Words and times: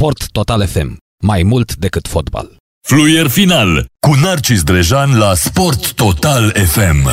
Sport 0.00 0.30
Total 0.30 0.66
FM. 0.66 0.96
Mai 1.22 1.42
mult 1.42 1.76
decât 1.76 2.08
fotbal. 2.08 2.56
Fluier 2.88 3.28
final 3.28 3.86
cu 4.06 4.14
Narcis 4.14 4.62
Drejan 4.62 5.18
la 5.18 5.34
Sport 5.34 5.92
Total 5.92 6.50
FM. 6.50 7.08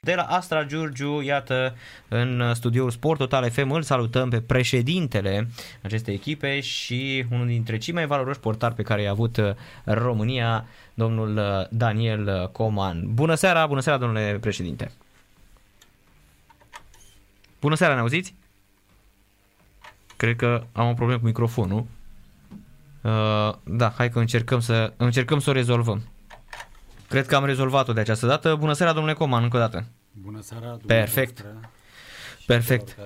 De 0.00 0.14
la 0.14 0.22
Astra 0.22 0.64
Giurgiu, 0.64 1.20
iată, 1.20 1.76
în 2.08 2.54
studioul 2.54 2.90
Sport 2.90 3.18
Total 3.18 3.50
FM 3.50 3.70
îl 3.70 3.82
salutăm 3.82 4.30
pe 4.30 4.40
președintele 4.40 5.48
acestei 5.82 6.14
echipe 6.14 6.60
și 6.60 7.24
unul 7.30 7.46
dintre 7.46 7.78
cei 7.78 7.94
mai 7.94 8.06
valoroși 8.06 8.40
portari 8.40 8.74
pe 8.74 8.82
care 8.82 9.02
i-a 9.02 9.10
avut 9.10 9.40
România, 9.84 10.66
domnul 10.94 11.40
Daniel 11.70 12.48
Coman. 12.52 13.02
Bună 13.14 13.34
seara, 13.34 13.66
bună 13.66 13.80
seara, 13.80 13.98
domnule 13.98 14.38
președinte! 14.40 14.90
Bună 17.60 17.74
seara, 17.74 17.94
ne 17.94 18.00
auziți? 18.00 18.34
Cred 20.18 20.36
că 20.36 20.64
am 20.72 20.88
o 20.88 20.92
problemă 20.92 21.20
cu 21.20 21.26
microfonul. 21.26 21.86
Uh, 23.02 23.54
da, 23.64 23.92
hai 23.96 24.10
că 24.10 24.18
încercăm 24.18 24.60
să, 24.60 24.92
încercăm 24.96 25.38
să 25.38 25.50
o 25.50 25.52
rezolvăm. 25.52 26.08
Cred 27.08 27.26
că 27.26 27.36
am 27.36 27.44
rezolvat-o 27.44 27.92
de 27.92 28.00
această 28.00 28.26
dată. 28.26 28.54
Bună 28.54 28.72
seara, 28.72 28.92
domnule 28.92 29.14
Coman, 29.14 29.42
încă 29.42 29.56
o 29.56 29.60
dată. 29.60 29.84
Bună 30.12 30.40
seara, 30.40 30.76
Perfect. 30.86 31.44
Perfect. 32.46 32.96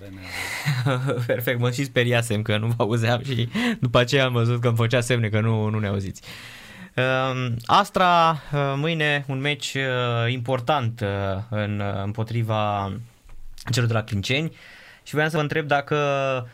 Perfect, 1.27 1.59
mă 1.59 1.71
și 1.71 1.85
speriasem 1.85 2.43
că 2.43 2.59
nu 2.59 2.67
vă 2.67 2.75
auzeam 2.83 3.23
și 3.23 3.49
după 3.81 3.99
aceea 3.99 4.25
am 4.25 4.33
văzut 4.33 4.61
că 4.61 4.69
îmi 4.69 4.77
făcea 4.77 5.01
semne 5.01 5.29
că 5.29 5.41
nu, 5.41 5.69
nu 5.69 5.79
ne 5.79 5.87
auziți. 5.87 6.23
Uh, 6.97 7.53
Astra, 7.67 8.31
uh, 8.31 8.75
mâine 8.77 9.25
un 9.29 9.41
meci 9.41 9.75
uh, 9.75 10.33
important 10.33 11.01
uh, 11.01 11.09
în, 11.51 11.81
uh, 11.81 12.03
împotriva 12.05 12.93
celor 13.71 13.89
de 13.89 13.95
la 13.95 14.03
Clinceni 14.03 14.53
și 15.03 15.15
vreau 15.15 15.29
să 15.29 15.37
vă 15.37 15.43
întreb 15.43 15.67
dacă 15.67 15.97
um, 16.45 16.49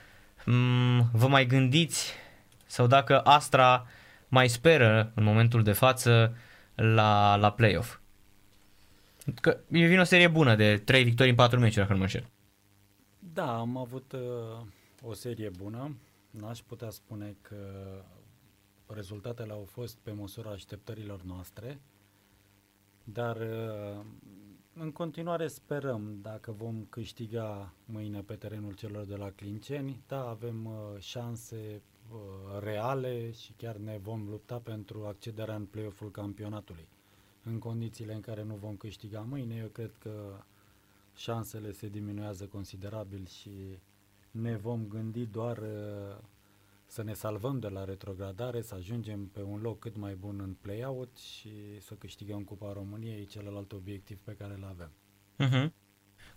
vă 1.12 1.26
mai 1.28 1.46
gândiți 1.46 2.12
sau 2.66 2.86
dacă 2.86 3.20
Astra 3.20 3.86
mai 4.28 4.48
speră 4.48 5.12
în 5.14 5.24
momentul 5.24 5.62
de 5.62 5.72
față 5.72 6.36
la, 6.74 7.36
la 7.36 7.52
play-off. 7.52 7.98
Că 9.40 9.58
e 9.70 9.86
vine 9.86 10.00
o 10.00 10.04
serie 10.04 10.28
bună 10.28 10.54
de 10.54 10.76
3 10.76 11.04
victorii 11.04 11.30
în 11.30 11.36
4 11.36 11.58
meciuri, 11.58 11.80
dacă 11.80 11.92
nu 11.92 11.98
mă 11.98 12.04
înșel. 12.04 12.28
Da, 13.18 13.58
am 13.58 13.76
avut 13.76 14.12
uh, 14.12 14.66
o 15.02 15.12
serie 15.12 15.50
bună. 15.56 15.96
N-aș 16.30 16.58
putea 16.58 16.90
spune 16.90 17.36
că 17.42 17.56
rezultatele 18.86 19.52
au 19.52 19.66
fost 19.70 19.96
pe 20.02 20.10
măsura 20.10 20.50
așteptărilor 20.50 21.22
noastre, 21.22 21.80
dar 23.04 23.36
uh, 23.36 24.04
în 24.80 24.92
continuare 24.92 25.46
sperăm 25.46 26.18
dacă 26.22 26.52
vom 26.52 26.84
câștiga 26.88 27.72
mâine 27.84 28.20
pe 28.20 28.34
terenul 28.34 28.74
celor 28.74 29.04
de 29.04 29.16
la 29.16 29.30
Clinceni. 29.30 30.02
Da, 30.06 30.28
avem 30.28 30.64
uh, 30.64 31.00
șanse 31.00 31.82
uh, 32.12 32.18
reale 32.60 33.30
și 33.30 33.52
chiar 33.52 33.76
ne 33.76 33.98
vom 34.02 34.28
lupta 34.28 34.58
pentru 34.58 35.06
accederea 35.06 35.54
în 35.54 35.64
play-off-ul 35.64 36.10
campionatului. 36.10 36.88
În 37.44 37.58
condițiile 37.58 38.14
în 38.14 38.20
care 38.20 38.42
nu 38.42 38.54
vom 38.54 38.76
câștiga 38.76 39.20
mâine, 39.20 39.56
eu 39.56 39.68
cred 39.68 39.94
că 39.98 40.42
șansele 41.14 41.72
se 41.72 41.88
diminuează 41.88 42.44
considerabil 42.44 43.26
și 43.26 43.78
ne 44.30 44.56
vom 44.56 44.86
gândi 44.88 45.26
doar 45.26 45.58
uh, 45.58 46.18
să 46.88 47.02
ne 47.02 47.12
salvăm 47.12 47.58
de 47.58 47.68
la 47.68 47.84
retrogradare, 47.84 48.62
să 48.62 48.74
ajungem 48.74 49.30
pe 49.32 49.42
un 49.42 49.58
loc 49.62 49.78
cât 49.78 49.96
mai 49.96 50.14
bun 50.14 50.40
în 50.42 50.56
play-out 50.60 51.16
și 51.18 51.50
să 51.80 51.94
câștigăm 51.94 52.42
Cupa 52.42 52.72
României, 52.72 53.26
celălalt 53.26 53.72
obiectiv 53.72 54.18
pe 54.24 54.36
care 54.38 54.54
îl 54.56 54.66
avem. 54.70 54.90
Uh-huh. 55.46 55.72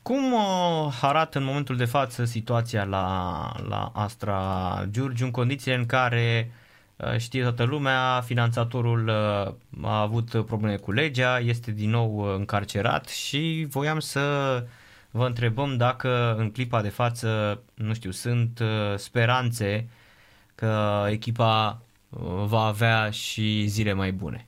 Cum 0.02 0.34
uh, 0.34 1.00
arată 1.02 1.38
în 1.38 1.44
momentul 1.44 1.76
de 1.78 1.86
față 1.86 2.26
situația 2.26 2.84
la, 2.84 3.52
la 3.68 3.92
Astra 3.94 4.86
Giurgiu 4.90 5.26
în 5.26 5.32
condițiile 5.32 5.78
în 5.78 5.86
care 5.86 6.52
uh, 6.96 7.18
știe 7.18 7.42
toată 7.42 7.64
lumea, 7.64 8.22
finanțatorul 8.22 9.08
uh, 9.08 9.86
a 9.86 10.02
avut 10.02 10.46
probleme 10.46 10.76
cu 10.76 10.92
legea, 10.92 11.40
este 11.40 11.72
din 11.72 11.90
nou 11.90 12.20
uh, 12.20 12.36
încarcerat 12.38 13.08
și 13.08 13.66
voiam 13.70 14.00
să 14.00 14.66
vă 15.12 15.26
întrebăm 15.26 15.78
dacă 15.78 16.36
în 16.38 16.52
clipa 16.52 16.82
de 16.82 16.90
față, 16.90 17.62
nu 17.74 17.94
știu, 17.94 18.12
sunt 18.12 18.60
uh, 18.60 18.98
speranțe 18.98 19.90
că 20.62 21.06
echipa 21.10 21.82
uh, 22.10 22.20
va 22.46 22.62
avea 22.66 23.10
și 23.10 23.66
zile 23.68 23.94
mai 23.94 24.14
bune. 24.14 24.48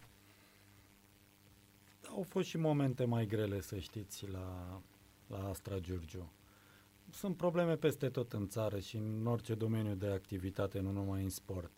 Au 2.10 2.24
fost 2.28 2.48
și 2.48 2.58
momente 2.58 3.06
mai 3.06 3.26
grele, 3.26 3.62
să 3.62 3.78
știți, 3.80 4.30
la, 4.30 4.82
la 5.28 5.50
Astra 5.50 5.80
Giurgiu. 5.80 6.32
Sunt 7.10 7.38
probleme 7.38 7.76
peste 7.76 8.10
tot 8.10 8.34
în 8.34 8.48
țară 8.48 8.80
și 8.80 8.96
în 8.96 9.26
orice 9.26 9.54
domeniu 9.54 9.94
de 9.94 10.08
activitate, 10.08 10.80
nu 10.80 10.92
numai 10.92 11.24
în 11.24 11.30
sport. 11.30 11.72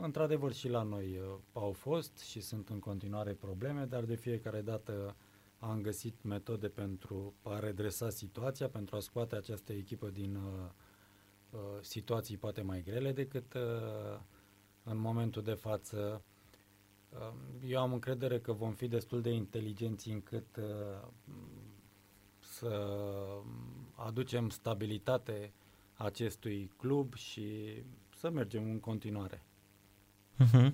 Într-adevăr 0.00 0.52
și 0.52 0.68
la 0.68 0.82
noi 0.82 1.18
uh, 1.18 1.38
au 1.52 1.72
fost 1.72 2.18
și 2.18 2.40
sunt 2.40 2.68
în 2.68 2.78
continuare 2.78 3.32
probleme, 3.32 3.84
dar 3.84 4.04
de 4.04 4.14
fiecare 4.14 4.60
dată 4.60 5.16
am 5.58 5.80
găsit 5.80 6.14
metode 6.22 6.68
pentru 6.68 7.34
a 7.42 7.58
redresa 7.58 8.10
situația, 8.10 8.68
pentru 8.68 8.96
a 8.96 9.00
scoate 9.00 9.36
această 9.36 9.72
echipă 9.72 10.08
din 10.08 10.34
uh, 10.34 10.70
uh, 11.52 11.60
situații 11.80 12.36
poate 12.36 12.62
mai 12.62 12.82
grele 12.82 13.12
decât 13.12 13.54
uh, 13.54 14.20
în 14.82 14.98
momentul 14.98 15.42
de 15.42 15.54
față. 15.54 16.22
Uh, 17.08 17.32
eu 17.66 17.80
am 17.80 17.92
încredere 17.92 18.40
că 18.40 18.52
vom 18.52 18.72
fi 18.72 18.88
destul 18.88 19.20
de 19.20 19.30
inteligenți 19.30 20.10
încât 20.10 20.56
uh, 20.56 21.08
să 22.38 22.98
aducem 23.94 24.48
stabilitate 24.48 25.52
acestui 25.94 26.70
club 26.76 27.14
și 27.14 27.82
să 28.16 28.30
mergem 28.30 28.62
în 28.64 28.80
continuare. 28.80 29.42
Uh-huh. 30.44 30.72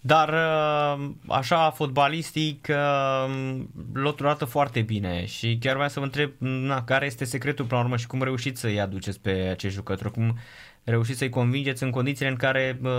Dar 0.00 0.28
uh, 0.28 1.10
așa 1.28 1.70
fotbalistic 1.70 2.66
uh, 2.70 3.60
lotul 3.92 4.26
arată 4.26 4.44
foarte 4.44 4.80
bine 4.80 5.24
și 5.26 5.58
chiar 5.60 5.74
vreau 5.74 5.88
să 5.88 5.98
vă 5.98 6.04
întreb 6.04 6.32
na, 6.38 6.84
care 6.84 7.06
este 7.06 7.24
secretul 7.24 7.64
până 7.64 7.80
la 7.80 7.84
urmă 7.84 7.96
și 7.96 8.06
cum 8.06 8.22
reușiți 8.22 8.60
să-i 8.60 8.80
aduceți 8.80 9.20
pe 9.20 9.30
acești 9.30 9.76
jucători, 9.76 10.12
cum 10.12 10.38
reușiți 10.84 11.18
să-i 11.18 11.28
convingeți 11.28 11.82
în 11.82 11.90
condițiile 11.90 12.30
în 12.30 12.36
care 12.36 12.78
uh, 12.82 12.90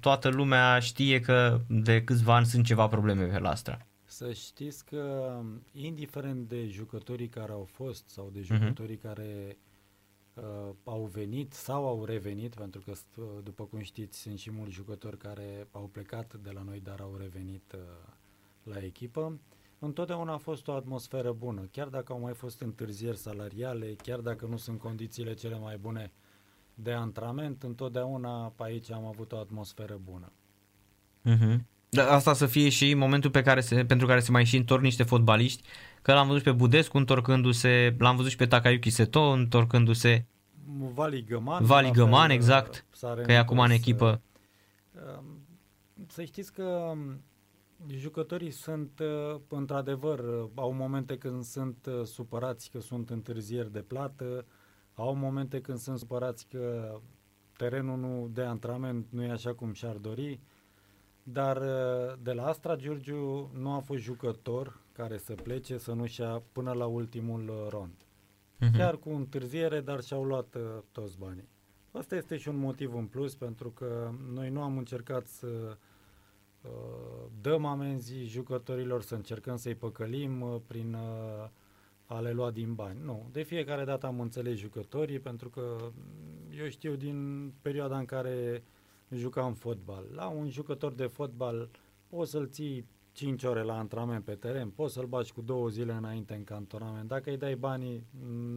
toată 0.00 0.28
lumea 0.28 0.78
știe 0.78 1.20
că 1.20 1.60
de 1.66 2.02
câțiva 2.04 2.34
ani 2.34 2.46
sunt 2.46 2.64
ceva 2.64 2.86
probleme 2.86 3.24
pe 3.24 3.38
la 3.38 3.50
Astra. 3.50 3.78
Să 4.04 4.32
știți 4.32 4.84
că 4.84 5.32
indiferent 5.72 6.48
de 6.48 6.66
jucătorii 6.66 7.28
care 7.28 7.52
au 7.52 7.68
fost 7.72 8.08
sau 8.08 8.30
de 8.32 8.40
jucătorii 8.40 8.96
uh-huh. 8.96 9.02
care 9.02 9.56
uh, 10.42 10.74
au 10.84 11.10
venit 11.12 11.52
sau 11.52 11.86
au 11.86 12.04
revenit, 12.04 12.54
pentru 12.54 12.80
că, 12.80 12.92
uh, 13.16 13.24
după 13.42 13.64
cum 13.64 13.80
știți, 13.80 14.18
sunt 14.20 14.38
și 14.38 14.50
mulți 14.50 14.74
jucători 14.74 15.18
care 15.18 15.68
au 15.70 15.88
plecat 15.92 16.34
de 16.42 16.50
la 16.50 16.62
noi, 16.62 16.80
dar 16.80 17.00
au 17.00 17.16
revenit 17.18 17.72
uh, 17.74 17.80
la 18.62 18.84
echipă. 18.84 19.40
Întotdeauna 19.78 20.32
a 20.32 20.36
fost 20.36 20.68
o 20.68 20.72
atmosferă 20.72 21.32
bună, 21.32 21.68
chiar 21.70 21.88
dacă 21.88 22.12
au 22.12 22.20
mai 22.20 22.34
fost 22.34 22.60
întârzieri 22.60 23.16
salariale, 23.16 23.94
chiar 24.02 24.18
dacă 24.18 24.46
nu 24.46 24.56
sunt 24.56 24.78
condițiile 24.78 25.34
cele 25.34 25.58
mai 25.58 25.76
bune 25.76 26.12
de 26.74 26.92
antrenament, 26.92 27.62
întotdeauna 27.62 28.52
pe 28.56 28.62
aici 28.62 28.90
am 28.90 29.04
avut 29.04 29.32
o 29.32 29.38
atmosferă 29.38 30.00
bună. 30.04 30.32
Uh-huh. 31.24 31.58
Da, 31.88 32.12
asta 32.12 32.32
să 32.32 32.46
fie 32.46 32.68
și 32.68 32.94
momentul 32.94 33.30
pe 33.30 33.42
care 33.42 33.60
se, 33.60 33.84
pentru 33.84 34.06
care 34.06 34.20
se 34.20 34.30
mai 34.30 34.44
și 34.44 34.56
întorc 34.56 34.82
niște 34.82 35.02
fotbaliști, 35.02 35.62
că 36.02 36.12
l-am 36.12 36.26
văzut 36.26 36.42
pe 36.42 36.52
Budescu 36.52 36.96
întorcându-se, 36.96 37.96
l-am 37.98 38.16
văzut 38.16 38.30
și 38.30 38.36
pe 38.36 38.46
Takayuki 38.46 38.90
Seto 38.90 39.20
întorcându-se. 39.20 40.26
Vali 40.94 41.24
Găman. 41.24 41.64
Vali 41.64 41.90
Găman, 41.90 42.30
exact, 42.30 42.86
că 43.00 43.32
e 43.32 43.38
acum 43.38 43.58
în 43.58 43.70
echipă. 43.70 44.20
Uh, 44.92 45.22
să 46.06 46.24
știți 46.24 46.52
că 46.52 46.62
um, 46.62 47.22
jucătorii 47.88 48.50
sunt, 48.50 49.00
uh, 49.00 49.40
într-adevăr, 49.48 50.18
uh, 50.18 50.48
au 50.54 50.72
momente 50.72 51.18
când 51.18 51.42
sunt 51.42 51.88
supărați 52.04 52.70
că 52.70 52.80
sunt 52.80 53.10
întârzieri 53.10 53.72
de 53.72 53.80
plată, 53.80 54.46
au 54.94 55.14
momente 55.14 55.60
când 55.60 55.78
sunt 55.78 55.98
supărați 55.98 56.46
că 56.50 56.94
terenul 57.56 57.98
nu 57.98 58.28
de 58.32 58.42
antrenament 58.42 59.06
nu 59.10 59.22
e 59.22 59.30
așa 59.30 59.54
cum 59.54 59.72
și-ar 59.72 59.96
dori, 59.96 60.40
dar 61.22 61.58
de 62.22 62.32
la 62.32 62.46
Astra 62.46 62.76
Giurgiu 62.76 63.50
nu 63.54 63.72
a 63.72 63.78
fost 63.78 64.02
jucător 64.02 64.80
care 64.98 65.18
să 65.18 65.34
plece 65.34 65.78
să 65.78 65.92
nu-și 65.92 66.20
ia 66.20 66.42
până 66.52 66.72
la 66.72 66.86
ultimul 66.86 67.66
rond. 67.68 67.94
Uh-huh. 67.94 68.76
Chiar 68.76 68.96
cu 68.96 69.10
întârziere, 69.10 69.80
dar 69.80 70.02
și-au 70.02 70.24
luat 70.24 70.54
uh, 70.54 70.62
toți 70.92 71.18
banii. 71.18 71.48
Asta 71.92 72.16
este 72.16 72.36
și 72.36 72.48
un 72.48 72.56
motiv 72.56 72.94
în 72.94 73.06
plus, 73.06 73.34
pentru 73.34 73.70
că 73.70 74.10
noi 74.32 74.50
nu 74.50 74.62
am 74.62 74.78
încercat 74.78 75.26
să 75.26 75.46
uh, 76.62 76.70
dăm 77.40 77.64
amenzi 77.64 78.24
jucătorilor, 78.24 79.02
să 79.02 79.14
încercăm 79.14 79.56
să-i 79.56 79.74
păcălim 79.74 80.40
uh, 80.40 80.60
prin 80.66 80.94
uh, 80.94 81.48
a 82.06 82.20
le 82.20 82.32
lua 82.32 82.50
din 82.50 82.74
bani. 82.74 82.98
Nu, 83.04 83.28
de 83.32 83.42
fiecare 83.42 83.84
dată 83.84 84.06
am 84.06 84.20
înțeles 84.20 84.58
jucătorii, 84.58 85.18
pentru 85.18 85.48
că 85.48 85.76
eu 86.58 86.68
știu 86.68 86.94
din 86.94 87.52
perioada 87.62 87.98
în 87.98 88.04
care 88.04 88.64
jucam 89.10 89.54
fotbal. 89.54 90.04
La 90.14 90.28
un 90.28 90.48
jucător 90.50 90.92
de 90.92 91.06
fotbal 91.06 91.68
poți 92.08 92.30
să-l 92.30 92.48
ții 92.48 92.86
5 93.18 93.42
ore 93.44 93.62
la 93.62 93.78
antrenament 93.78 94.24
pe 94.24 94.34
teren, 94.34 94.70
poți 94.70 94.94
să-l 94.94 95.06
bagi 95.06 95.32
cu 95.32 95.40
două 95.40 95.68
zile 95.68 95.92
înainte 95.92 96.34
în 96.34 96.44
cantonament. 96.44 97.08
Dacă 97.08 97.30
îi 97.30 97.36
dai 97.36 97.56
banii, 97.56 98.06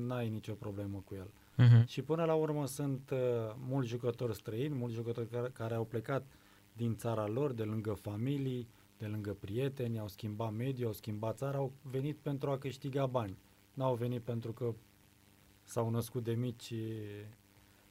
n-ai 0.07 0.29
nicio 0.29 0.53
problemă 0.53 1.03
cu 1.05 1.15
el. 1.15 1.27
Uh-huh. 1.27 1.85
Și 1.85 2.01
până 2.01 2.25
la 2.25 2.33
urmă 2.33 2.67
sunt 2.67 3.09
uh, 3.09 3.19
mulți 3.67 3.89
jucători 3.89 4.35
străini, 4.35 4.75
mulți 4.75 4.95
jucători 4.95 5.27
care, 5.27 5.49
care 5.53 5.73
au 5.73 5.83
plecat 5.83 6.25
din 6.73 6.95
țara 6.95 7.27
lor, 7.27 7.51
de 7.51 7.63
lângă 7.63 7.93
familii, 7.93 8.67
de 8.97 9.05
lângă 9.05 9.33
prieteni, 9.39 9.99
au 9.99 10.07
schimbat 10.07 10.53
mediul, 10.53 10.87
au 10.87 10.93
schimbat 10.93 11.37
țara, 11.37 11.57
au 11.57 11.71
venit 11.81 12.17
pentru 12.17 12.49
a 12.49 12.57
câștiga 12.57 13.05
bani. 13.05 13.37
N-au 13.73 13.95
venit 13.95 14.21
pentru 14.21 14.51
că 14.51 14.73
s-au 15.63 15.89
născut 15.89 16.23
de 16.23 16.31
mici 16.31 16.73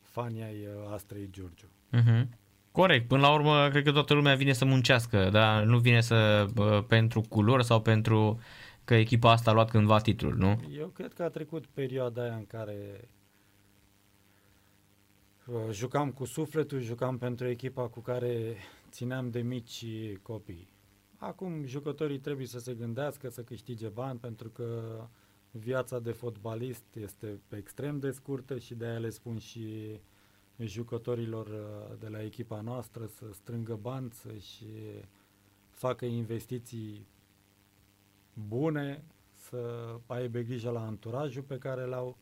fani 0.01 0.43
ai 0.43 0.67
uh, 0.67 0.93
Astrei 0.93 1.31
Giurgiu. 1.31 1.69
Uh-huh. 1.93 2.27
Corect. 2.73 3.09
Până 3.09 3.21
la 3.21 3.33
urmă, 3.33 3.69
cred 3.71 3.85
că 3.85 3.93
toată 3.93 4.15
lumea 4.15 4.35
vine 4.35 4.53
să 4.53 4.65
muncească, 4.65 5.29
dar 5.31 5.63
nu 5.63 5.79
vine 5.79 6.01
să 6.01 6.47
uh, 6.57 6.85
pentru 6.87 7.21
culori 7.29 7.65
sau 7.65 7.81
pentru 7.81 8.41
că 8.85 8.95
echipa 8.95 9.31
asta 9.31 9.51
a 9.51 9.55
luat 9.55 9.71
cândva 9.71 9.99
titlul, 9.99 10.37
nu? 10.37 10.61
Eu 10.77 10.87
cred 10.87 11.13
că 11.13 11.23
a 11.23 11.29
trecut 11.29 11.67
perioada 11.67 12.23
aia 12.23 12.35
în 12.35 12.47
care 12.47 13.09
uh, 15.47 15.55
jucam 15.73 16.11
cu 16.11 16.25
sufletul, 16.25 16.81
jucam 16.81 17.19
pentru 17.19 17.47
echipa 17.47 17.89
cu 17.89 18.01
care 18.01 18.57
țineam 18.91 19.31
de 19.31 19.41
mici 19.41 19.85
copii. 20.23 20.69
Acum 21.17 21.65
jucătorii 21.65 22.19
trebuie 22.19 22.47
să 22.47 22.59
se 22.59 22.75
gândească 22.75 23.29
să 23.29 23.43
câștige 23.43 23.89
bani 23.89 24.19
pentru 24.19 24.49
că 24.49 24.65
viața 25.51 25.99
de 25.99 26.13
fotbalist 26.13 26.85
este 27.01 27.41
extrem 27.57 27.99
de 27.99 28.11
scurtă 28.11 28.59
și 28.59 28.75
de 28.75 28.87
aia 28.87 28.99
le 28.99 29.11
spun 29.11 29.39
și 29.39 30.01
jucătorilor 30.67 31.47
uh, 31.47 31.99
de 31.99 32.09
la 32.09 32.23
echipa 32.23 32.61
noastră 32.61 33.07
să 33.07 33.25
strângă 33.33 33.79
bani, 33.83 34.11
să-și 34.11 34.65
facă 35.71 36.05
investiții 36.05 37.07
bune, 38.49 39.05
să 39.33 39.95
aibă 40.07 40.39
grijă 40.39 40.71
la 40.71 40.87
anturajul 40.87 41.43
pe 41.43 41.59
care 41.59 41.85
l-au, 41.85 42.17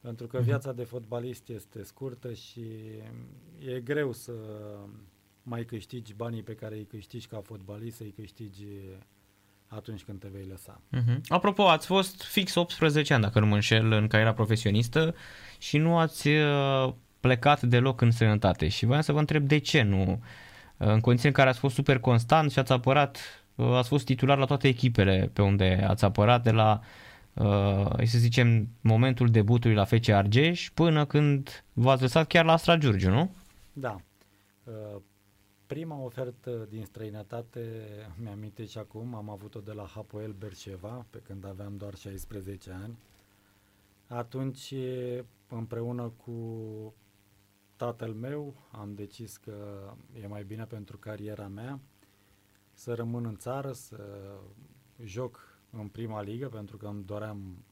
pentru 0.00 0.26
că 0.26 0.36
mhm. 0.36 0.46
viața 0.46 0.72
de 0.72 0.84
fotbalist 0.84 1.48
este 1.48 1.82
scurtă 1.82 2.32
și 2.32 2.64
e 3.58 3.80
greu 3.80 4.12
să 4.12 4.32
mai 5.42 5.64
câștigi 5.64 6.14
banii 6.14 6.42
pe 6.42 6.54
care 6.54 6.74
îi 6.74 6.84
câștigi 6.84 7.26
ca 7.26 7.40
fotbalist, 7.40 7.96
să 7.96 8.02
îi 8.02 8.12
câștigi 8.12 8.66
atunci 9.66 10.04
când 10.04 10.20
te 10.20 10.28
vei 10.32 10.46
lăsa. 10.46 10.80
Uh-huh. 10.96 11.20
Apropo, 11.28 11.68
ați 11.68 11.86
fost 11.86 12.22
fix 12.22 12.54
18 12.54 13.14
ani, 13.14 13.22
dacă 13.22 13.40
nu 13.40 13.46
mă 13.46 13.54
înșel, 13.54 13.92
în 13.92 14.06
cariera 14.06 14.34
profesionistă 14.34 15.14
și 15.58 15.78
nu 15.78 15.98
ați 15.98 16.28
uh, 16.28 16.94
plecat 17.20 17.62
deloc 17.62 18.00
în 18.00 18.10
străinătate. 18.10 18.68
Și 18.68 18.86
voiam 18.86 19.02
să 19.02 19.12
vă 19.12 19.18
întreb 19.18 19.46
de 19.46 19.58
ce 19.58 19.82
nu, 19.82 20.10
uh, 20.10 20.86
în 20.86 21.00
condiții 21.00 21.28
în 21.28 21.34
care 21.34 21.48
ați 21.48 21.58
fost 21.58 21.74
super 21.74 21.98
constant 21.98 22.50
și 22.50 22.58
ați 22.58 22.72
apărat, 22.72 23.18
uh, 23.54 23.72
ați 23.72 23.88
fost 23.88 24.04
titular 24.04 24.38
la 24.38 24.44
toate 24.44 24.68
echipele 24.68 25.30
pe 25.32 25.42
unde 25.42 25.84
ați 25.88 26.04
apărat, 26.04 26.42
de 26.42 26.50
la, 26.50 26.80
să 28.04 28.18
zicem, 28.18 28.68
momentul 28.80 29.28
debutului 29.28 29.76
la 29.76 29.84
FC 29.84 30.08
Argeș 30.08 30.70
până 30.74 31.04
când 31.04 31.64
v-ați 31.72 32.02
lăsat 32.02 32.26
chiar 32.26 32.44
la 32.44 32.52
Astra 32.52 32.76
Giurgiu, 32.76 33.10
nu? 33.10 33.30
Da 33.72 33.96
prima 35.74 35.98
ofertă 36.04 36.66
din 36.70 36.84
străinătate, 36.84 37.60
mi-am 38.22 38.52
și 38.68 38.78
acum, 38.78 39.14
am 39.14 39.30
avut-o 39.30 39.60
de 39.60 39.72
la 39.72 39.84
Hapoel 39.94 40.32
Berceva, 40.32 41.06
pe 41.10 41.18
când 41.26 41.46
aveam 41.46 41.76
doar 41.76 41.94
16 41.94 42.70
ani. 42.82 42.98
Atunci, 44.06 44.74
împreună 45.48 46.12
cu 46.24 46.32
tatăl 47.80 48.12
meu, 48.12 48.54
am 48.70 48.94
decis 48.94 49.36
că 49.36 49.56
e 50.22 50.26
mai 50.26 50.44
bine 50.44 50.64
pentru 50.64 50.96
cariera 50.96 51.48
mea 51.48 51.80
să 52.72 52.94
rămân 52.94 53.24
în 53.24 53.36
țară, 53.36 53.72
să 53.72 54.38
joc 55.04 55.58
în 55.70 55.88
prima 55.88 56.22
ligă, 56.22 56.48
pentru 56.48 56.76
că 56.76 56.86
îmi 56.86 57.04
doream 57.04 57.64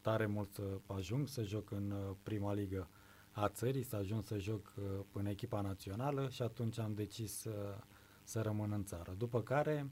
tare 0.00 0.26
mult 0.26 0.54
să 0.54 0.80
ajung 0.86 1.28
să 1.28 1.42
joc 1.42 1.70
în 1.70 2.14
prima 2.22 2.52
ligă 2.52 2.88
a 3.30 3.48
țării, 3.48 3.82
să 3.82 3.96
ajung 3.96 4.24
să 4.24 4.38
joc 4.38 4.74
uh, 4.76 4.84
în 5.12 5.26
echipa 5.26 5.60
națională 5.60 6.28
și 6.28 6.42
atunci 6.42 6.78
am 6.78 6.94
decis 6.94 7.32
să, 7.32 7.78
să 8.24 8.40
rămân 8.40 8.72
în 8.72 8.84
țară. 8.84 9.14
După 9.18 9.42
care, 9.42 9.90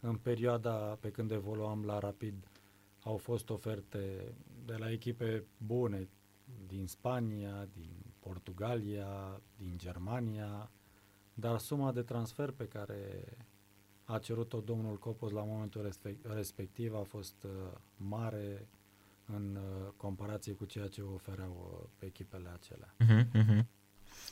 în 0.00 0.16
perioada 0.16 0.76
pe 1.00 1.10
când 1.10 1.30
evoluam 1.30 1.84
la 1.84 1.98
Rapid, 1.98 2.48
au 3.02 3.16
fost 3.16 3.50
oferte 3.50 4.34
de 4.64 4.74
la 4.76 4.90
echipe 4.90 5.44
bune 5.56 6.08
din 6.66 6.86
Spania, 6.86 7.68
din 7.72 8.11
Portugalia, 8.22 9.40
din 9.56 9.74
Germania, 9.76 10.70
dar 11.34 11.58
suma 11.58 11.92
de 11.92 12.02
transfer 12.02 12.50
pe 12.50 12.64
care 12.64 13.24
a 14.04 14.18
cerut-o 14.18 14.60
domnul 14.60 14.98
Copos 14.98 15.30
la 15.30 15.42
momentul 15.42 15.90
respectiv 16.22 16.94
a 16.94 17.02
fost 17.02 17.44
uh, 17.44 17.50
mare, 17.96 18.68
în 19.26 19.56
uh, 19.56 19.92
comparație 19.96 20.52
cu 20.52 20.64
ceea 20.64 20.86
ce 20.86 21.02
ofereau 21.02 21.80
uh, 21.82 21.88
echipele 21.98 22.48
acelea. 22.54 22.94
Uh-huh, 23.00 23.26
uh-huh. 23.42 23.64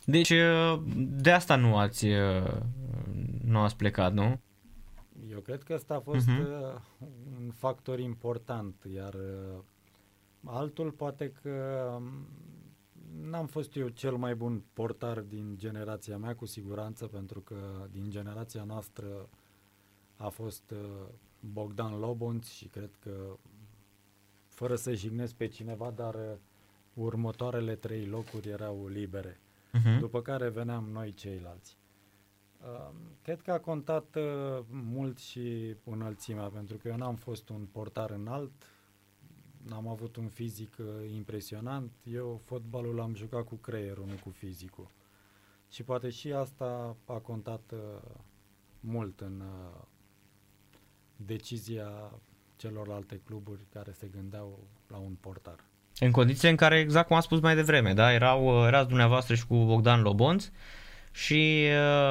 Deci 0.05 0.31
uh, 0.31 0.83
de 0.97 1.31
asta 1.31 1.57
nu 1.57 1.77
ați, 1.77 2.07
nu 3.45 3.59
ați 3.59 3.77
plecat, 3.77 4.13
nu? 4.13 4.41
Eu 5.29 5.41
cred 5.41 5.63
că 5.63 5.75
ăsta 5.75 5.95
a 5.95 6.01
fost 6.01 6.29
uh-huh. 6.29 6.81
un 7.39 7.51
factor 7.51 7.99
important, 7.99 8.87
iar 8.95 9.17
altul 10.45 10.91
poate 10.91 11.33
că 11.43 11.87
um, 11.97 12.29
n-am 13.23 13.47
fost 13.47 13.77
eu 13.77 13.89
cel 13.89 14.17
mai 14.17 14.35
bun 14.35 14.63
portar 14.73 15.21
din 15.21 15.55
generația 15.59 16.19
mea, 16.19 16.35
cu 16.35 16.47
siguranță, 16.47 17.07
pentru 17.07 17.41
că 17.41 17.57
din 17.91 18.11
generația 18.11 18.65
noastră 18.65 19.29
a 20.17 20.29
fost 20.29 20.75
Bogdan 21.41 21.99
Lobonț 21.99 22.49
și 22.49 22.67
cred 22.67 22.91
că 23.01 23.39
fără 24.61 24.77
să 24.77 24.95
jignesc 24.95 25.35
pe 25.35 25.47
cineva, 25.47 25.91
dar 25.91 26.15
uh, 26.15 26.37
următoarele 26.95 27.75
trei 27.75 28.07
locuri 28.07 28.49
erau 28.49 28.87
libere. 28.87 29.41
Uh-huh. 29.79 29.99
După 29.99 30.23
care 30.23 30.49
veneam 30.49 30.89
noi 30.93 31.15
ceilalți. 31.15 31.77
Uh, 32.61 32.91
cred 33.23 33.41
că 33.41 33.53
a 33.53 33.59
contat 33.59 34.17
uh, 34.17 34.65
mult 34.71 35.19
și 35.19 35.77
înălțimea, 35.85 36.49
pentru 36.49 36.77
că 36.77 36.89
eu 36.89 36.97
n-am 36.97 37.15
fost 37.15 37.49
un 37.49 37.67
portar 37.73 38.11
înalt, 38.11 38.53
n-am 39.69 39.89
avut 39.89 40.17
un 40.17 40.29
fizic 40.29 40.77
uh, 40.79 40.87
impresionant, 41.15 41.93
eu 42.13 42.41
fotbalul 42.45 42.95
l-am 42.95 43.15
jucat 43.15 43.45
cu 43.45 43.55
creierul, 43.55 44.05
nu 44.07 44.15
cu 44.23 44.31
fizicul. 44.31 44.91
Și 45.71 45.83
poate 45.83 46.11
și 46.11 46.33
asta 46.33 46.97
a 47.05 47.19
contat 47.19 47.73
uh, 47.73 48.11
mult 48.81 49.21
în 49.21 49.41
uh, 49.41 49.81
decizia 51.17 51.91
celorlalte 52.57 53.21
cluburi 53.25 53.61
care 53.73 53.93
se 53.93 54.07
gândeau 54.07 54.59
la 54.89 54.97
un 54.97 55.17
portar. 55.21 55.65
În 55.99 56.11
condiții 56.11 56.51
în 56.51 56.57
care, 56.57 56.79
exact 56.79 57.07
cum 57.07 57.17
am 57.17 57.23
spus 57.23 57.41
mai 57.41 57.55
devreme, 57.55 57.95
da, 57.95 58.13
erau, 58.13 58.67
erați 58.67 58.89
dumneavoastră 58.89 59.35
și 59.35 59.47
cu 59.47 59.65
Bogdan 59.65 60.03
Lobonț 60.03 60.51
și 61.13 61.67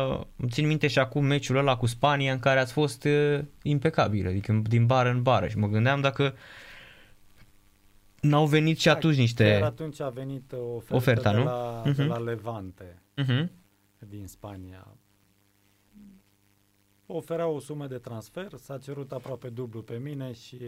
uh, 0.10 0.22
țin 0.50 0.68
minte 0.68 0.88
și 0.88 1.00
acum 1.00 1.25
meciul 1.25 1.58
ăla 1.58 1.77
cu 1.77 1.86
Spania 1.86 2.32
în 2.32 2.39
care 2.39 2.60
ați 2.60 2.74
fost 2.74 3.03
uh, 3.03 3.39
impecabil, 3.62 4.27
adică 4.27 4.62
din 4.63 4.86
bară 4.86 5.10
în 5.10 5.22
bară 5.22 5.48
și 5.48 5.58
mă 5.58 5.68
gândeam 5.68 6.01
dacă 6.01 6.36
n-au 8.22 8.46
venit 8.46 8.78
și 8.78 8.86
da, 8.86 8.92
atunci 8.92 9.18
niște... 9.18 9.50
Chiar 9.50 9.62
atunci 9.62 10.00
a 10.00 10.10
venit 10.10 10.52
o 10.52 10.76
ofertă 10.76 10.96
oferta, 10.96 11.32
de, 11.32 11.38
nu? 11.38 11.44
La, 11.44 11.82
uh-huh. 11.82 11.96
de 11.96 12.04
mhm. 12.04 12.12
la 12.12 12.18
Levante 12.18 13.02
uh-huh. 13.18 13.48
din 14.00 14.28
Spania 14.28 14.98
oferea 17.12 17.48
o 17.48 17.60
sumă 17.60 17.88
de 17.88 17.98
transfer, 17.98 18.54
s-a 18.58 18.78
cerut 18.78 19.12
aproape 19.12 19.50
dublu 19.50 19.82
pe 19.82 19.98
mine 19.98 20.32
și 20.32 20.60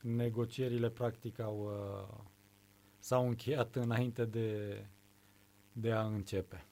negocierile 0.00 0.88
practic 0.88 1.40
au, 1.40 1.70
uh, 2.08 2.24
s-au 2.98 3.28
încheiat 3.28 3.74
înainte 3.74 4.24
de, 4.24 4.80
de 5.72 5.92
a 5.92 6.04
începe. 6.04 6.66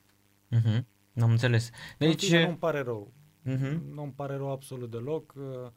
Uh-huh. 0.57 0.83
Am 1.21 1.31
înțeles. 1.31 1.71
Deci... 1.99 2.33
Nu-mi 2.33 2.57
pare 2.57 2.81
rău. 2.81 3.13
Uh-huh. 3.47 3.79
Nu-mi 3.95 4.13
pare 4.13 4.37
rău 4.37 4.51
absolut 4.51 4.91
deloc. 4.91 5.35
Uh, 5.37 5.45
uh, 5.45 5.71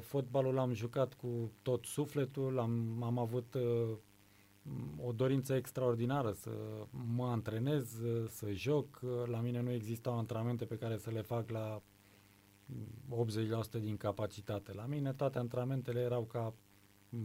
fotbalul 0.00 0.54
l-am 0.54 0.72
jucat 0.72 1.14
cu 1.14 1.50
tot 1.62 1.84
sufletul, 1.84 2.58
am, 2.58 3.02
am 3.02 3.18
avut 3.18 3.54
uh, 3.54 3.96
o 5.04 5.12
dorință 5.12 5.54
extraordinară 5.54 6.32
să 6.32 6.50
mă 7.14 7.26
antrenez, 7.26 7.96
să 8.28 8.52
joc. 8.52 9.00
La 9.26 9.40
mine 9.40 9.60
nu 9.60 9.72
existau 9.72 10.18
antrenamente 10.18 10.64
pe 10.64 10.76
care 10.76 10.96
să 10.96 11.10
le 11.10 11.20
fac 11.20 11.50
la 11.50 11.82
80% 13.78 13.80
din 13.80 13.96
capacitate. 13.96 14.72
La 14.72 14.84
mine 14.86 15.12
toate 15.12 15.38
antrenamentele 15.38 16.00
erau 16.00 16.22
ca 16.22 16.54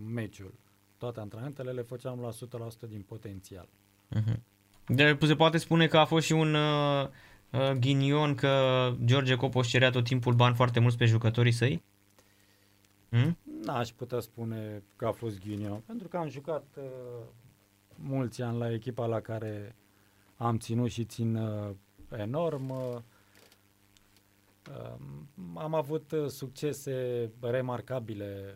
meciul. 0.05 0.53
Toate 0.97 1.19
antrenamentele 1.19 1.71
le 1.71 1.81
făceam 1.81 2.19
la 2.19 2.29
100% 2.85 2.89
din 2.89 3.01
potențial. 3.01 3.69
Uh-huh. 4.15 4.39
De, 4.87 5.17
se 5.25 5.35
poate 5.35 5.57
spune 5.57 5.87
că 5.87 5.97
a 5.97 6.05
fost 6.05 6.25
și 6.25 6.33
un 6.33 6.53
uh, 6.53 7.07
uh, 7.51 7.71
ghinion 7.71 8.35
că 8.35 8.91
George 9.05 9.35
Copos 9.35 9.67
cerea 9.67 9.89
tot 9.89 10.03
timpul 10.03 10.33
bani 10.33 10.55
foarte 10.55 10.79
mulți 10.79 10.97
pe 10.97 11.05
jucătorii 11.05 11.51
săi? 11.51 11.83
Hmm? 13.09 13.37
N-aș 13.63 13.91
putea 13.91 14.19
spune 14.19 14.83
că 14.95 15.05
a 15.05 15.11
fost 15.11 15.39
ghinion, 15.39 15.81
pentru 15.85 16.07
că 16.07 16.17
am 16.17 16.27
jucat 16.27 16.65
uh, 16.77 16.83
mulți 17.95 18.41
ani 18.41 18.57
la 18.57 18.73
echipa 18.73 19.05
la 19.05 19.19
care 19.19 19.75
am 20.35 20.57
ținut 20.57 20.89
și 20.89 21.05
țin 21.05 21.35
uh, 21.35 21.75
enorm. 22.17 22.69
Uh, 22.69 22.97
am 25.55 25.73
avut 25.73 26.11
uh, 26.11 26.27
succese 26.27 27.29
remarcabile 27.39 28.55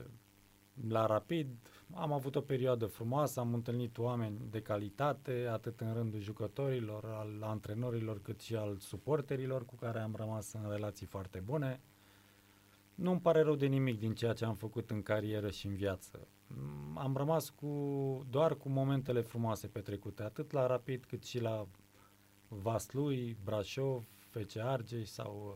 la 0.88 1.05
Rapid, 1.05 1.48
am 1.93 2.12
avut 2.12 2.36
o 2.36 2.41
perioadă 2.41 2.86
frumoasă, 2.86 3.39
am 3.39 3.53
întâlnit 3.53 3.98
oameni 3.98 4.41
de 4.50 4.62
calitate, 4.62 5.48
atât 5.51 5.81
în 5.81 5.93
rândul 5.93 6.19
jucătorilor, 6.19 7.05
al 7.05 7.50
antrenorilor, 7.50 8.22
cât 8.22 8.39
și 8.41 8.55
al 8.55 8.77
suporterilor 8.77 9.65
cu 9.65 9.75
care 9.75 10.00
am 10.00 10.13
rămas 10.15 10.53
în 10.53 10.69
relații 10.69 11.05
foarte 11.05 11.39
bune. 11.39 11.81
Nu 12.95 13.12
îmi 13.12 13.19
pare 13.19 13.41
rău 13.41 13.55
de 13.55 13.65
nimic 13.65 14.00
din 14.00 14.13
ceea 14.13 14.33
ce 14.33 14.45
am 14.45 14.55
făcut 14.55 14.89
în 14.89 15.01
carieră 15.01 15.50
și 15.50 15.65
în 15.65 15.75
viață. 15.75 16.27
Mm, 16.47 16.97
Am 16.97 17.15
rămas 17.17 17.50
cu, 17.50 17.67
doar 18.29 18.55
cu 18.55 18.69
momentele 18.69 19.21
frumoase 19.21 19.67
petrecute, 19.67 20.23
atât 20.23 20.51
la 20.51 20.67
Rapid 20.67 21.05
cât 21.05 21.23
și 21.23 21.41
la 21.41 21.67
Vaslui, 22.47 23.38
Brașov, 23.43 24.03
FC 24.29 24.57
Argeș 24.57 25.07
sau 25.07 25.55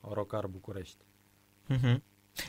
uh, 0.00 0.12
Rocar 0.12 0.46
București. 0.46 1.04
Mhm. 1.66 2.02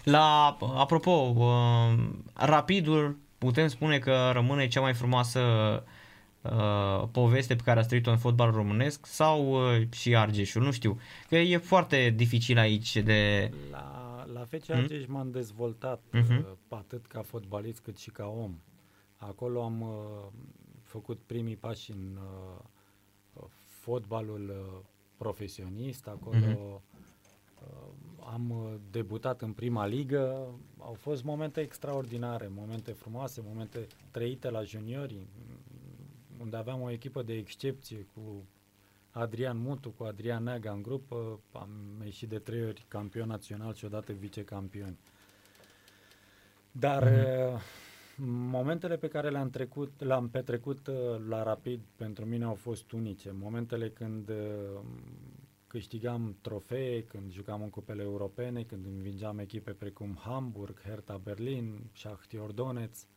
La, 0.04 0.58
apropo, 0.76 1.34
uh, 1.36 2.10
Rapidul 2.34 3.18
putem 3.38 3.68
spune 3.68 4.00
că 4.00 4.30
rămâne 4.32 4.68
cea 4.68 4.82
mai 4.82 4.94
frumoasă 4.94 5.40
uh, 5.40 5.82
poveste 7.12 7.56
pe 7.56 7.62
care 7.64 7.80
a 7.80 7.84
trăit-o 7.84 8.12
în 8.12 8.18
fotbal 8.18 8.52
românesc 8.52 9.06
sau 9.06 9.52
uh, 9.76 9.88
și 9.92 10.16
Argeșul, 10.16 10.62
nu 10.64 10.72
știu. 10.72 11.00
Că 11.28 11.36
e 11.36 11.58
foarte 11.58 12.10
dificil 12.16 12.58
aici 12.58 12.98
de... 12.98 13.52
La, 13.72 14.26
la 14.34 14.46
FC 14.46 14.70
Argeș 14.70 15.06
m-am 15.08 15.32
dezvoltat 15.32 16.02
Mhm. 16.12 16.38
uh, 16.38 16.46
atât 16.70 17.06
ca 17.06 17.22
fotbalist 17.22 17.80
cât 17.80 17.98
și 17.98 18.10
ca 18.10 18.26
om. 18.26 18.56
Acolo 19.18 19.64
am 19.64 19.82
uh, 19.82 19.88
făcut 20.84 21.20
primii 21.26 21.56
pași 21.56 21.92
în 21.92 22.18
uh, 22.18 23.44
fotbalul 23.68 24.50
uh, 24.50 24.80
profesionist, 25.18 26.08
acolo 26.08 26.36
Mhm. 26.38 26.50
uh, 26.52 26.76
am 28.34 28.50
uh, 28.50 28.74
debutat 28.92 29.42
în 29.42 29.52
prima 29.52 29.86
ligă. 29.86 30.48
Au 30.78 30.94
fost 30.94 31.24
momente 31.24 31.62
extraordinare, 31.62 32.52
momente 32.56 32.92
frumoase, 32.92 33.42
momente 33.48 33.88
trăite 34.12 34.50
la 34.50 34.64
juniori, 34.64 35.14
m- 35.16 35.59
unde 36.40 36.58
aveam 36.58 36.82
o 36.82 36.92
echipă 36.92 37.22
de 37.22 37.34
excepție 37.34 38.08
cu 38.14 38.44
Adrian 39.12 39.58
Mutu, 39.58 39.90
cu 39.90 40.04
Adrian 40.04 40.44
Neaga 40.44 40.72
în 40.72 40.82
grupă. 40.82 41.40
Am 41.52 41.70
ieșit 42.04 42.30
de 42.30 42.40
trei 42.40 42.66
ori 42.66 42.86
campion 42.88 43.28
național 43.28 43.74
și 43.74 43.86
odată 43.86 44.14
vicecampioni. 44.14 44.98
Dar 46.72 47.04
uh, 47.04 47.62
momentele 48.26 48.98
pe 48.98 49.08
care 49.08 49.30
le-am, 49.30 49.50
trecut, 49.50 50.04
le-am 50.04 50.30
petrecut 50.30 50.88
uh, 50.88 50.96
la 51.28 51.44
Rapid 51.44 51.80
pentru 51.96 52.26
mine 52.26 52.44
au 52.44 52.54
fost 52.54 52.92
unice. 52.92 53.32
Momentele 53.40 53.90
când 53.90 54.30
uh, 54.30 54.80
câștigam 55.68 56.36
trofee, 56.42 57.04
când 57.04 57.32
jucam 57.32 57.62
în 57.62 57.70
cupele 57.70 58.02
europene, 58.02 58.64
când 58.64 58.86
învingeam 58.86 59.40
echipe 59.40 59.72
precum 59.72 60.20
Hamburg, 60.22 60.82
Hertha 60.82 61.18
Berlin, 61.24 61.90
Shakhtar 61.94 62.52
Donetsk. 62.52 63.08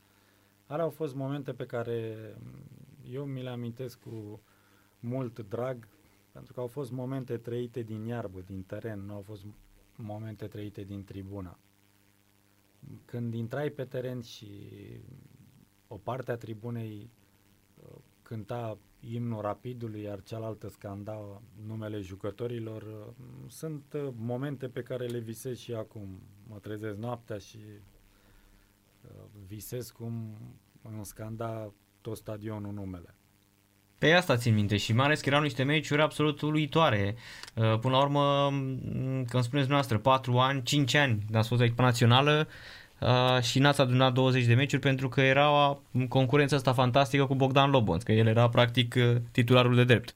Alea 0.67 0.85
au 0.85 0.91
fost 0.91 1.15
momente 1.15 1.53
pe 1.53 1.67
care 1.67 2.17
mm, 2.39 2.83
eu 3.11 3.25
mi 3.25 3.43
le 3.43 3.49
amintesc 3.51 4.01
cu 4.01 4.43
mult 5.01 5.39
drag, 5.49 5.89
pentru 6.33 6.53
că 6.53 6.61
au 6.61 6.67
fost 6.67 6.91
momente 6.91 7.37
trăite 7.37 7.83
din 7.83 8.05
iarbă, 8.05 8.41
din 8.41 8.63
teren, 8.63 9.01
nu 9.01 9.15
au 9.15 9.21
fost 9.21 9.47
momente 9.97 10.47
trăite 10.47 10.83
din 10.83 11.05
tribună. 11.05 11.59
Când 13.05 13.35
intrai 13.35 13.71
pe 13.71 13.85
teren 13.85 14.21
și 14.21 14.49
o 15.89 15.97
parte 15.97 16.31
a 16.31 16.37
tribunei 16.37 17.11
uh, 17.83 17.97
cânta 18.23 18.79
imnul 19.01 19.41
rapidului, 19.41 20.03
iar 20.03 20.23
cealaltă 20.23 20.69
scanda 20.69 21.43
numele 21.67 22.01
jucătorilor, 22.01 22.83
uh, 22.83 23.15
sunt 23.49 23.93
uh, 23.93 24.09
momente 24.17 24.69
pe 24.69 24.83
care 24.83 25.07
le 25.07 25.19
visez 25.19 25.59
și 25.59 25.75
acum. 25.75 26.21
Mă 26.49 26.59
trezesc 26.59 26.97
noaptea 26.97 27.39
și 27.39 27.59
uh, 29.05 29.25
visez 29.47 29.91
cum 29.91 30.37
îmi 30.83 31.05
scanda 31.05 31.73
tot 32.03 32.17
stadionul 32.17 32.73
numele. 32.73 33.15
Pe 33.99 34.13
asta 34.13 34.37
țin 34.37 34.55
minte 34.55 34.77
și 34.77 34.93
mai 34.93 35.05
ales 35.05 35.21
că 35.21 35.29
erau 35.29 35.43
niște 35.43 35.63
meciuri 35.63 36.03
absolut 36.03 36.41
uluitoare. 36.41 37.15
Uh, 37.55 37.79
Până 37.79 37.97
la 37.97 38.03
urmă, 38.03 38.49
m, 38.51 39.25
când 39.25 39.43
spuneți 39.43 39.49
dumneavoastră, 39.51 39.99
4 39.99 40.39
ani, 40.39 40.63
5 40.63 40.95
ani 40.95 41.25
ați 41.33 41.49
fost 41.49 41.61
la 41.61 41.67
echipa 41.67 41.83
națională 41.83 42.49
uh, 43.01 43.41
și 43.43 43.59
n-ați 43.59 43.81
adunat 43.81 44.13
20 44.13 44.45
de 44.45 44.55
meciuri 44.55 44.81
pentru 44.83 45.09
că 45.09 45.21
era 45.21 45.79
concurența 46.09 46.57
asta 46.57 46.73
fantastică 46.73 47.27
cu 47.27 47.35
Bogdan 47.35 47.71
Lobonț, 47.71 48.03
că 48.03 48.13
el 48.13 48.27
era 48.27 48.49
practic 48.49 48.95
uh, 48.99 49.17
titularul 49.31 49.75
de 49.75 49.85
drept. 49.85 50.15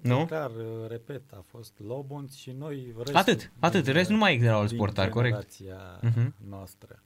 Nu? 0.00 0.24
Clar, 0.26 0.50
uh, 0.50 0.88
repet, 0.88 1.22
a 1.32 1.44
fost 1.46 1.72
Lobonț 1.86 2.34
și 2.34 2.50
noi... 2.58 2.92
Restul 2.96 3.16
Atât, 3.16 3.52
atât, 3.58 3.84
din, 3.84 3.92
rest 3.92 4.10
nu 4.10 4.16
mai 4.16 4.36
erau 4.36 4.58
alți 4.58 4.68
din 4.72 4.78
portari, 4.78 5.10
corect. 5.10 5.56
generația 5.58 5.98
Mhm. 6.02 6.34
noastră. 6.48 7.02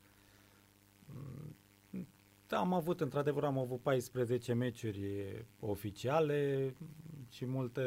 Mm, 2.50 2.59
Am 2.59 2.73
avut, 2.73 3.00
într-adevăr, 3.00 3.45
am 3.45 3.59
avut 3.59 3.81
14 3.81 4.52
meciuri 4.52 5.05
oficiale 5.61 6.75
și 7.31 7.47
multe 7.47 7.83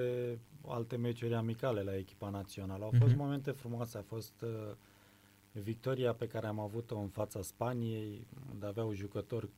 alte 0.68 0.96
meciuri 0.98 1.34
amicale 1.36 1.82
la 1.82 1.98
echipa 1.98 2.30
națională. 2.30 2.84
Au 2.84 2.91
fost 3.00 3.12
Mhm. 3.12 3.20
momente 3.22 3.51
frumoase, 3.51 3.98
a 3.98 4.01
fost 4.01 4.34
uh, 4.41 4.50
victoria 5.51 6.13
pe 6.13 6.27
care 6.27 6.48
am 6.48 6.60
avut-o 6.60 6.98
în 7.00 7.08
fața 7.08 7.41
Spaniei, 7.41 8.27
unde 8.53 8.65
aveau 8.65 8.94
jucători 8.94 9.50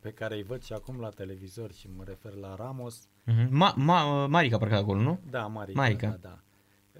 pe 0.00 0.10
care 0.12 0.34
îi 0.34 0.42
văd 0.42 0.62
și 0.62 0.72
acum 0.72 1.00
la 1.00 1.08
televizor 1.08 1.72
și 1.72 1.88
mă 1.96 2.04
refer 2.06 2.34
la 2.34 2.54
Ramos, 2.54 3.08
Mhm. 3.24 3.48
Ma, 3.56 3.72
ma, 3.76 4.26
Marica 4.26 4.58
parcă 4.58 4.74
acolo, 4.74 5.00
nu? 5.00 5.20
da, 5.30 5.46
Marica. 5.46 5.80
Marica. 5.80 6.08
Da, 6.08 6.16
da. 6.20 6.38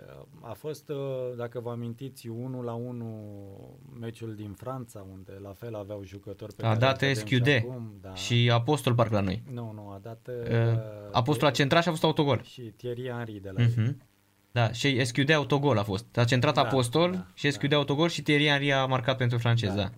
Uh, 0.06 0.22
A 0.40 0.52
fost, 0.52 0.88
uh, 0.88 0.96
dacă 1.36 1.60
vă 1.60 1.70
amintiți, 1.70 2.28
1 2.28 2.62
la 2.62 2.72
1 2.72 3.78
meciul 4.00 4.34
din 4.34 4.52
Franța, 4.52 5.06
unde 5.12 5.32
la 5.42 5.52
fel 5.52 5.74
aveau 5.74 6.02
jucători 6.04 6.54
pe 6.54 6.62
A 6.62 6.66
care 6.66 6.78
dat 6.78 7.02
îi 7.02 7.08
vedem 7.08 7.24
SQD 7.24 7.46
și 7.46 7.64
acum. 7.66 7.92
Da. 8.00 8.14
și 8.14 8.50
Apostol 8.52 8.94
parcă 8.94 9.14
la 9.14 9.20
noi. 9.20 9.42
Nu, 9.52 9.72
nu, 9.74 9.88
a 9.88 9.98
dat... 10.02 10.30
Uh, 10.50 10.78
Apostol 11.12 11.48
a 11.48 11.50
centrat 11.50 11.82
și 11.82 11.88
a 11.88 11.90
fost 11.90 12.04
autogol. 12.04 12.42
Și 12.42 12.60
Thierry 12.62 13.08
Henry 13.08 13.40
de 13.42 13.50
la 13.50 13.62
ei. 13.62 13.72
Mhm. 13.76 14.02
Da, 14.50 14.72
și 14.72 15.04
SQD 15.04 15.30
autogol 15.30 15.78
a 15.78 15.82
fost. 15.82 16.16
A 16.16 16.24
centrat 16.24 16.54
Da, 16.54 16.60
Apostol 16.60 17.10
da, 17.10 17.26
și 17.34 17.50
SQD 17.50 17.68
da. 17.68 17.76
autogol 17.76 18.08
și 18.08 18.22
Thierry 18.22 18.46
Henry 18.46 18.72
a 18.72 18.86
marcat 18.86 19.16
pentru 19.16 19.38
francez, 19.38 19.74
da. 19.74 19.90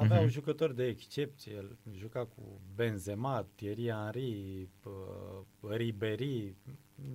Aveau 0.00 0.22
Mhm. 0.22 0.30
jucători 0.30 0.74
de 0.76 0.84
excepție, 0.86 1.52
el 1.52 1.76
juca 1.94 2.24
cu 2.24 2.60
Benzema, 2.74 3.46
Thierry 3.54 3.88
Henry, 3.90 4.68
uh, 4.84 5.70
Ribéry, 5.76 6.54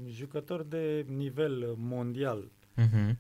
jucători 0.08 0.70
de 0.70 1.06
nivel 1.08 1.74
mondial. 1.78 2.52
Mhm. 2.76 3.20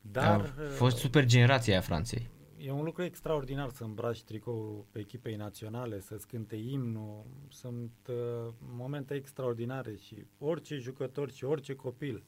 Dar 0.00 0.40
a 0.40 0.62
uh, 0.62 0.68
fost 0.68 0.96
super 0.96 1.24
generația 1.24 1.72
aia 1.72 1.82
Franței. 1.82 2.28
E 2.58 2.70
un 2.70 2.84
lucru 2.84 3.02
extraordinar 3.02 3.68
să 3.70 3.84
îmbraci 3.84 4.22
tricou 4.22 4.86
pe 4.90 4.98
echipei 4.98 5.36
naționale, 5.36 6.00
să-ți 6.00 6.26
cânte 6.26 6.56
imnul. 6.56 7.24
Sunt 7.48 7.92
uh, 8.08 8.52
momente 8.58 9.14
extraordinare 9.14 9.96
și 9.96 10.24
orice 10.38 10.76
jucător 10.76 11.30
și 11.30 11.44
orice 11.44 11.74
copil 11.74 12.24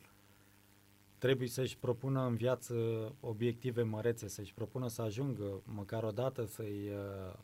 trebuie 1.22 1.48
să-și 1.48 1.78
propună 1.78 2.26
în 2.26 2.34
viață 2.34 2.74
obiective 3.20 3.82
mărețe, 3.82 4.28
să-și 4.28 4.54
propună 4.54 4.88
să 4.88 5.02
ajungă 5.02 5.62
măcar 5.64 6.02
o 6.02 6.10
dată 6.10 6.44
să-i 6.44 6.88
uh, 6.88 7.34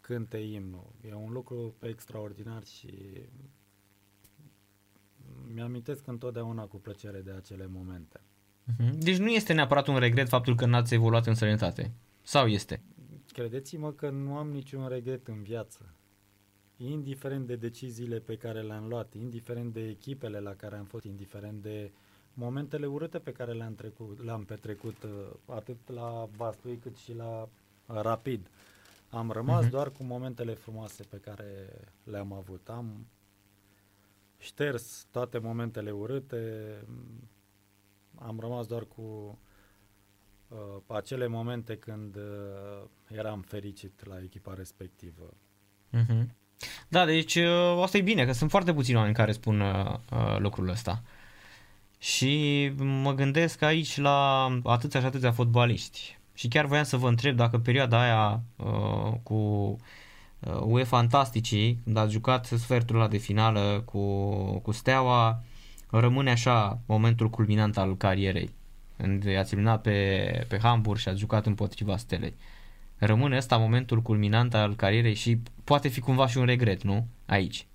cânte 0.00 0.36
imnul. 0.36 0.92
E 1.08 1.14
un 1.14 1.32
lucru 1.32 1.74
extraordinar 1.80 2.64
și 2.64 2.92
mi-amintesc 5.54 6.06
întotdeauna 6.06 6.64
cu 6.64 6.76
plăcere 6.76 7.20
de 7.20 7.30
acele 7.30 7.66
momente. 7.72 8.20
Mhm. 8.78 8.98
Deci 8.98 9.16
nu 9.16 9.28
este 9.28 9.52
neapărat 9.52 9.86
un 9.86 9.98
regret 9.98 10.28
faptul 10.28 10.54
că 10.54 10.66
n-ați 10.66 10.94
evoluat 10.94 11.26
în 11.26 11.34
străinătate. 11.34 11.92
Sau 12.22 12.46
este? 12.46 12.82
Credeți-mă 13.32 13.92
că 13.92 14.10
nu 14.10 14.36
am 14.36 14.50
niciun 14.50 14.88
regret 14.88 15.28
în 15.28 15.42
viață. 15.42 15.94
Indiferent 16.76 17.46
de 17.46 17.56
deciziile 17.56 18.18
pe 18.18 18.36
care 18.36 18.60
le-am 18.60 18.88
luat, 18.88 19.14
indiferent 19.14 19.72
de 19.72 19.88
echipele 19.88 20.38
la 20.38 20.54
care 20.54 20.76
am 20.76 20.84
fost, 20.84 21.04
indiferent 21.04 21.62
de 21.62 21.90
momentele 22.38 22.86
urâte 22.86 23.18
pe 23.18 23.32
care 23.32 23.52
le-am, 23.52 23.74
trecut, 23.74 24.22
le-am 24.24 24.44
petrecut 24.44 25.02
uh, 25.02 25.10
atât 25.54 25.76
la 25.90 26.28
Vaslui 26.36 26.76
cât 26.82 26.96
și 26.96 27.14
la 27.14 27.40
uh, 27.86 28.00
Rapid. 28.00 28.46
Am 29.10 29.30
rămas 29.30 29.62
Mhm. 29.62 29.70
doar 29.70 29.90
cu 29.90 30.02
momentele 30.04 30.54
frumoase 30.54 31.02
pe 31.02 31.16
care 31.16 31.68
le-am 32.04 32.32
avut. 32.32 32.68
Am 32.68 33.06
șters 34.38 35.06
toate 35.10 35.38
momentele 35.38 35.90
urâte, 35.90 36.74
am 38.18 38.40
rămas 38.40 38.66
doar 38.66 38.84
cu 38.84 39.38
uh, 40.48 40.76
acele 40.86 41.26
momente 41.26 41.76
când 41.76 42.16
uh, 42.16 42.82
eram 43.08 43.40
fericit 43.40 44.04
la 44.06 44.22
echipa 44.22 44.54
respectivă. 44.54 45.34
Mhm. 45.90 46.34
Da, 46.88 47.04
deci 47.04 47.34
uh, 47.34 47.80
asta 47.82 47.96
e 47.96 48.00
bine, 48.02 48.24
că 48.24 48.32
sunt 48.32 48.50
foarte 48.50 48.72
puțini 48.74 48.96
oameni 48.96 49.14
care 49.14 49.32
spun 49.32 49.60
uh, 49.60 49.98
uh, 50.12 50.36
lucrul 50.38 50.68
ăsta. 50.68 51.02
Și 51.98 52.72
mă 53.02 53.14
gândesc 53.14 53.62
aici 53.62 53.96
la 53.96 54.48
atâția 54.64 55.00
și 55.00 55.06
atâția 55.06 55.32
fotbaliști. 55.32 56.18
Și 56.34 56.48
chiar 56.48 56.66
voiam 56.66 56.84
să 56.84 56.96
vă 56.96 57.08
întreb 57.08 57.36
dacă 57.36 57.58
perioada 57.58 58.00
aia 58.00 58.42
uh, 58.56 59.12
cu 59.22 59.34
uh, 59.34 60.60
UE 60.60 60.84
Fantasticii, 60.84 61.80
când 61.84 61.96
ați 61.96 62.12
jucat 62.12 62.44
sfertul 62.46 62.96
ăla 62.96 63.08
de 63.08 63.16
finală 63.16 63.82
cu, 63.84 64.24
cu 64.58 64.72
Steaua, 64.72 65.42
rămâne 65.90 66.30
așa 66.30 66.80
momentul 66.86 67.30
culminant 67.30 67.78
al 67.78 67.96
carierei. 67.96 68.50
Când 68.96 69.36
ați 69.38 69.52
eliminat 69.52 69.82
pe, 69.82 70.44
pe 70.48 70.58
Hamburg 70.62 70.98
și 70.98 71.08
ați 71.08 71.18
jucat 71.18 71.46
împotriva 71.46 71.96
Stelei. 71.96 72.34
Rămâne 72.96 73.36
ăsta 73.36 73.56
momentul 73.56 74.02
culminant 74.02 74.54
al 74.54 74.74
carierei 74.74 75.14
și 75.14 75.38
poate 75.64 75.88
fi 75.88 76.00
cumva 76.00 76.26
și 76.26 76.38
un 76.38 76.44
regret, 76.44 76.82
nu? 76.82 77.06
Aici. 77.26 77.66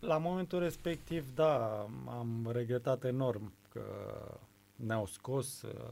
La 0.00 0.16
momentul 0.18 0.58
respectiv, 0.58 1.34
da, 1.34 1.80
am 2.06 2.48
regretat 2.52 3.04
enorm 3.04 3.52
că 3.72 3.82
ne-au 4.76 5.06
scos 5.06 5.62
uh, 5.62 5.90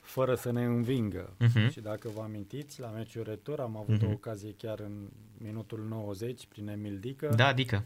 fără 0.00 0.34
să 0.34 0.50
ne 0.50 0.64
învingă. 0.64 1.32
Mhm. 1.38 1.68
Și 1.68 1.80
dacă 1.80 2.08
vă 2.08 2.20
amintiți, 2.22 2.80
la 2.80 2.88
meciul 2.88 3.22
retur 3.22 3.60
am 3.60 3.76
avut 3.76 4.00
Mhm. 4.00 4.06
o 4.06 4.10
ocazie 4.12 4.54
chiar 4.56 4.80
în 4.80 5.08
minutul 5.38 5.84
90 5.84 6.46
prin 6.46 6.68
Emil 6.68 6.98
Dică. 6.98 7.28
Da, 7.36 7.46
adică. 7.46 7.84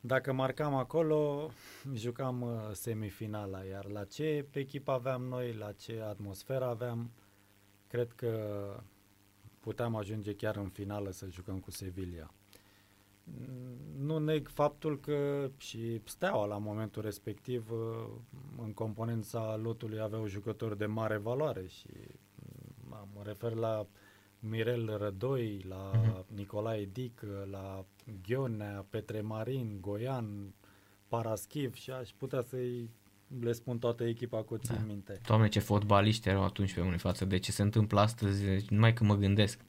Dacă 0.00 0.32
marcam 0.32 0.74
acolo, 0.74 1.50
jucam 1.94 2.40
uh, 2.42 2.50
semifinala, 2.72 3.62
iar 3.62 3.84
la 3.90 4.04
ce 4.04 4.46
echipă 4.50 4.90
aveam 4.92 5.22
noi, 5.22 5.52
la 5.52 5.72
ce 5.72 6.00
atmosferă 6.08 6.64
aveam, 6.64 7.10
cred 7.88 8.12
că 8.12 8.36
puteam 9.60 9.96
ajunge 9.96 10.34
chiar 10.34 10.56
în 10.56 10.68
finală 10.68 11.10
să 11.10 11.26
jucăm 11.30 11.58
cu 11.58 11.70
Sevilla. 11.70 12.30
Mm, 13.24 14.06
Nu 14.06 14.18
neg 14.18 14.48
faptul 14.48 15.00
că 15.00 15.50
și 15.56 16.00
Steaua 16.04 16.46
la 16.46 16.58
momentul 16.58 17.02
respectiv 17.02 17.70
uh, 17.70 18.06
în 18.62 18.72
componența 18.72 19.56
lotului 19.62 20.00
aveau 20.00 20.26
jucători 20.26 20.78
de 20.78 20.86
mare 20.86 21.16
valoare 21.16 21.66
și 21.66 21.88
mm, 22.88 23.08
mă 23.14 23.22
refer 23.24 23.52
la 23.54 23.86
Mirel 24.38 24.96
Rădoi, 24.98 25.64
la 25.68 25.90
Mhm. 25.94 26.24
Nicolae 26.34 26.88
Dic, 26.92 27.22
la 27.50 27.84
Ghionea, 28.22 28.86
Petre 28.90 29.20
Marin, 29.20 29.78
Goian, 29.80 30.54
Paraschiv 31.08 31.74
și 31.74 31.90
aș 31.90 32.10
putea 32.10 32.40
să-i 32.42 32.90
le 33.40 33.52
spun 33.52 33.78
toată 33.78 34.04
echipa 34.04 34.42
cu 34.42 34.56
țin 34.56 34.74
Da. 34.74 34.82
minte. 34.86 35.20
Doamne, 35.26 35.48
ce 35.48 35.58
fotbaliști 35.60 36.28
erau 36.28 36.42
atunci 36.44 36.74
pe 36.74 36.80
unii 36.80 36.98
față 36.98 37.24
de 37.24 37.38
ce 37.38 37.52
se 37.52 37.62
întâmplă 37.62 38.00
astăzi, 38.00 38.44
numai 38.68 38.92
când 38.92 39.10
mă 39.10 39.16
gândesc. 39.16 39.60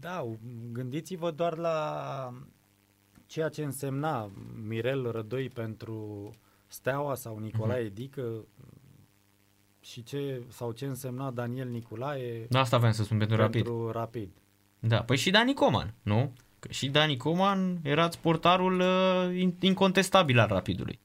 Da, 0.00 0.26
gândiți-vă 0.72 1.30
doar 1.30 1.56
la 1.56 2.34
ceea 3.32 3.48
ce 3.48 3.64
însemna 3.64 4.30
Mirel 4.66 5.10
Rădoi 5.10 5.48
pentru 5.48 6.30
Steaua 6.66 7.14
sau 7.14 7.38
Nicolae 7.38 7.84
Mhm. 7.84 7.94
Dică 7.94 8.44
și 9.80 10.02
ce, 10.02 10.42
sau 10.48 10.72
ce 10.72 10.86
însemna 10.86 11.30
Daniel 11.30 11.68
Nicolae 11.68 12.46
Da, 12.50 12.60
asta 12.60 12.76
aveam 12.76 12.92
să 12.92 13.02
spun 13.02 13.18
pentru, 13.18 13.36
rapid. 13.36 13.52
pentru 13.64 13.90
rapid. 13.90 14.30
Da, 14.78 15.02
păi 15.02 15.16
și 15.16 15.30
Dani 15.30 15.54
Coman, 15.54 15.94
nu? 16.02 16.32
Că 16.58 16.68
și 16.72 16.88
Dani 16.90 17.16
Coman 17.16 17.78
era 17.82 18.10
sportarul 18.10 18.80
uh, 18.80 19.36
in- 19.40 19.58
incontestabil 19.60 20.38
al 20.38 20.48
rapidului. 20.48 21.00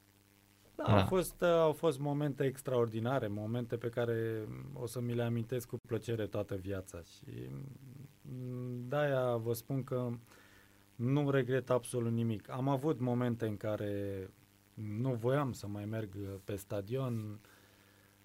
Da, 0.76 0.84
Da. 0.86 1.00
Au, 1.00 1.06
fost, 1.06 1.34
uh, 1.40 1.48
au 1.48 1.72
fost 1.72 1.98
momente 1.98 2.44
extraordinare, 2.44 3.26
momente 3.26 3.76
pe 3.76 3.88
care 3.88 4.48
o 4.72 4.86
să 4.86 5.00
mi 5.00 5.14
le 5.14 5.22
amintesc 5.22 5.68
cu 5.68 5.76
plăcere 5.86 6.26
toată 6.26 6.54
viața 6.54 7.00
și 7.02 7.48
mm, 8.22 8.88
de-aia 8.88 9.36
vă 9.36 9.52
spun 9.52 9.84
că 9.84 10.08
nu 10.98 11.30
regret 11.30 11.70
absolut 11.70 12.12
nimic. 12.12 12.50
Am 12.50 12.68
avut 12.68 13.00
momente 13.00 13.46
în 13.46 13.56
care 13.56 14.30
nu 14.74 15.14
voiam 15.14 15.52
să 15.52 15.66
mai 15.66 15.84
merg 15.84 16.16
pe 16.44 16.56
stadion, 16.56 17.40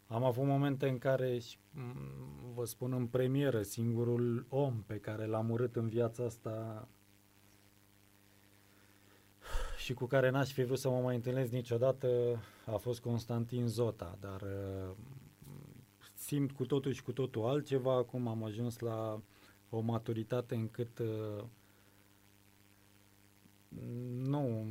am 0.07 0.23
avut 0.23 0.45
momente 0.45 0.87
în 0.87 0.97
care, 0.97 1.39
și, 1.39 1.57
mm, 1.71 2.53
vă 2.53 2.65
spun 2.65 2.93
în 2.93 3.07
premieră, 3.07 3.61
singurul 3.61 4.45
om 4.49 4.83
pe 4.85 4.99
care 4.99 5.25
l-am 5.25 5.49
urât 5.49 5.75
în 5.75 5.89
viața 5.89 6.23
asta 6.23 6.87
și 9.77 9.93
cu 9.93 10.05
care 10.05 10.29
n-aș 10.29 10.51
fi 10.51 10.63
vrut 10.63 10.79
să 10.79 10.89
mă 10.89 10.99
mai 10.99 11.15
întâlnesc 11.15 11.51
niciodată 11.51 12.07
a 12.65 12.75
fost 12.75 13.01
Constantin 13.01 13.67
Zota, 13.67 14.17
dar 14.19 14.41
uh, 14.41 14.95
simt 16.13 16.51
cu 16.51 16.65
totul 16.65 16.91
și 16.91 17.03
cu 17.03 17.11
totul 17.11 17.45
altceva. 17.45 17.93
Acum 17.93 18.27
am 18.27 18.43
ajuns 18.43 18.79
la 18.79 19.21
o 19.69 19.79
maturitate 19.79 20.55
încât 20.55 20.99
uh, 20.99 21.43
nu, 24.23 24.65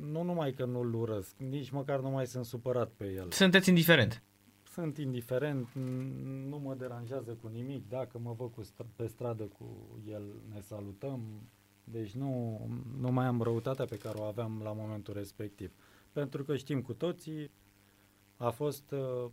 nu 0.00 0.22
numai 0.22 0.52
că 0.52 0.64
nu-l 0.64 0.94
urăsc, 0.94 1.36
nici 1.38 1.70
măcar 1.70 2.00
nu 2.00 2.10
mai 2.10 2.26
sunt 2.26 2.44
supărat 2.44 2.90
pe 2.90 3.12
el. 3.12 3.30
Sunteți 3.30 3.68
indiferent. 3.68 4.22
Sunt 4.62 4.98
indiferent, 4.98 5.68
n- 5.68 6.48
nu 6.48 6.58
mă 6.58 6.74
deranjează 6.74 7.32
cu 7.40 7.46
nimic. 7.48 7.88
Dacă 7.88 8.18
mă 8.18 8.32
văd 8.32 8.50
cu 8.52 8.62
st- 8.62 8.86
pe 8.96 9.06
stradă 9.06 9.42
cu 9.44 9.98
el, 10.08 10.22
ne 10.52 10.60
salutăm. 10.60 11.20
Deci 11.84 12.10
nu, 12.14 12.60
nu 13.00 13.12
mai 13.12 13.26
am 13.26 13.42
răutatea 13.42 13.84
pe 13.84 13.96
care 13.96 14.18
o 14.18 14.22
aveam 14.22 14.60
la 14.62 14.72
momentul 14.72 15.14
respectiv. 15.14 15.72
Pentru 16.12 16.44
că 16.44 16.56
știm 16.56 16.80
cu 16.82 16.92
toții, 16.92 17.50
a 18.36 18.50
fost 18.50 18.90
uh, 18.90 19.30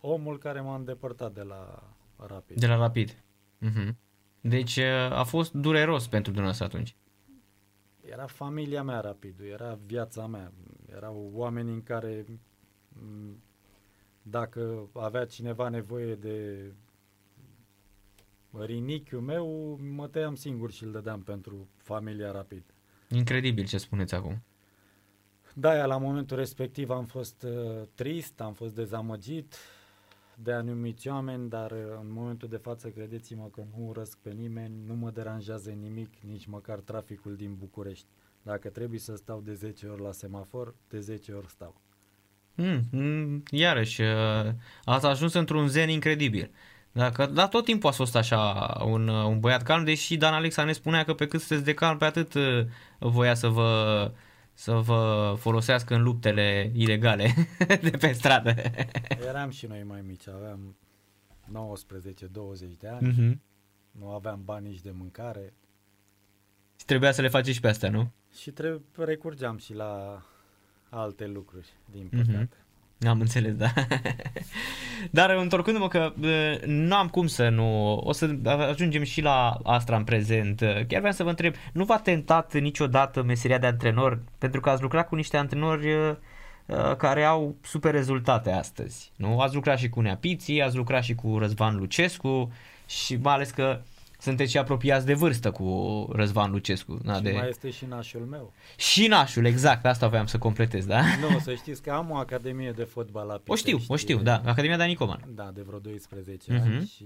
omul 0.00 0.38
care 0.38 0.60
m-a 0.60 0.74
îndepărtat 0.74 1.32
de 1.34 1.42
la 1.42 1.82
Rapid. 2.26 2.58
De 2.60 2.66
la 2.66 2.76
rapid. 2.76 3.22
Mhm. 3.58 3.96
Deci 4.40 4.76
uh, 4.76 4.84
a 5.10 5.22
fost 5.22 5.52
dureros 5.52 6.06
pentru 6.08 6.32
dumneavoastră 6.32 6.64
atunci. 6.66 6.96
Era 8.10 8.26
familia 8.26 8.82
mea 8.82 9.00
Rapidul, 9.00 9.46
era 9.46 9.78
viața 9.86 10.26
mea. 10.26 10.52
Erau 10.94 11.30
oameni 11.32 11.72
în 11.72 11.82
care 11.82 12.24
m, 12.88 13.42
dacă 14.22 14.88
avea 14.92 15.24
cineva 15.24 15.68
nevoie 15.68 16.14
de 16.14 16.64
rinichiul 18.58 19.20
meu, 19.20 19.78
mă 19.94 20.08
tăiam 20.08 20.34
singur 20.34 20.70
și 20.72 20.84
îl 20.84 20.90
dădeam 20.90 21.22
pentru 21.22 21.68
familia 21.76 22.30
Rapid. 22.30 22.62
Incredibil 23.08 23.64
ce 23.64 23.78
spuneți 23.78 24.14
acum. 24.14 24.42
Da, 25.54 25.86
la 25.86 25.96
momentul 25.96 26.36
respectiv 26.36 26.90
am 26.90 27.04
fost 27.04 27.42
uh, 27.42 27.82
trist, 27.94 28.40
am 28.40 28.52
fost 28.52 28.74
dezamăgit 28.74 29.56
de 30.42 30.52
anumiți 30.52 31.08
oameni, 31.08 31.48
dar 31.48 31.70
uh, 31.70 31.78
în 32.00 32.12
momentul 32.12 32.48
de 32.48 32.56
față 32.56 32.88
credeți-mă 32.88 33.48
că 33.52 33.62
nu 33.76 33.86
urăsc 33.88 34.18
pe 34.22 34.30
nimeni, 34.30 34.74
nu 34.86 34.94
mă 34.94 35.10
deranjează 35.10 35.70
nimic, 35.70 36.12
nici 36.26 36.46
măcar 36.46 36.78
traficul 36.78 37.36
din 37.36 37.54
București. 37.58 38.06
Dacă 38.42 38.68
trebuie 38.68 38.98
să 38.98 39.16
stau 39.16 39.40
de 39.44 39.54
10 39.54 39.86
ori 39.86 40.02
la 40.02 40.12
semafor, 40.12 40.74
de 40.88 41.00
10 41.00 41.32
ori 41.32 41.48
stau. 41.48 41.80
Mm, 42.54 42.80
mm, 42.90 43.42
iarăși, 43.50 44.00
uh, 44.00 44.52
ați 44.84 45.06
ajuns 45.06 45.32
într-un 45.32 45.68
zen 45.68 45.88
incredibil. 45.88 46.50
Dacă, 46.92 47.26
dar 47.26 47.48
tot 47.48 47.64
timpul 47.64 47.88
a 47.88 47.92
fost 47.92 48.16
așa 48.16 48.72
un, 48.84 49.08
uh, 49.08 49.24
un 49.24 49.40
băiat 49.40 49.62
calm, 49.62 49.84
deși 49.84 50.16
Dan 50.16 50.34
Alexa 50.34 50.64
ne 50.64 50.72
spunea 50.72 51.04
că 51.04 51.14
pe 51.14 51.26
cât 51.26 51.40
sunteți 51.40 51.64
de 51.64 51.74
calm, 51.74 51.98
pe 51.98 52.04
atât 52.04 52.34
uh, 52.34 52.66
voia 52.98 53.34
să 53.34 53.48
vă, 53.48 54.10
să 54.60 54.72
vă 54.72 55.34
folosească 55.38 55.94
în 55.94 56.02
luptele 56.02 56.70
ilegale 56.74 57.32
de 57.82 57.90
pe 57.90 58.12
stradă. 58.12 58.54
Eram 59.26 59.50
și 59.50 59.66
noi 59.66 59.82
mai 59.82 60.00
mici, 60.00 60.28
aveam 60.28 60.76
19-20 61.46 62.76
de 62.78 62.88
ani, 62.88 63.08
Mhm. 63.08 63.40
nu 63.90 64.08
aveam 64.10 64.40
bani 64.44 64.68
nici 64.68 64.80
de 64.80 64.90
mâncare 64.90 65.52
Și 66.76 66.84
trebuia 66.84 67.12
să 67.12 67.20
le 67.22 67.28
faceți 67.28 67.54
și 67.54 67.60
pe 67.60 67.68
astea, 67.68 67.90
nu? 67.90 68.10
și 68.34 68.50
trebuie 68.50 68.82
recurgeam 68.96 69.58
și 69.58 69.74
la 69.74 70.22
alte 70.88 71.26
lucruri, 71.26 71.68
din 71.90 72.08
Mhm. 72.12 72.26
păcate. 72.26 72.56
Am 73.08 73.20
înțeles, 73.20 73.54
da. 73.54 73.72
Dar 75.10 75.30
întorcându-mă 75.30 75.88
că 75.88 76.12
uh, 76.20 76.62
nu 76.66 76.94
am 76.94 77.08
cum 77.08 77.26
să 77.26 77.48
nu... 77.48 77.94
O 77.94 78.12
să 78.12 78.36
ajungem 78.70 79.02
și 79.02 79.20
la 79.20 79.58
Astra 79.62 79.96
în 79.96 80.04
prezent. 80.04 80.60
Uh, 80.60 80.86
Chiar 80.86 80.98
vreau 80.98 81.12
să 81.12 81.22
vă 81.22 81.28
întreb, 81.28 81.54
nu 81.72 81.84
v-a 81.84 81.98
tentat 81.98 82.54
niciodată 82.54 83.22
meseria 83.22 83.58
de 83.58 83.66
antrenor? 83.66 84.22
Pentru 84.38 84.60
că 84.60 84.70
ați 84.70 84.82
lucrat 84.82 85.08
cu 85.08 85.14
niște 85.14 85.36
antrenori 85.36 85.92
uh, 85.92 86.14
uh, 86.66 86.96
care 86.96 87.24
au 87.24 87.56
super 87.62 87.92
rezultate 87.92 88.50
astăzi. 88.50 89.12
Nu? 89.16 89.40
Ați 89.40 89.54
lucrat 89.54 89.78
și 89.78 89.88
cu 89.88 90.00
Neapiții, 90.00 90.62
ați 90.62 90.76
lucrat 90.76 91.02
și 91.02 91.14
cu 91.14 91.38
Răzvan 91.38 91.76
Lucescu 91.76 92.52
și 92.86 93.16
mai 93.16 93.34
ales 93.34 93.50
că 93.50 93.80
sunteți 94.20 94.50
și 94.50 94.58
apropiați 94.58 95.06
de 95.06 95.14
vârstă 95.14 95.50
cu 95.50 96.06
Răzvan 96.12 96.50
Lucescu. 96.50 96.98
Da, 97.04 97.14
și 97.14 97.22
de... 97.22 97.32
mai 97.32 97.48
este 97.48 97.70
și 97.70 97.84
nașul 97.86 98.20
meu. 98.20 98.52
Și 98.76 99.06
nașul, 99.06 99.44
exact, 99.44 99.84
asta 99.84 100.08
voiam 100.08 100.26
să 100.26 100.38
completez, 100.38 100.86
da? 100.86 101.02
Nu, 101.20 101.38
să 101.38 101.54
știți 101.54 101.82
că 101.82 101.90
am 101.90 102.10
o 102.10 102.16
academie 102.16 102.72
de 102.72 102.84
fotbal 102.84 103.26
la 103.26 103.40
O 103.46 103.54
știu, 103.54 103.70
Pitești. 103.72 103.92
o 103.92 103.96
știu, 103.96 104.18
da, 104.22 104.40
Academia 104.44 104.76
Dani 104.76 104.94
Coman. 104.94 105.24
Da, 105.34 105.50
de 105.54 105.62
vreo 105.62 105.78
12 105.78 106.52
Mhm. 106.52 106.62
ani 106.62 106.86
și 106.86 107.04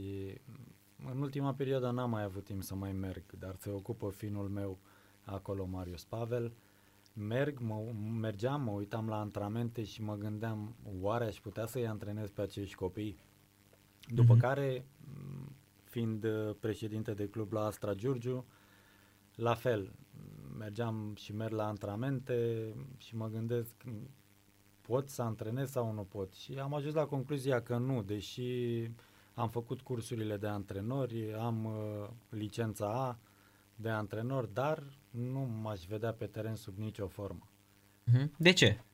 în 1.12 1.20
ultima 1.20 1.52
perioadă 1.52 1.90
n-am 1.90 2.10
mai 2.10 2.22
avut 2.22 2.44
timp 2.44 2.62
să 2.62 2.74
mai 2.74 2.92
merg, 2.92 3.22
dar 3.38 3.54
se 3.58 3.70
ocupă 3.70 4.12
finul 4.16 4.48
meu 4.48 4.78
acolo, 5.24 5.68
Marius 5.70 6.04
Pavel. 6.04 6.52
Merg, 7.12 7.58
mă, 7.60 7.74
mergeam, 8.20 8.62
mă 8.62 8.70
uitam 8.70 9.08
la 9.08 9.16
antrenamente 9.20 9.84
și 9.84 10.02
mă 10.02 10.14
gândeam, 10.14 10.74
oare 11.00 11.24
aș 11.24 11.36
putea 11.36 11.66
să-i 11.66 11.86
antrenez 11.86 12.30
pe 12.30 12.40
acești 12.42 12.74
copii? 12.74 13.16
După 14.08 14.32
Mhm. 14.32 14.40
care, 14.42 14.84
m, 14.93 14.93
fiind 15.94 16.24
uh, 16.24 16.54
președinte 16.60 17.12
de 17.14 17.28
club 17.28 17.52
la 17.52 17.64
Astra 17.64 17.94
Giurgiu, 17.94 18.44
la 19.34 19.54
fel, 19.54 19.92
mergeam 20.58 21.14
și 21.16 21.32
merg 21.32 21.52
la 21.52 21.66
antrenamente 21.66 22.68
și 22.96 23.16
mă 23.16 23.28
gândesc, 23.28 23.82
m, 23.84 24.10
pot 24.80 25.08
să 25.08 25.22
antrenez 25.22 25.70
sau 25.70 25.92
nu 25.92 26.02
pot? 26.02 26.32
Și 26.32 26.52
am 26.52 26.74
ajuns 26.74 26.94
la 26.94 27.06
concluzia 27.06 27.62
că 27.62 27.76
nu, 27.76 28.02
deși 28.02 28.42
am 29.34 29.48
făcut 29.48 29.80
cursurile 29.80 30.36
de 30.36 30.46
antrenori, 30.46 31.34
am 31.34 31.64
uh, 31.64 32.08
licența 32.28 32.86
A 32.86 33.18
de 33.76 33.88
antrenor, 33.88 34.46
dar 34.46 34.82
nu 35.10 35.40
m-aș 35.40 35.84
vedea 35.84 36.12
pe 36.12 36.26
teren 36.26 36.54
sub 36.54 36.78
nicio 36.78 37.06
formă. 37.06 37.48
Mhm. 38.04 38.34
De 38.36 38.52
ce? 38.52 38.84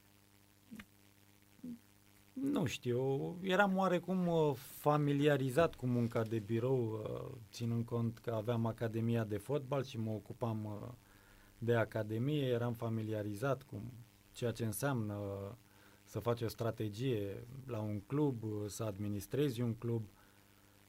Nu 2.40 2.64
știu, 2.64 3.36
eram 3.42 3.76
oarecum 3.76 4.26
uh, 4.26 4.54
familiarizat 4.54 5.74
cu 5.74 5.86
munca 5.86 6.22
de 6.22 6.38
birou, 6.38 6.92
uh, 6.92 7.38
ținând 7.52 7.84
cont 7.84 8.18
că 8.18 8.30
aveam 8.30 8.66
Academia 8.66 9.24
de 9.24 9.36
Fotbal 9.36 9.84
și 9.84 9.98
mă 9.98 10.10
ocupam 10.10 10.64
uh, 10.64 10.88
de 11.58 11.74
Academie, 11.74 12.46
eram 12.46 12.72
familiarizat 12.72 13.62
cu 13.62 13.82
ceea 14.32 14.50
ce 14.50 14.64
înseamnă 14.64 15.16
să 16.04 16.18
faci 16.18 16.40
o 16.40 16.48
strategie 16.48 17.46
la 17.66 17.80
un 17.80 18.00
club, 18.00 18.44
să 18.66 18.82
administrezi 18.82 19.60
un 19.60 19.74
club. 19.74 20.08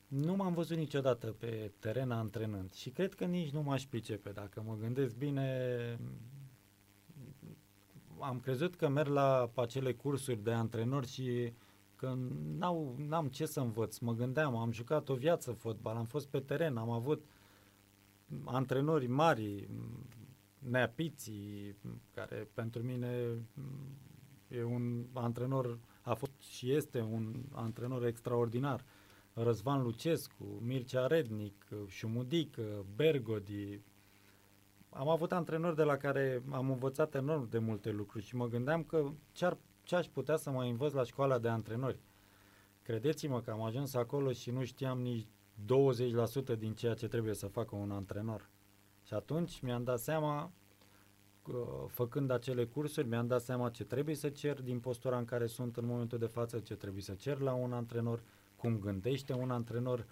Nu 0.07 0.35
m-am 0.35 0.53
văzut 0.53 0.77
niciodată 0.77 1.35
pe 1.39 1.71
teren 1.79 2.11
antrenând 2.11 2.73
și 2.73 2.89
cred 2.89 3.13
că 3.13 3.25
nici 3.25 3.51
nu 3.51 3.61
m-aș 3.61 3.85
pricepe. 3.85 4.29
Dacă 4.29 4.63
mă 4.65 4.77
gândesc 4.79 5.15
bine, 5.15 5.99
am 8.21 8.39
crezut 8.39 8.75
că 8.75 8.87
merg 8.87 9.09
la 9.09 9.51
acele 9.55 9.93
cursuri 9.93 10.43
de 10.43 10.51
antrenori 10.51 11.07
și 11.07 11.53
că 11.95 12.17
n-au, 12.57 12.95
n-am 12.97 13.27
ce 13.27 13.45
să 13.45 13.59
învăț. 13.59 13.97
Mă 13.97 14.13
gândeam, 14.13 14.55
am 14.55 14.71
jucat 14.71 15.09
o 15.09 15.15
viață 15.15 15.51
fotbal, 15.51 15.95
am 15.95 16.05
fost 16.05 16.27
pe 16.27 16.39
teren, 16.39 16.77
am 16.77 16.89
avut 16.89 17.25
antrenori 18.45 19.07
mari, 19.07 19.69
Neapiții, 20.59 21.75
care 22.13 22.49
pentru 22.53 22.81
mine 22.81 23.37
e 24.47 24.63
un 24.63 25.05
antrenor, 25.13 25.79
a 26.01 26.13
fost 26.13 26.31
și 26.39 26.71
este 26.71 27.01
un 27.01 27.33
antrenor 27.51 28.05
extraordinar. 28.05 28.83
Răzvan 29.33 29.81
Lucescu, 29.81 30.43
Mircea 30.61 31.07
Rednic, 31.07 31.67
Șumudic, 31.87 32.57
Bergodi, 32.95 33.79
am 34.93 35.07
avut 35.07 35.31
antrenori 35.31 35.75
de 35.75 35.83
la 35.83 35.97
care 35.97 36.43
am 36.51 36.71
învățat 36.71 37.15
enorm 37.15 37.49
de 37.49 37.59
multe 37.59 37.91
lucruri 37.91 38.23
și 38.23 38.35
mă 38.35 38.47
gândeam 38.47 38.83
că 38.83 39.11
ce, 39.31 39.45
ar, 39.45 39.57
ce 39.83 39.95
aș 39.95 40.07
putea 40.07 40.35
să 40.35 40.49
mai 40.49 40.69
învăț 40.69 40.91
la 40.91 41.03
școala 41.03 41.37
de 41.37 41.47
antrenori. 41.47 41.99
Credeți-mă 42.81 43.41
că 43.41 43.51
am 43.51 43.61
ajuns 43.61 43.93
acolo 43.93 44.31
și 44.31 44.51
nu 44.51 44.63
știam 44.63 45.01
nici 45.01 45.27
20% 46.55 46.57
din 46.57 46.73
ceea 46.73 46.93
ce 46.93 47.07
trebuie 47.07 47.33
să 47.33 47.47
facă 47.47 47.75
un 47.75 47.91
antrenor. 47.91 48.49
Și 49.05 49.13
atunci 49.13 49.59
mi-am 49.59 49.83
dat 49.83 49.99
seama, 49.99 50.51
făcând 51.87 52.31
acele 52.31 52.65
cursuri, 52.65 53.07
mi-am 53.07 53.27
dat 53.27 53.41
seama 53.41 53.69
ce 53.69 53.83
trebuie 53.83 54.15
să 54.15 54.29
cer 54.29 54.61
din 54.61 54.79
postura 54.79 55.17
în 55.17 55.25
care 55.25 55.45
sunt 55.45 55.77
în 55.77 55.85
momentul 55.85 56.17
de 56.17 56.25
față, 56.25 56.59
ce 56.59 56.75
trebuie 56.75 57.01
să 57.01 57.13
cer 57.13 57.39
la 57.39 57.53
un 57.53 57.73
antrenor, 57.73 58.21
cum 58.55 58.79
gândește 58.79 59.33
un 59.33 59.51
antrenor 59.51 60.05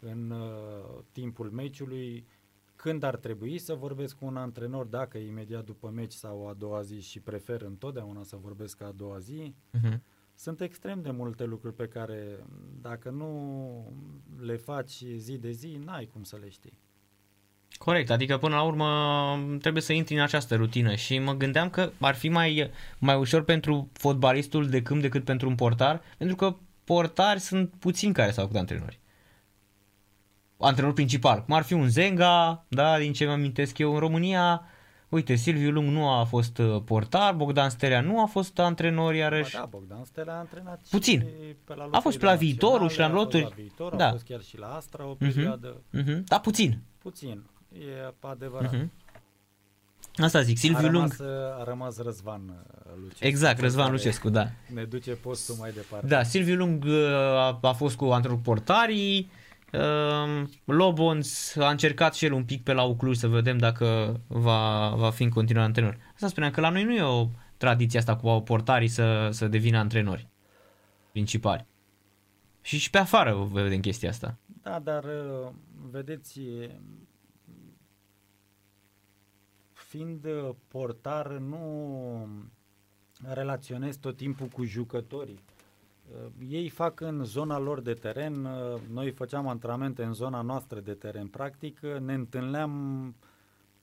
în 0.00 0.30
uh, 0.30 1.02
timpul 1.12 1.50
meciului, 1.50 2.26
când 2.76 3.02
ar 3.02 3.16
trebui 3.16 3.58
să 3.58 3.74
vorbesc 3.74 4.16
cu 4.16 4.26
un 4.26 4.36
antrenor, 4.36 4.86
dacă 4.86 5.18
imediat 5.18 5.64
după 5.64 5.90
meci 5.94 6.12
sau 6.12 6.48
a 6.48 6.52
doua 6.52 6.82
zi 6.82 7.00
și 7.00 7.20
prefer 7.20 7.62
întotdeauna 7.62 8.22
să 8.22 8.36
vorbesc 8.36 8.82
a 8.82 8.92
doua 8.96 9.18
zi. 9.18 9.54
Uh-huh. 9.78 9.98
Sunt 10.34 10.60
extrem 10.60 11.02
de 11.02 11.10
multe 11.10 11.44
lucruri 11.44 11.74
pe 11.74 11.88
care 11.88 12.44
dacă 12.80 13.10
nu 13.10 13.92
le 14.40 14.56
faci 14.56 15.04
zi 15.16 15.38
de 15.38 15.50
zi, 15.50 15.80
n-ai 15.84 16.08
cum 16.12 16.22
să 16.22 16.36
le 16.40 16.48
știi. 16.48 16.78
Corect, 17.78 18.10
adică 18.10 18.38
până 18.38 18.54
la 18.54 18.62
urmă 18.62 19.58
trebuie 19.60 19.82
să 19.82 19.92
intri 19.92 20.14
în 20.14 20.20
această 20.20 20.54
rutină 20.54 20.94
și 20.94 21.18
mă 21.18 21.32
gândeam 21.32 21.70
că 21.70 21.90
ar 22.00 22.14
fi 22.14 22.28
mai, 22.28 22.70
mai 22.98 23.16
ușor 23.16 23.44
pentru 23.44 23.90
fotbalistul 23.92 24.68
de 24.68 24.82
câmp 24.82 25.00
decât 25.00 25.24
pentru 25.24 25.48
un 25.48 25.54
portar, 25.54 26.02
pentru 26.18 26.36
că 26.36 26.56
portari 26.84 27.40
sunt 27.40 27.74
puțini 27.78 28.12
care 28.12 28.30
s-au 28.30 28.44
făcut 28.44 28.58
antrenori 28.58 29.00
antrenor 30.64 30.92
principal, 30.92 31.44
cum 31.44 31.54
ar 31.54 31.62
fi 31.62 31.72
un 31.72 31.88
Zenga, 31.88 32.64
da, 32.68 32.98
din 32.98 33.12
ce 33.12 33.24
mi 33.24 33.30
amintesc 33.30 33.78
eu 33.78 33.92
în 33.92 33.98
România, 33.98 34.62
uite, 35.08 35.34
Silviu 35.34 35.70
Lung 35.70 35.88
nu 35.88 36.08
a 36.08 36.24
fost 36.24 36.58
uh, 36.58 36.82
portar, 36.84 37.34
Bogdan 37.34 37.70
Stelea 37.70 38.00
nu 38.00 38.22
a 38.22 38.26
fost 38.26 38.58
antrenor 38.58 39.14
iarăși. 39.14 39.52
Ba 39.52 39.58
da, 39.58 39.64
Bogdan 39.64 40.04
Stelea 40.04 40.34
a 40.34 40.38
antrenat 40.38 40.80
Puțin. 40.90 41.26
pe 41.64 41.74
la 41.74 41.88
a 41.90 42.00
fost 42.00 42.18
pe 42.18 42.24
la 42.24 42.34
viitorul 42.34 42.88
și 42.88 42.98
la 42.98 43.08
loturi. 43.08 43.42
La 43.42 43.48
viitor, 43.56 43.94
da. 43.94 44.06
a 44.06 44.10
fost 44.10 44.24
chiar 44.24 44.40
și 44.40 44.58
la 44.58 44.74
Astra 44.74 45.06
o 45.06 45.16
mhm. 45.18 45.32
perioadă. 45.32 45.76
Uh-huh. 45.76 46.02
Uh-huh. 46.02 46.24
Da, 46.24 46.38
puțin. 46.38 46.78
Puțin, 46.98 47.42
e 47.72 48.14
adevărat. 48.20 48.74
Uh-huh. 48.74 48.86
Asta 50.16 50.40
zic, 50.40 50.58
Silviu 50.58 50.86
a 50.86 50.90
Lung. 50.90 51.14
Rămas, 51.18 51.58
a 51.58 51.64
rămas 51.64 51.98
Răzvan 51.98 52.42
uh, 52.48 52.92
Lucescu. 53.02 53.26
Exact, 53.26 53.60
Răzvan 53.60 53.90
Lucescu, 53.90 54.28
da. 54.28 54.50
Ne 54.74 54.84
duce 54.84 55.10
postul 55.10 55.54
mai 55.58 55.70
departe. 55.72 56.06
Da, 56.06 56.22
Silviu 56.22 56.56
Lung 56.56 56.84
uh, 56.84 56.92
a, 57.16 57.58
a 57.62 57.72
fost 57.72 57.96
cu 57.96 58.04
antrenorul 58.04 58.42
portarii, 58.42 59.18
Ehm, 59.18 59.43
Lobons 60.64 61.56
a 61.56 61.70
încercat 61.70 62.14
și 62.14 62.24
el 62.24 62.32
un 62.32 62.44
pic 62.44 62.62
pe 62.62 62.72
la 62.72 62.82
Ucluj 62.82 63.16
să 63.16 63.28
vedem 63.28 63.58
dacă 63.58 64.20
va, 64.26 64.88
va 64.96 65.10
fi 65.10 65.22
în 65.22 65.30
continuare 65.30 65.66
antrenor. 65.66 65.98
Asta 66.14 66.28
spuneam 66.28 66.52
că 66.52 66.60
la 66.60 66.68
noi 66.68 66.84
nu 66.84 66.94
e 66.94 67.02
o 67.02 67.28
tradiție 67.56 67.98
asta 67.98 68.16
cu 68.16 68.40
portarii 68.40 68.88
să, 68.88 69.28
să 69.32 69.48
devină 69.48 69.78
antrenori 69.78 70.28
principali. 71.10 71.66
Și 72.60 72.78
și 72.78 72.90
pe 72.90 72.98
afară 72.98 73.48
vedem 73.52 73.80
chestia 73.80 74.08
asta. 74.08 74.36
Da, 74.62 74.78
dar 74.78 75.04
uh, 75.04 75.50
vedeți, 75.90 76.40
fiind 79.72 80.24
uh, 80.24 80.54
portar, 80.68 81.30
nu 81.30 82.28
relaționez 83.22 83.96
tot 83.96 84.16
timpul 84.16 84.46
cu 84.46 84.64
jucătorii. 84.64 85.42
Uh, 86.10 86.26
ei 86.48 86.68
fac 86.68 87.00
în 87.00 87.24
zona 87.24 87.58
lor 87.58 87.80
de 87.80 87.94
teren, 87.94 88.44
uh, 88.44 88.80
noi 88.90 89.10
făceam 89.10 89.48
antrenamente 89.48 90.02
în 90.02 90.12
zona 90.12 90.40
noastră 90.40 90.80
de 90.80 90.94
teren. 90.94 91.26
Practic 91.26 91.80
uh, 91.82 91.96
ne 91.98 92.14
întâlneam 92.14 92.70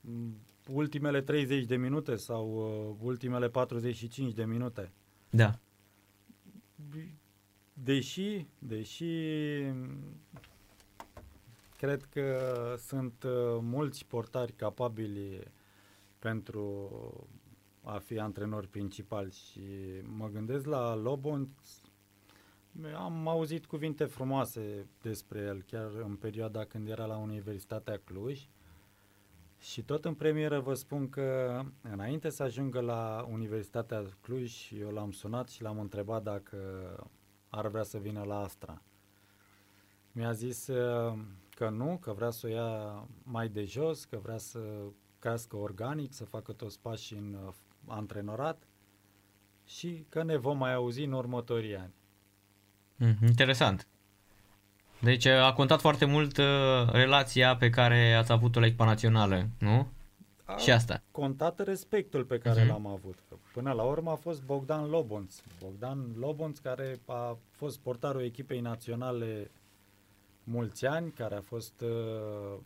mm, 0.02 0.36
ultimele 0.68 1.22
30 1.22 1.66
de 1.66 1.76
minute 1.76 2.16
sau 2.16 2.98
ultimele 3.02 3.50
45 3.50 4.34
de 4.34 4.46
minute. 4.46 4.92
Da. 5.30 5.60
Deși, 7.74 8.46
deși 8.60 9.14
cred 11.78 12.08
că 12.10 12.40
sunt 12.78 13.24
mulți 13.62 14.06
portari 14.06 14.52
capabili 14.52 15.40
pentru 16.20 16.90
a 17.84 17.98
fi 17.98 18.20
antrenori 18.20 18.68
principali 18.68 19.32
și 19.32 19.62
mă 20.18 20.28
gândesc 20.28 20.66
la 20.66 20.96
Lobonț 20.96 21.50
am 22.96 23.28
auzit 23.28 23.66
cuvinte 23.66 24.06
frumoase 24.06 24.86
despre 25.02 25.40
el, 25.40 25.62
chiar 25.62 25.92
în 26.04 26.16
perioada 26.16 26.66
când 26.66 26.88
era 26.88 27.06
la 27.06 27.18
Universitatea 27.18 28.02
Cluj. 28.04 28.48
Și 29.60 29.84
tot 29.84 30.06
în 30.06 30.14
premieră 30.14 30.60
vă 30.60 30.74
spun 30.74 31.10
că 31.10 31.60
înainte 31.82 32.30
să 32.30 32.44
ajungă 32.44 32.80
la 32.80 33.28
Universitatea 33.32 34.04
Cluj, 34.22 34.72
eu 34.80 34.90
l-am 34.90 35.12
sunat 35.12 35.50
și 35.50 35.62
l-am 35.62 35.80
întrebat 35.80 36.24
dacă 36.24 36.58
ar 37.50 37.68
vrea 37.68 37.84
să 37.84 37.98
vină 37.98 38.24
la 38.24 38.40
Astra. 38.40 38.82
Mi-a 40.12 40.32
zis 40.32 40.68
uh, 40.68 41.18
că 41.56 41.70
nu, 41.70 41.98
că 41.98 42.14
vrea 42.14 42.30
să 42.30 42.48
o 42.48 42.50
ia 42.50 43.08
mai 43.24 43.50
de 43.50 43.64
jos, 43.64 44.06
că 44.06 44.18
vrea 44.18 44.38
să 44.38 44.60
crească 45.20 45.56
organic, 45.56 46.14
să 46.14 46.26
facă 46.26 46.52
toți 46.52 46.80
pașii 46.80 47.18
în 47.18 47.34
uh, 47.34 47.54
antrenorat 47.88 48.68
și 49.66 50.06
că 50.10 50.24
ne 50.24 50.38
vom 50.38 50.58
mai 50.58 50.74
auzi 50.74 51.04
în 51.04 51.12
următorii 51.12 51.76
ani. 51.76 51.94
Mm, 53.02 53.28
interesant. 53.28 53.88
Deci 55.00 55.26
a 55.26 55.54
contat 55.54 55.80
foarte 55.80 56.06
mult 56.06 56.38
uh, 56.38 56.46
relația 56.92 57.56
pe 57.56 57.70
care 57.70 58.14
ați 58.14 58.32
avut-o 58.32 58.60
la 58.60 58.66
echipa 58.66 58.86
națională, 58.86 59.48
nu? 59.60 59.88
A 60.46 60.58
și 60.58 60.72
asta. 60.72 61.02
contat 61.12 61.64
respectul 61.66 62.24
pe 62.24 62.38
care 62.38 62.64
uh-huh. 62.64 62.68
l-am 62.68 62.88
avut. 62.88 63.18
Până 63.54 63.72
la 63.72 63.84
urmă 63.84 64.12
a 64.12 64.16
fost 64.16 64.44
Bogdan 64.44 64.90
Lobonț. 64.90 65.36
Bogdan 65.60 66.06
Lobonț 66.20 66.58
care 66.58 67.00
a 67.06 67.38
fost 67.52 67.80
portarul 67.80 68.24
echipei 68.24 68.60
naționale 68.60 69.52
mulți 70.44 70.86
ani, 70.86 71.12
care 71.12 71.36
a 71.36 71.42
fost 71.42 71.82
uh, 71.82 72.60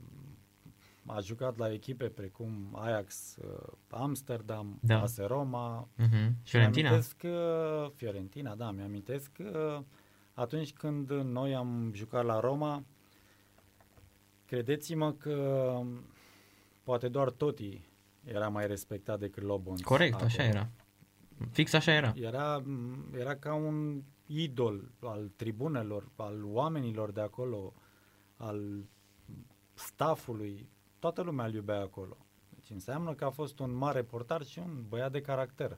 a 1.05 1.19
jucat 1.19 1.57
la 1.57 1.71
echipe 1.71 2.05
precum 2.05 2.77
Ajax, 2.81 3.35
uh, 3.43 3.73
Amsterdam, 3.89 4.79
da. 4.81 5.01
AS 5.01 5.17
Roma. 5.17 5.87
Uh-huh. 5.87 6.29
Fiorentina. 6.43 6.89
Mi-amintesc, 6.89 7.15
uh, 7.23 7.91
Fiorentina, 7.95 8.55
da, 8.55 8.71
mi-amintesc 8.71 9.31
că 9.31 9.77
uh, 9.79 9.85
atunci 10.35 10.73
când 10.73 11.09
noi 11.11 11.55
am 11.55 11.91
jucat 11.93 12.25
la 12.25 12.39
Roma, 12.39 12.83
credeți-mă 14.45 15.13
că 15.13 15.81
poate 16.83 17.07
doar 17.07 17.29
Toti 17.29 17.81
era 18.23 18.49
mai 18.49 18.67
respectat 18.67 19.19
decât 19.19 19.43
Lobon. 19.43 19.77
Corect, 19.77 20.13
acolo. 20.13 20.27
așa 20.27 20.43
era. 20.43 20.69
Fix 21.51 21.73
așa 21.73 21.91
era. 21.91 22.13
Era, 22.15 22.63
era 23.17 23.35
ca 23.35 23.53
un 23.53 24.01
idol 24.25 24.91
al 24.99 25.31
tribunelor, 25.35 26.11
al 26.15 26.43
oamenilor 26.43 27.11
de 27.11 27.21
acolo, 27.21 27.73
al 28.37 28.85
staffului. 29.73 30.69
Toată 30.99 31.21
lumea 31.21 31.45
îl 31.45 31.53
iubea 31.53 31.79
acolo. 31.79 32.17
Deci 32.49 32.69
înseamnă 32.69 33.13
că 33.13 33.25
a 33.25 33.29
fost 33.29 33.59
un 33.59 33.73
mare 33.73 34.03
portar 34.03 34.43
și 34.43 34.59
un 34.59 34.85
băiat 34.87 35.11
de 35.11 35.21
caracter. 35.21 35.77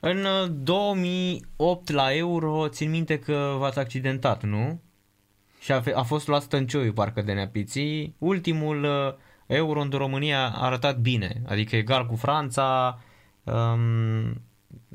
În 0.00 0.26
2008 0.64 1.88
uh, 1.88 1.94
la 1.94 2.14
Euro, 2.14 2.68
țin 2.68 2.90
minte 2.90 3.18
că 3.18 3.54
v-ați 3.58 3.78
accidentat, 3.78 4.42
nu? 4.42 4.80
Și 5.60 5.72
a, 5.72 5.82
a 5.94 6.02
fost 6.02 6.26
luat 6.26 6.42
stâncioiul 6.42 6.92
parcă 6.92 7.22
de 7.22 7.32
neapiții. 7.32 8.14
Ultimul 8.18 8.84
uh, 8.84 9.14
Euro 9.46 9.80
în 9.80 9.90
România 9.90 10.48
a 10.48 10.64
arătat 10.64 10.98
bine, 10.98 11.42
adică 11.46 11.76
egal 11.76 12.06
cu 12.06 12.16
Franța. 12.16 12.98
Um, 13.44 14.42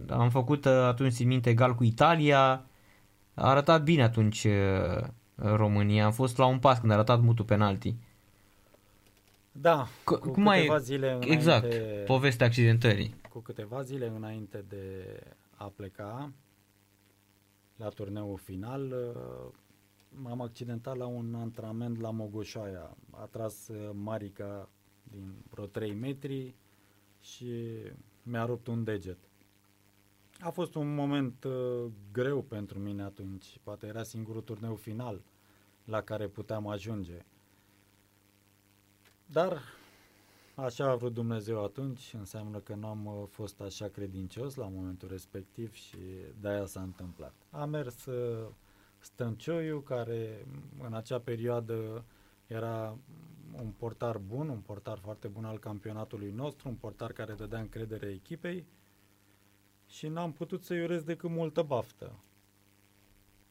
am 0.10 0.30
făcut 0.30 0.66
uh, 0.66 0.72
atunci, 0.72 1.14
țin 1.14 1.28
minte, 1.28 1.50
egal 1.50 1.76
cu 1.76 1.84
Italia. 1.84 2.66
A 3.34 3.50
arătat 3.50 3.84
bine 3.84 4.04
atunci 4.04 4.44
uh, 4.44 5.08
România. 5.36 6.06
Am 6.06 6.12
fost 6.12 6.38
la 6.38 6.46
un 6.46 6.60
pas 6.60 6.80
când 6.80 6.92
a 6.92 6.96
arătat 6.96 7.22
mutul 7.22 7.46
penalti. 7.46 7.96
Da, 9.52 9.88
cu 10.04 10.16
cum 10.16 10.46
câteva 10.46 10.74
ai... 10.74 10.82
zile 10.82 11.08
înainte, 11.08 11.32
Exact, 11.32 11.74
povestea 12.06 12.46
accidentării. 12.46 13.16
Cu 13.36 13.42
câteva 13.42 13.82
zile 13.82 14.08
înainte 14.08 14.62
de 14.68 15.20
a 15.56 15.70
pleca 15.70 16.34
la 17.76 17.90
turneul 17.90 18.38
final, 18.38 18.92
uh, 18.92 19.54
m-am 20.10 20.42
accidentat 20.42 20.98
la 20.98 21.06
un 21.06 21.36
antrenament 21.36 22.00
la 22.00 22.12
Mogoșaia. 22.12 22.98
A 23.12 23.26
tras 23.26 23.70
Marica 23.92 24.70
din 25.04 25.34
vreo 25.50 25.66
3 25.66 25.94
metri 25.94 26.56
și 27.20 27.52
mi-a 28.24 28.46
rupt 28.46 28.68
un 28.68 28.84
deget. 28.84 29.18
A 30.40 30.50
fost 30.50 30.76
un 30.76 30.94
moment 30.94 31.44
uh, 31.44 31.92
greu 32.12 32.42
pentru 32.42 32.80
mine 32.80 33.04
atunci. 33.04 33.60
Poate 33.64 33.86
era 33.86 34.04
singurul 34.04 34.42
turneu 34.42 34.76
final 34.76 35.22
la 35.86 36.02
care 36.02 36.28
puteam 36.28 36.68
ajunge. 36.68 37.26
Dar 39.26 39.62
așa 40.56 40.90
a 40.90 40.96
vrut 40.96 41.14
Dumnezeu 41.14 41.64
atunci, 41.64 42.14
înseamnă 42.18 42.58
că 42.58 42.76
nu 42.76 42.88
am 42.88 43.06
uh, 43.06 43.14
fost 43.30 43.62
așa 43.62 43.88
credincios 43.88 44.56
la 44.56 44.68
momentul 44.68 45.08
respectiv 45.12 45.74
și 45.74 45.98
de-aia 46.42 46.66
s-a 46.66 46.82
întâmplat. 46.82 47.34
A 47.52 47.66
mers 47.66 48.06
uh, 48.06 48.48
Stăncioiu, 49.00 49.80
care 49.80 50.46
în 50.84 50.94
acea 50.94 51.20
perioadă 51.20 52.04
era 52.48 52.98
un 53.52 53.72
portar 53.78 54.18
bun, 54.18 54.50
un 54.50 54.60
portar 54.60 54.98
foarte 54.98 55.28
bun 55.28 55.46
al 55.46 55.60
campionatului 55.60 56.32
nostru, 56.32 56.68
un 56.70 56.76
portar 56.76 57.12
care 57.12 57.34
dădea 57.34 57.60
încredere 57.60 58.08
echipei 58.08 58.66
și 59.90 60.08
n-am 60.08 60.32
putut 60.32 60.64
să-i 60.64 60.84
urez 60.84 61.04
decât 61.04 61.30
multă 61.30 61.62
baftă. 61.62 62.20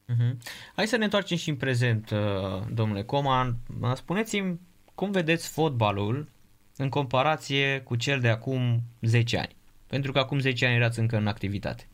Uh-huh. 0.08 0.36
Hai 0.74 0.86
să 0.86 0.96
ne 0.96 1.04
întoarcem 1.04 1.36
și 1.36 1.50
în 1.50 1.56
prezent, 1.56 2.10
uh, 2.10 2.66
domnule 2.72 3.04
Coman. 3.04 3.56
Spuneți-mi 3.94 4.60
cum 4.94 5.10
vedeți 5.10 5.48
fotbalul 5.48 6.28
în 6.76 6.88
comparație 6.88 7.80
cu 7.80 7.96
cel 7.96 8.20
de 8.20 8.28
acum 8.28 8.82
10 9.00 9.38
ani? 9.38 9.56
Pentru 9.86 10.12
că 10.12 10.18
acum 10.18 10.38
10 10.38 10.66
ani 10.66 10.74
erați 10.74 10.98
încă 10.98 11.16
în 11.16 11.26
activitate. 11.26 11.88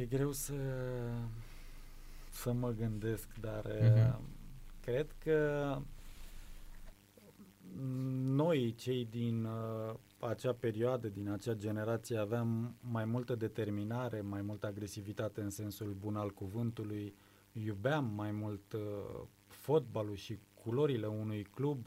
E 0.00 0.04
greu 0.04 0.32
să, 0.32 0.54
să 2.30 2.52
mă 2.52 2.70
gândesc, 2.70 3.28
dar 3.40 3.64
uh-huh. 3.66 4.18
cred 4.80 5.14
că 5.18 5.78
noi, 8.22 8.74
cei 8.74 9.06
din 9.10 9.44
uh, 9.44 9.94
acea 10.18 10.52
perioadă, 10.52 11.08
din 11.08 11.28
acea 11.28 11.54
generație, 11.54 12.16
aveam 12.16 12.74
mai 12.80 13.04
multă 13.04 13.34
determinare, 13.34 14.20
mai 14.20 14.42
multă 14.42 14.66
agresivitate 14.66 15.40
în 15.40 15.50
sensul 15.50 15.96
bun 16.00 16.16
al 16.16 16.30
cuvântului, 16.30 17.14
iubeam 17.52 18.04
mai 18.04 18.30
mult 18.30 18.72
uh, 18.72 19.20
fotbalul 19.68 20.14
și 20.14 20.38
culorile 20.54 21.06
unui 21.06 21.42
club, 21.42 21.86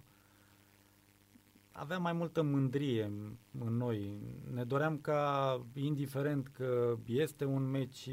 aveam 1.72 2.02
mai 2.02 2.14
multă 2.14 2.42
mândrie 2.42 3.04
în, 3.04 3.36
în 3.60 3.78
noi. 3.78 4.20
Ne 4.54 4.64
doream 4.64 4.98
ca, 4.98 5.66
indiferent 5.74 6.48
că 6.48 6.98
este 7.06 7.46
un 7.46 7.70
meci 7.70 8.10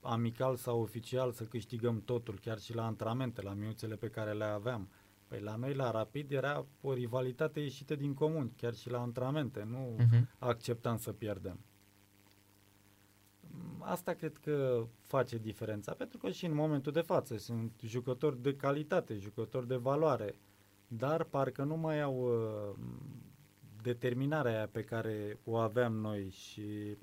amical 0.00 0.56
sau 0.56 0.80
oficial, 0.80 1.32
să 1.32 1.44
câștigăm 1.44 2.02
totul, 2.04 2.38
chiar 2.40 2.58
și 2.58 2.74
la 2.74 2.86
antrenamente, 2.86 3.42
la 3.42 3.52
miuțele 3.52 3.96
pe 3.96 4.08
care 4.08 4.32
le 4.32 4.44
aveam. 4.44 4.88
Păi 5.26 5.40
la 5.40 5.56
noi, 5.56 5.74
la 5.74 5.90
Rapid, 5.90 6.32
era 6.32 6.66
o 6.80 6.92
rivalitate 6.92 7.60
ieșită 7.60 7.94
din 7.94 8.14
comun, 8.14 8.52
chiar 8.56 8.74
și 8.74 8.90
la 8.90 9.00
antrenamente. 9.00 9.66
Nu 9.70 9.96
uh-huh. 9.98 10.38
acceptam 10.38 10.98
să 10.98 11.12
pierdem. 11.12 11.58
Asta 13.80 14.12
cred 14.12 14.36
că 14.36 14.86
face 15.00 15.38
diferența, 15.38 15.92
pentru 15.92 16.18
că 16.18 16.30
și 16.30 16.46
în 16.46 16.54
momentul 16.54 16.92
de 16.92 17.00
față 17.00 17.36
sunt 17.36 17.72
jucători 17.82 18.42
de 18.42 18.56
calitate, 18.56 19.16
jucători 19.16 19.66
de 19.66 19.76
valoare, 19.76 20.38
dar 20.88 21.24
parcă 21.24 21.62
nu 21.62 21.76
mai 21.76 22.00
au 22.00 22.16
uh, 22.16 22.78
determinarea 23.82 24.52
aia 24.56 24.68
pe 24.68 24.84
care 24.84 25.40
o 25.44 25.56
aveam 25.56 25.92
noi 25.92 26.28
și 26.30 26.96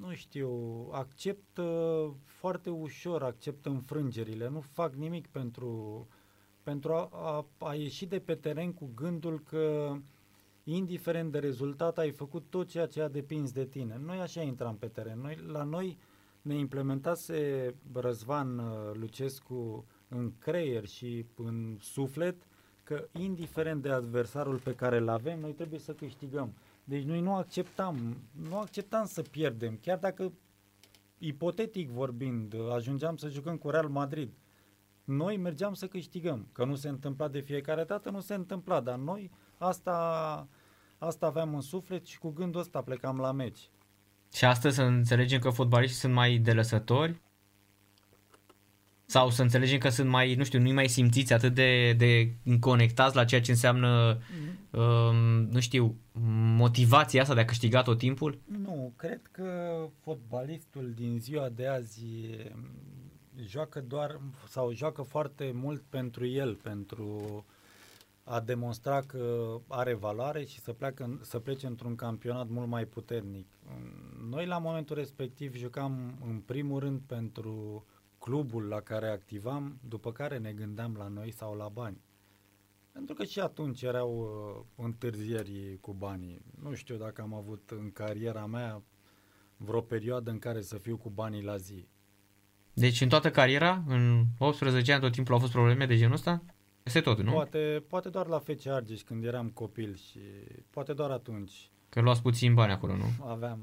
nu 0.00 0.14
știu, 0.14 0.50
acceptă 0.92 1.64
foarte 2.24 2.70
ușor, 2.70 3.22
acceptă 3.22 3.68
înfrângerile, 3.68 4.48
nu 4.48 4.60
fac 4.60 4.94
nimic 4.94 5.26
pentru, 5.26 6.06
pentru 6.62 6.92
a, 6.92 7.08
a, 7.12 7.46
a 7.68 7.74
ieși 7.74 8.06
de 8.06 8.18
pe 8.18 8.34
teren 8.34 8.72
cu 8.72 8.90
gândul 8.94 9.40
că 9.40 9.94
indiferent 10.76 11.32
de 11.32 11.38
rezultat 11.38 11.98
ai 11.98 12.10
făcut 12.10 12.44
tot 12.48 12.68
ceea 12.68 12.86
ce 12.86 13.02
a 13.02 13.08
depins 13.08 13.52
de 13.52 13.64
tine. 13.64 14.00
Noi 14.04 14.18
așa 14.18 14.42
intram 14.42 14.76
pe 14.76 14.86
teren. 14.86 15.20
Noi, 15.20 15.38
la 15.46 15.62
noi 15.62 15.98
ne 16.42 16.54
implementase 16.54 17.74
Răzvan 17.92 18.58
uh, 18.58 18.90
Lucescu 18.92 19.86
în 20.08 20.32
creier 20.38 20.86
și 20.86 21.26
în 21.36 21.76
suflet 21.80 22.46
că 22.84 23.08
indiferent 23.18 23.82
de 23.82 23.90
adversarul 23.90 24.58
pe 24.58 24.74
care 24.74 24.96
îl 24.96 25.08
avem, 25.08 25.40
noi 25.40 25.52
trebuie 25.52 25.78
să 25.78 25.92
câștigăm. 25.92 26.54
Deci 26.84 27.02
noi 27.02 27.20
nu 27.20 27.34
acceptam, 27.34 28.16
nu 28.48 28.58
acceptam 28.58 29.06
să 29.06 29.22
pierdem, 29.22 29.78
chiar 29.82 29.98
dacă 29.98 30.32
ipotetic 31.18 31.88
vorbind, 31.90 32.54
ajungeam 32.72 33.16
să 33.16 33.28
jucăm 33.28 33.56
cu 33.56 33.70
Real 33.70 33.88
Madrid. 33.88 34.32
Noi 35.04 35.36
mergeam 35.36 35.74
să 35.74 35.86
câștigăm, 35.86 36.48
că 36.52 36.64
nu 36.64 36.74
se 36.74 36.88
întâmpla 36.88 37.28
de 37.28 37.40
fiecare 37.40 37.84
dată, 37.84 38.10
nu 38.10 38.20
se 38.20 38.34
întâmpla, 38.34 38.80
dar 38.80 38.98
noi 38.98 39.30
asta, 39.56 40.48
asta 41.02 41.26
aveam 41.26 41.54
în 41.54 41.60
suflet 41.60 42.06
și 42.06 42.18
cu 42.18 42.30
gândul 42.30 42.60
ăsta 42.60 42.80
plecam 42.80 43.18
la 43.18 43.32
meci. 43.32 43.70
Și 44.32 44.44
astăzi 44.44 44.74
să 44.74 44.82
înțelegem 44.82 45.38
că 45.38 45.50
fotbaliștii 45.50 46.00
sunt 46.00 46.12
mai 46.12 46.36
delăsători? 46.36 47.20
Sau 49.06 49.30
să 49.30 49.42
înțelegem 49.42 49.78
că 49.78 49.88
sunt 49.88 50.08
mai, 50.08 50.34
nu 50.34 50.44
știu, 50.44 50.60
nu 50.60 50.72
mai 50.72 50.88
simțiți 50.88 51.32
atât 51.32 51.54
de, 51.54 51.92
de 51.92 52.34
conectați 52.60 53.16
la 53.16 53.24
ceea 53.24 53.40
ce 53.40 53.50
înseamnă, 53.50 54.18
mm-hmm. 54.18 54.70
um, 54.70 55.16
nu 55.50 55.60
știu, 55.60 55.96
motivația 56.56 57.22
asta 57.22 57.34
de 57.34 57.40
a 57.40 57.44
câștiga 57.44 57.82
tot 57.82 57.98
timpul? 57.98 58.38
Nu, 58.44 58.92
cred 58.96 59.20
că 59.30 59.78
fotbalistul 60.00 60.92
din 60.94 61.18
ziua 61.20 61.48
de 61.48 61.66
azi 61.66 62.06
joacă 63.44 63.80
doar 63.80 64.20
sau 64.48 64.72
joacă 64.72 65.02
foarte 65.02 65.52
mult 65.54 65.82
pentru 65.88 66.26
el, 66.26 66.54
pentru 66.54 67.44
a 68.30 68.40
demonstra 68.40 69.00
că 69.00 69.56
are 69.66 69.94
valoare 69.94 70.44
și 70.44 70.60
să, 70.60 70.72
pleacă, 70.72 71.18
să 71.22 71.38
plece 71.38 71.66
într-un 71.66 71.94
campionat 71.94 72.48
mult 72.48 72.68
mai 72.68 72.84
puternic. 72.84 73.46
Noi 74.30 74.46
la 74.46 74.58
momentul 74.58 74.96
respectiv 74.96 75.56
jucam 75.56 76.18
în 76.26 76.38
primul 76.38 76.78
rând 76.78 77.00
pentru 77.06 77.84
clubul 78.18 78.62
la 78.64 78.80
care 78.80 79.08
activam, 79.08 79.78
după 79.88 80.12
care 80.12 80.38
ne 80.38 80.52
gândeam 80.52 80.94
la 80.98 81.08
noi 81.08 81.30
sau 81.30 81.54
la 81.54 81.68
bani. 81.68 82.00
Pentru 82.92 83.14
că 83.14 83.24
și 83.24 83.40
atunci 83.40 83.82
erau 83.82 84.18
uh, 84.18 84.84
întârzieri 84.84 85.78
cu 85.80 85.92
banii. 85.92 86.40
Nu 86.62 86.74
știu 86.74 86.96
dacă 86.96 87.22
am 87.22 87.34
avut 87.34 87.70
în 87.70 87.90
cariera 87.92 88.46
mea 88.46 88.82
vreo 89.56 89.80
perioadă 89.80 90.30
în 90.30 90.38
care 90.38 90.60
să 90.60 90.78
fiu 90.78 90.96
cu 90.96 91.10
banii 91.10 91.42
la 91.42 91.56
zi. 91.56 91.88
Deci 92.72 93.00
în 93.00 93.08
toată 93.08 93.30
cariera, 93.30 93.82
în 93.86 94.24
18 94.38 94.92
ani, 94.92 95.02
tot 95.02 95.12
timpul 95.12 95.34
au 95.34 95.40
fost 95.40 95.52
probleme 95.52 95.86
de 95.86 95.96
genul 95.96 96.14
ăsta? 96.14 96.42
Este 96.82 97.00
tot, 97.00 97.20
nu? 97.22 97.32
Poate, 97.32 97.84
poate 97.88 98.08
doar 98.08 98.26
la 98.26 98.38
FC 98.38 98.66
Argeș 98.66 99.00
când 99.00 99.24
eram 99.24 99.48
copil 99.48 99.96
și 99.96 100.18
poate 100.70 100.92
doar 100.92 101.10
atunci. 101.10 101.70
Că 101.88 102.00
luați 102.00 102.22
puțin 102.22 102.54
bani 102.54 102.72
acolo, 102.72 102.96
nu? 102.96 103.26
Aveam 103.26 103.60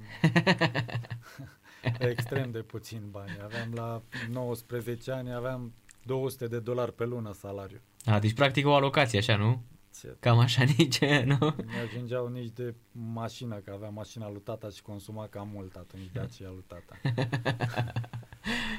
extrem 2.11 2.51
de 2.51 2.59
puțin 2.59 3.01
bani. 3.11 3.37
Aveam 3.43 3.73
la 3.73 4.01
19 4.29 5.11
ani, 5.11 5.33
aveam 5.33 5.73
200 6.03 6.47
de 6.47 6.59
dolari 6.59 6.93
pe 6.93 7.05
lună 7.05 7.33
salariu. 7.33 7.81
A, 8.05 8.19
deci 8.19 8.33
practic 8.33 8.65
o 8.65 8.75
alocație 8.75 9.19
așa, 9.19 9.35
nu? 9.35 9.63
Ce? 9.99 10.15
Cam 10.19 10.39
așa 10.39 10.63
nici, 10.77 10.99
nu? 10.99 11.37
Nu 11.39 11.55
ajungeau 11.85 12.27
nici 12.27 12.53
de 12.53 12.75
mașină, 12.91 13.55
că 13.55 13.71
avea 13.75 13.89
mașina 13.89 14.29
lui 14.29 14.41
tata 14.41 14.69
și 14.69 14.81
consuma 14.81 15.27
cam 15.27 15.49
mult 15.53 15.75
atunci 15.75 16.09
de 16.13 16.19
aceea 16.19 16.49
lui 16.49 16.63
tata. 16.67 16.99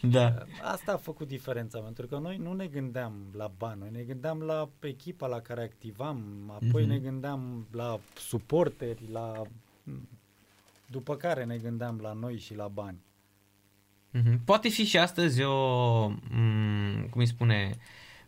da. 0.00 0.34
Asta 0.62 0.92
a 0.92 0.96
făcut 0.96 1.28
diferența, 1.28 1.78
pentru 1.78 2.06
că 2.06 2.18
noi 2.18 2.36
nu 2.36 2.52
ne 2.52 2.66
gândeam 2.66 3.12
la 3.36 3.50
bani, 3.58 3.80
noi 3.80 3.90
ne 3.90 4.02
gândeam 4.02 4.40
la 4.40 4.68
echipa 4.80 5.26
la 5.26 5.40
care 5.40 5.62
activam, 5.62 6.20
apoi 6.54 6.84
mm-hmm. 6.84 6.88
ne 6.88 6.98
gândeam 6.98 7.66
la 7.70 7.98
suporteri, 8.16 9.08
la... 9.12 9.42
după 10.86 11.16
care 11.16 11.44
ne 11.44 11.56
gândeam 11.56 11.98
la 12.02 12.12
noi 12.12 12.38
și 12.38 12.54
la 12.54 12.68
bani. 12.68 12.98
Mm-hmm. 14.14 14.38
Poate 14.44 14.68
fi 14.68 14.84
și 14.84 14.98
astăzi 14.98 15.42
o, 15.42 16.06
mm, 16.08 17.06
cum 17.10 17.20
îi 17.20 17.26
spune, 17.26 17.76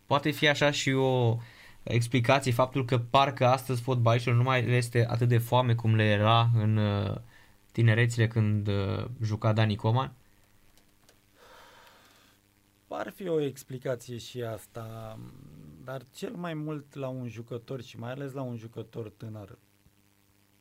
poate 0.05 0.31
fi 0.31 0.47
așa 0.47 0.71
și 0.71 0.91
o 0.91 1.37
explicație 1.83 2.51
faptul 2.51 2.85
că 2.85 2.97
parcă 2.97 3.45
astăzi 3.45 3.81
fotbaliștilor 3.81 4.37
nu 4.37 4.43
mai 4.43 4.65
le 4.65 4.75
este 4.75 5.05
atât 5.09 5.27
de 5.27 5.37
foame 5.37 5.73
cum 5.73 5.95
le 5.95 6.03
era 6.03 6.49
în 6.53 6.77
uh, 6.77 7.15
tinerețile 7.71 8.27
când 8.27 8.67
uh, 8.67 9.05
juca 9.23 9.53
Dani 9.53 9.75
Coman? 9.75 10.11
Ar 12.89 13.09
fi 13.09 13.27
o 13.27 13.39
explicație 13.39 14.17
și 14.17 14.43
asta, 14.43 15.19
dar 15.83 16.05
cel 16.13 16.35
mai 16.35 16.53
mult 16.53 16.93
la 16.93 17.07
un 17.07 17.27
jucător 17.27 17.81
și 17.81 17.99
mai 17.99 18.11
ales 18.11 18.31
la 18.31 18.41
un 18.41 18.55
jucător 18.55 19.09
tânăr, 19.09 19.57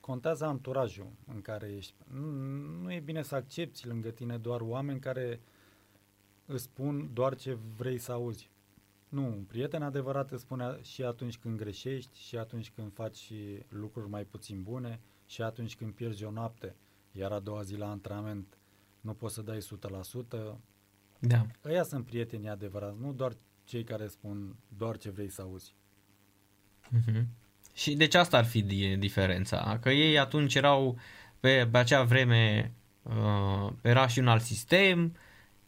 contează 0.01 0.45
anturajul 0.45 1.12
în 1.27 1.41
care 1.41 1.73
ești. 1.73 1.95
Nu, 2.12 2.31
nu 2.83 2.93
e 2.93 3.01
bine 3.01 3.23
să 3.23 3.35
accepti 3.35 3.87
lângă 3.87 4.11
tine 4.11 4.39
doar 4.39 4.61
oameni 4.61 5.01
care 5.01 5.41
îți 6.47 6.62
spun 6.62 7.11
doar 7.12 7.37
ce 7.37 7.59
vrei 7.77 7.99
să 7.99 8.12
auzi. 8.12 8.51
Nu, 9.09 9.27
un 9.27 9.45
prieten 9.45 9.83
adevărat 9.83 10.31
îți 10.31 10.43
spune 10.43 10.79
și 10.83 11.03
atunci 11.03 11.39
când 11.39 11.57
greșești, 11.57 12.19
și 12.19 12.37
atunci 12.37 12.71
când 12.71 12.93
faci 12.93 13.33
lucruri 13.69 14.09
mai 14.09 14.25
puțin 14.25 14.62
bune, 14.62 15.01
și 15.27 15.43
atunci 15.43 15.77
când 15.77 15.93
pierzi 15.93 16.25
o 16.25 16.31
noapte, 16.31 16.77
iar 17.12 17.33
a 17.33 17.39
doua 17.39 17.62
zi 17.62 17.77
la 17.77 17.91
antrenament 17.91 18.59
nu 19.01 19.15
poți 19.15 19.35
să 19.35 19.43
dai 19.43 19.59
100%. 19.59 20.59
Da. 21.18 21.46
Ăia 21.64 21.83
sunt 21.83 22.05
prietenii 22.05 22.48
adevărați, 22.48 22.96
nu 23.00 23.12
doar 23.12 23.33
cei 23.64 23.85
care 23.85 24.07
spun 24.07 24.57
doar 24.76 24.98
ce 24.98 25.11
vrei 25.11 25.31
să 25.31 25.42
auzi. 25.42 25.74
Uh-huh. 26.87 27.24
Și 27.72 27.94
deci 27.94 28.14
asta 28.14 28.37
ar 28.37 28.44
fi 28.44 28.62
diferența, 28.98 29.79
că 29.83 29.90
ei 29.90 30.18
atunci 30.18 30.55
erau 30.55 30.98
pe, 31.40 31.68
pe 31.70 31.79
acea 31.79 32.02
vreme 32.02 32.72
uh, 33.02 33.72
era 33.83 34.07
și 34.07 34.18
un 34.18 34.29
alt 34.29 34.42
sistem 34.42 35.16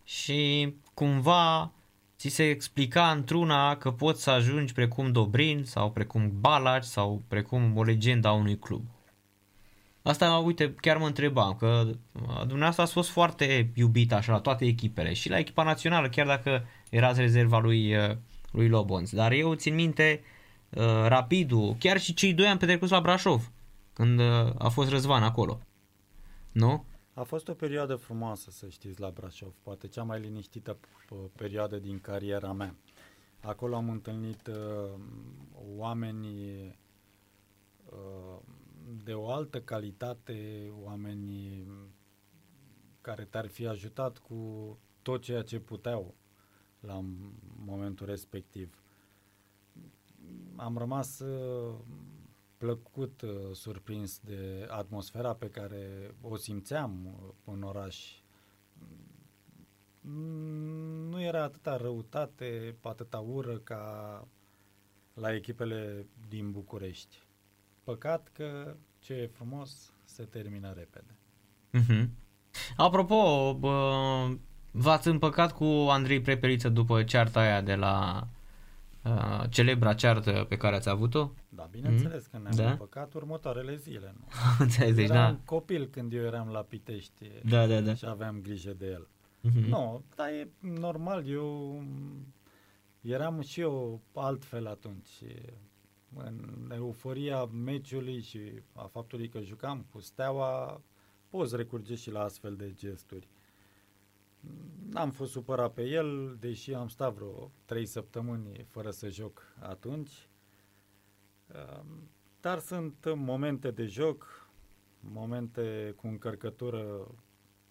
și 0.05 0.75
cumva 0.95 1.73
ți 2.19 2.29
se 2.29 2.49
explica 2.49 3.11
într-una 3.11 3.77
că 3.77 3.91
poți 3.91 4.23
să 4.23 4.31
ajungi 4.31 4.73
precum 4.73 5.13
Dobrin 5.13 5.65
sau 5.65 5.91
precum 5.91 6.41
Balaci 6.41 6.85
sau 6.85 7.23
precum 7.29 7.77
o 7.77 7.83
legendă 7.83 8.29
a 8.29 8.33
unui 8.33 8.59
club. 8.59 8.85
Asta, 10.03 10.37
uite, 10.37 10.75
chiar 10.75 10.97
mă 10.97 11.07
întrebam, 11.07 11.55
că 11.55 11.91
dumneavoastră 12.39 12.83
ați 12.83 12.93
fost 12.93 13.09
foarte 13.11 13.71
iubit 13.75 14.13
așa 14.13 14.33
la 14.33 14.41
toate 14.41 14.65
echipele 14.65 15.13
și 15.13 15.29
la 15.29 15.39
echipa 15.39 15.63
națională, 15.63 16.09
chiar 16.09 16.27
dacă 16.27 16.65
erați 16.91 17.21
rezerva 17.21 17.59
lui, 17.59 17.95
lui 18.51 18.69
Lobonț. 18.69 19.11
Dar 19.11 19.33
eu 19.33 19.55
țin 19.55 19.75
minte 19.75 20.23
uh, 20.71 20.85
Rapidul, 21.07 21.77
chiar 21.79 22.01
și 22.01 22.15
cei 22.15 22.35
doi 22.35 22.47
ani 22.47 22.59
petrecuți 22.59 22.93
la 22.93 23.01
Brașov, 23.01 23.51
când 23.93 24.21
uh, 24.21 24.53
a 24.59 24.69
fost 24.69 24.91
Răzvan 24.91 25.23
acolo. 25.23 25.61
Nu? 26.53 26.85
A 27.15 27.23
fost 27.23 27.49
o 27.49 27.53
perioadă 27.53 27.95
frumoasă, 27.95 28.51
să 28.51 28.69
știți, 28.69 29.01
la 29.01 29.11
Brașov, 29.11 29.53
poate 29.63 29.89
cea 29.89 30.03
mai 30.03 30.21
liniștită 30.21 30.79
perioadă 31.37 31.77
din 31.77 32.01
cariera 32.01 32.53
mea. 32.53 32.75
Acolo 33.41 33.77
am 33.77 33.91
întâlnit 33.91 34.47
uh, 34.47 35.01
oameni 35.77 36.27
uh, 37.85 38.39
de 39.05 39.15
o 39.15 39.31
altă 39.31 39.61
calitate, 39.61 40.69
oameni 40.83 41.67
care 43.01 43.25
te-ar 43.25 43.47
fi 43.47 43.67
ajutat 43.67 44.19
cu 44.19 44.79
tot 45.03 45.23
ceea 45.23 45.43
ce 45.43 45.61
puteau 45.61 46.15
la 46.81 47.05
momentul 47.57 48.07
respectiv. 48.07 48.83
Am 50.57 50.79
rămas 50.79 51.19
uh, 51.19 51.75
plăcut 52.57 53.23
uh, 53.23 53.31
surprins 53.53 54.21
de 54.21 54.67
atmosfera 54.71 55.35
pe 55.35 55.51
care 55.51 56.15
o 56.21 56.37
simțeam 56.37 57.07
uh, 57.07 57.35
în 57.45 57.63
oraș. 57.63 58.23
Nu 61.11 61.23
era 61.23 61.43
atâta 61.43 61.77
răutate, 61.77 62.77
atâta 62.83 63.19
ură 63.19 63.59
ca 63.59 64.25
la 65.15 65.35
echipele 65.35 66.07
din 66.29 66.51
București. 66.51 67.28
Păcat 67.89 68.31
că 68.33 68.77
ce 68.99 69.13
e 69.13 69.27
frumos 69.27 69.93
se 70.05 70.25
termină 70.25 70.73
repede. 70.73 71.17
Uh-huh. 71.75 72.09
Apropo, 72.77 73.55
bă, 73.55 74.29
v-ați 74.71 75.09
împăcat 75.09 75.53
cu 75.53 75.65
Andrei 75.65 76.21
Prepeliță 76.21 76.69
după 76.69 77.03
cearta 77.03 77.41
aia 77.41 77.61
de 77.61 77.75
la 77.75 78.27
uh, 79.05 79.45
celebra 79.51 79.95
ceartă 79.95 80.47
pe 80.49 80.57
care 80.57 80.77
ați 80.77 80.89
avut-o? 80.89 81.31
Da, 81.49 81.69
bineînțeles 81.71 82.23
mm? 82.23 82.29
că 82.31 82.39
ne-am 82.39 82.57
da? 82.57 82.71
împăcat 82.71 83.15
următoarele 83.15 83.77
zile. 83.77 84.15
Nu? 84.19 84.25
Înțeles, 84.65 84.95
deci, 84.95 85.09
eram 85.09 85.33
da. 85.33 85.41
copil 85.45 85.87
când 85.87 86.13
eu 86.13 86.25
eram 86.25 86.49
la 86.49 86.61
Pitești 86.63 87.31
da, 87.45 87.67
da, 87.67 87.81
da. 87.81 87.95
și 87.95 88.05
aveam 88.07 88.41
grijă 88.41 88.73
de 88.73 88.87
el. 88.87 89.09
Mm-hmm. 89.09 89.69
Nu, 89.69 90.05
dar 90.15 90.29
e 90.29 90.49
normal, 90.61 91.29
eu 91.29 91.83
eram 93.01 93.41
și 93.41 93.61
eu 93.61 94.01
altfel 94.15 94.67
atunci 94.67 95.23
în 96.15 96.71
euforia 96.75 97.45
meciului 97.45 98.21
și 98.21 98.41
a 98.73 98.87
faptului 98.87 99.29
că 99.29 99.41
jucam 99.41 99.87
cu 99.91 100.01
Steaua, 100.01 100.81
poți 101.29 101.57
recurge 101.57 101.95
și 101.95 102.11
la 102.11 102.23
astfel 102.23 102.57
de 102.57 102.73
gesturi. 102.73 103.29
N-am 104.91 105.11
fost 105.11 105.33
supărat 105.33 105.73
pe 105.73 105.83
el, 105.83 106.37
deși 106.41 106.75
am 106.75 106.89
stat 106.89 107.15
vreo 107.15 107.51
trei 107.65 107.87
săptămâni 107.87 108.67
fără 108.69 108.91
să 108.91 109.09
joc 109.09 109.43
atunci. 109.61 110.29
Dar 112.41 112.59
sunt 112.59 113.15
momente 113.15 113.71
de 113.71 113.87
joc, 113.87 114.51
momente 115.01 115.95
cu 115.97 116.07
încărcătură, 116.07 117.15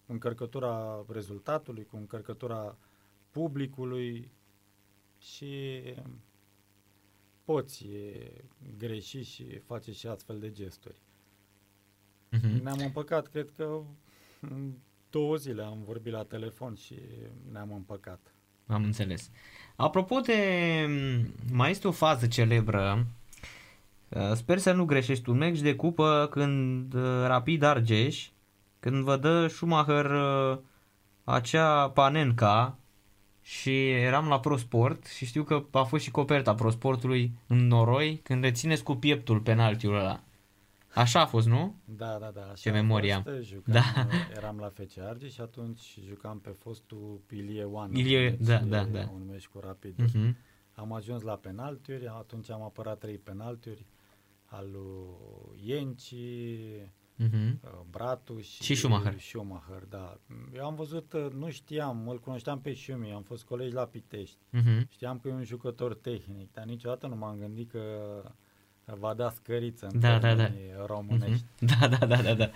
încărcătura 0.06 1.04
rezultatului, 1.08 1.84
cu 1.84 1.96
încărcătura 1.96 2.78
publicului 3.30 4.32
și 5.18 5.82
poți 7.52 7.86
greși 8.78 9.22
și 9.22 9.58
face 9.66 9.92
și 9.92 10.06
astfel 10.06 10.38
de 10.38 10.50
gesturi. 10.50 11.00
Uh-huh. 12.36 12.62
Ne-am 12.62 12.78
împăcat, 12.78 13.26
cred 13.26 13.52
că 13.56 13.80
în 14.40 14.72
două 15.10 15.36
zile 15.36 15.62
am 15.62 15.82
vorbit 15.84 16.12
la 16.12 16.24
telefon 16.24 16.74
și 16.74 16.94
ne-am 17.52 17.72
împăcat. 17.72 18.20
Am 18.66 18.84
înțeles. 18.84 19.30
Apropo 19.76 20.20
de, 20.20 20.36
mai 21.52 21.70
este 21.70 21.88
o 21.88 21.90
fază 21.90 22.26
celebră, 22.26 23.06
uh, 24.08 24.32
sper 24.34 24.58
să 24.58 24.72
nu 24.72 24.84
greșești, 24.84 25.28
un 25.28 25.36
meci 25.36 25.60
de 25.60 25.74
cupă 25.74 26.28
când 26.30 26.94
uh, 26.94 27.02
Rapid 27.26 27.62
Argeș, 27.62 28.28
când 28.80 29.04
vă 29.04 29.16
dă 29.16 29.46
Schumacher 29.46 30.10
uh, 30.10 30.58
acea 31.24 31.90
panenca 31.90 32.78
și 33.48 33.90
eram 33.90 34.28
la 34.28 34.40
ProSport 34.40 35.06
și 35.06 35.26
știu 35.26 35.42
că 35.42 35.64
a 35.70 35.82
fost 35.82 36.02
și 36.02 36.10
coperta 36.10 36.54
ProSportului 36.54 37.32
în 37.46 37.66
noroi 37.66 38.20
când 38.22 38.42
rețineți 38.42 38.82
cu 38.82 38.94
pieptul 38.94 39.40
penaltiul 39.40 39.98
ăla. 39.98 40.22
Așa 40.94 41.20
a 41.20 41.26
fost, 41.26 41.46
nu? 41.46 41.74
Da, 41.84 42.16
da, 42.20 42.30
da. 42.34 42.42
Așa 42.42 42.54
Ce 42.54 42.70
memorie 42.70 43.12
am. 43.12 43.24
Jucam, 43.40 43.72
da. 43.78 44.06
Eram 44.36 44.58
la 44.58 44.68
FC 44.68 44.98
Argeș 44.98 45.32
și 45.32 45.40
atunci 45.40 45.98
jucam 46.08 46.38
pe 46.38 46.50
fostul 46.58 47.20
Ilie 47.30 47.64
One. 47.64 47.98
Ilie, 47.98 48.30
da, 48.30 48.58
da, 48.58 48.84
da. 48.84 49.10
Un 49.14 49.26
meci 49.30 49.46
cu 49.46 49.58
Rapid. 49.58 49.94
Uh-huh. 50.02 50.34
Am 50.72 50.92
ajuns 50.92 51.22
la 51.22 51.34
penaltiuri, 51.34 52.06
atunci 52.06 52.50
am 52.50 52.62
apărat 52.62 52.98
trei 52.98 53.18
penaltiuri 53.18 53.86
al 54.44 54.68
lui 54.72 55.60
Ienci, 55.64 56.14
uh-huh. 57.24 57.84
Bratu 57.90 58.40
și, 58.40 58.62
și 58.62 58.74
Schumacher. 58.74 59.20
Schumacher, 59.20 59.82
da. 59.88 60.18
Eu 60.54 60.66
am 60.66 60.74
văzut, 60.74 61.12
uh, 61.12 61.26
nu 61.32 61.50
știam, 61.50 62.08
îl 62.08 62.20
cunoșteam 62.20 62.60
pe 62.60 62.74
Schumi, 62.74 63.12
am 63.12 63.22
fost 63.22 63.44
colegi 63.44 63.74
la 63.74 63.84
Pitești. 63.84 64.36
Uh-huh. 64.36 64.88
Știam 64.88 65.18
că 65.18 65.28
e 65.28 65.32
un 65.32 65.44
jucător 65.44 65.94
tehnic, 65.94 66.52
dar 66.52 66.64
niciodată 66.64 67.06
nu 67.06 67.16
m-am 67.16 67.36
gândit 67.38 67.70
că 67.70 67.80
va 68.84 69.14
da 69.14 69.30
scăriță 69.30 69.86
în 69.92 70.00
da, 70.00 70.18
da, 70.18 70.34
da. 70.34 70.50
românești. 70.86 71.44
Uh-huh. 71.44 71.66
Da, 71.80 71.88
da, 71.88 72.06
da, 72.06 72.22
da, 72.22 72.34
da. 72.34 72.50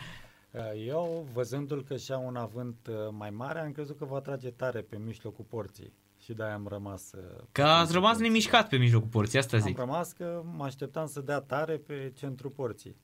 Uh, 0.50 0.86
eu, 0.86 1.28
văzându-l 1.32 1.82
că 1.82 1.96
și-a 1.96 2.18
un 2.18 2.36
avânt 2.36 2.88
mai 3.10 3.30
mare, 3.30 3.60
am 3.60 3.72
crezut 3.72 3.98
că 3.98 4.04
va 4.04 4.20
trage 4.20 4.50
tare 4.50 4.80
pe 4.80 4.98
mijlocul 4.98 5.44
porții. 5.48 5.92
Și 6.18 6.32
de-aia 6.32 6.54
am 6.54 6.66
rămas... 6.68 7.10
Că 7.52 7.62
ați 7.62 7.92
rămas 7.92 8.18
nemișcat 8.18 8.68
pe 8.68 8.76
mijlocul 8.76 9.08
porții, 9.08 9.38
asta 9.38 9.58
zic. 9.58 9.78
Am 9.78 9.84
rămas 9.86 10.12
că 10.12 10.42
mă 10.56 10.64
așteptam 10.64 11.06
să 11.06 11.20
dea 11.20 11.40
tare 11.40 11.76
pe 11.76 12.12
centrul 12.16 12.50
porții. 12.50 12.96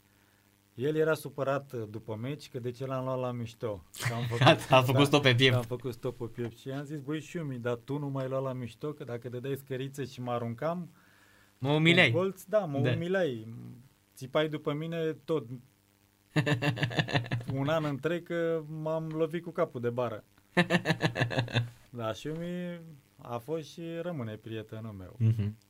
El 0.78 0.96
era 0.96 1.14
supărat 1.14 1.72
uh, 1.72 1.82
după 1.90 2.16
meci 2.20 2.48
că 2.48 2.58
de 2.58 2.70
ce 2.70 2.86
l-am 2.86 3.04
luat 3.04 3.18
la 3.18 3.32
mișto. 3.32 3.84
am 4.14 4.22
făcut, 4.30 4.70
a 4.70 4.82
făcut 4.82 4.98
da, 4.98 5.04
stop 5.04 5.22
pe 5.22 5.34
piept. 5.34 5.54
Am 5.54 5.62
făcut 5.62 5.92
stop 5.92 6.18
pe 6.18 6.24
piept 6.24 6.58
și 6.58 6.70
am 6.70 6.84
zis, 6.84 7.00
băi 7.00 7.20
Șumi, 7.20 7.58
dar 7.58 7.74
tu 7.74 7.98
nu 7.98 8.08
mai 8.08 8.28
luat 8.28 8.42
la 8.42 8.52
mișto, 8.52 8.92
că 8.92 9.04
dacă 9.04 9.28
te 9.28 9.38
dai 9.38 9.56
scăriță 9.56 10.04
și 10.04 10.20
mă 10.20 10.30
aruncam, 10.30 10.90
mă 11.58 11.72
umilai. 11.72 12.10
Colț, 12.10 12.42
da, 12.42 12.58
mă 12.58 12.78
da. 12.78 12.90
umilai. 12.90 13.54
Țipai 14.14 14.48
după 14.48 14.72
mine 14.72 15.16
tot. 15.24 15.46
Un 17.54 17.68
an 17.68 17.84
întreg 17.84 18.22
că 18.22 18.62
m-am 18.82 19.08
lovit 19.08 19.42
cu 19.42 19.50
capul 19.50 19.80
de 19.80 19.90
bară. 19.90 20.24
da, 21.90 22.12
Șumi 22.12 22.80
a 23.16 23.38
fost 23.38 23.68
și 23.68 23.82
rămâne 24.02 24.34
prietenul 24.34 24.92
meu. 24.92 25.16
Mm-hmm. 25.20 25.67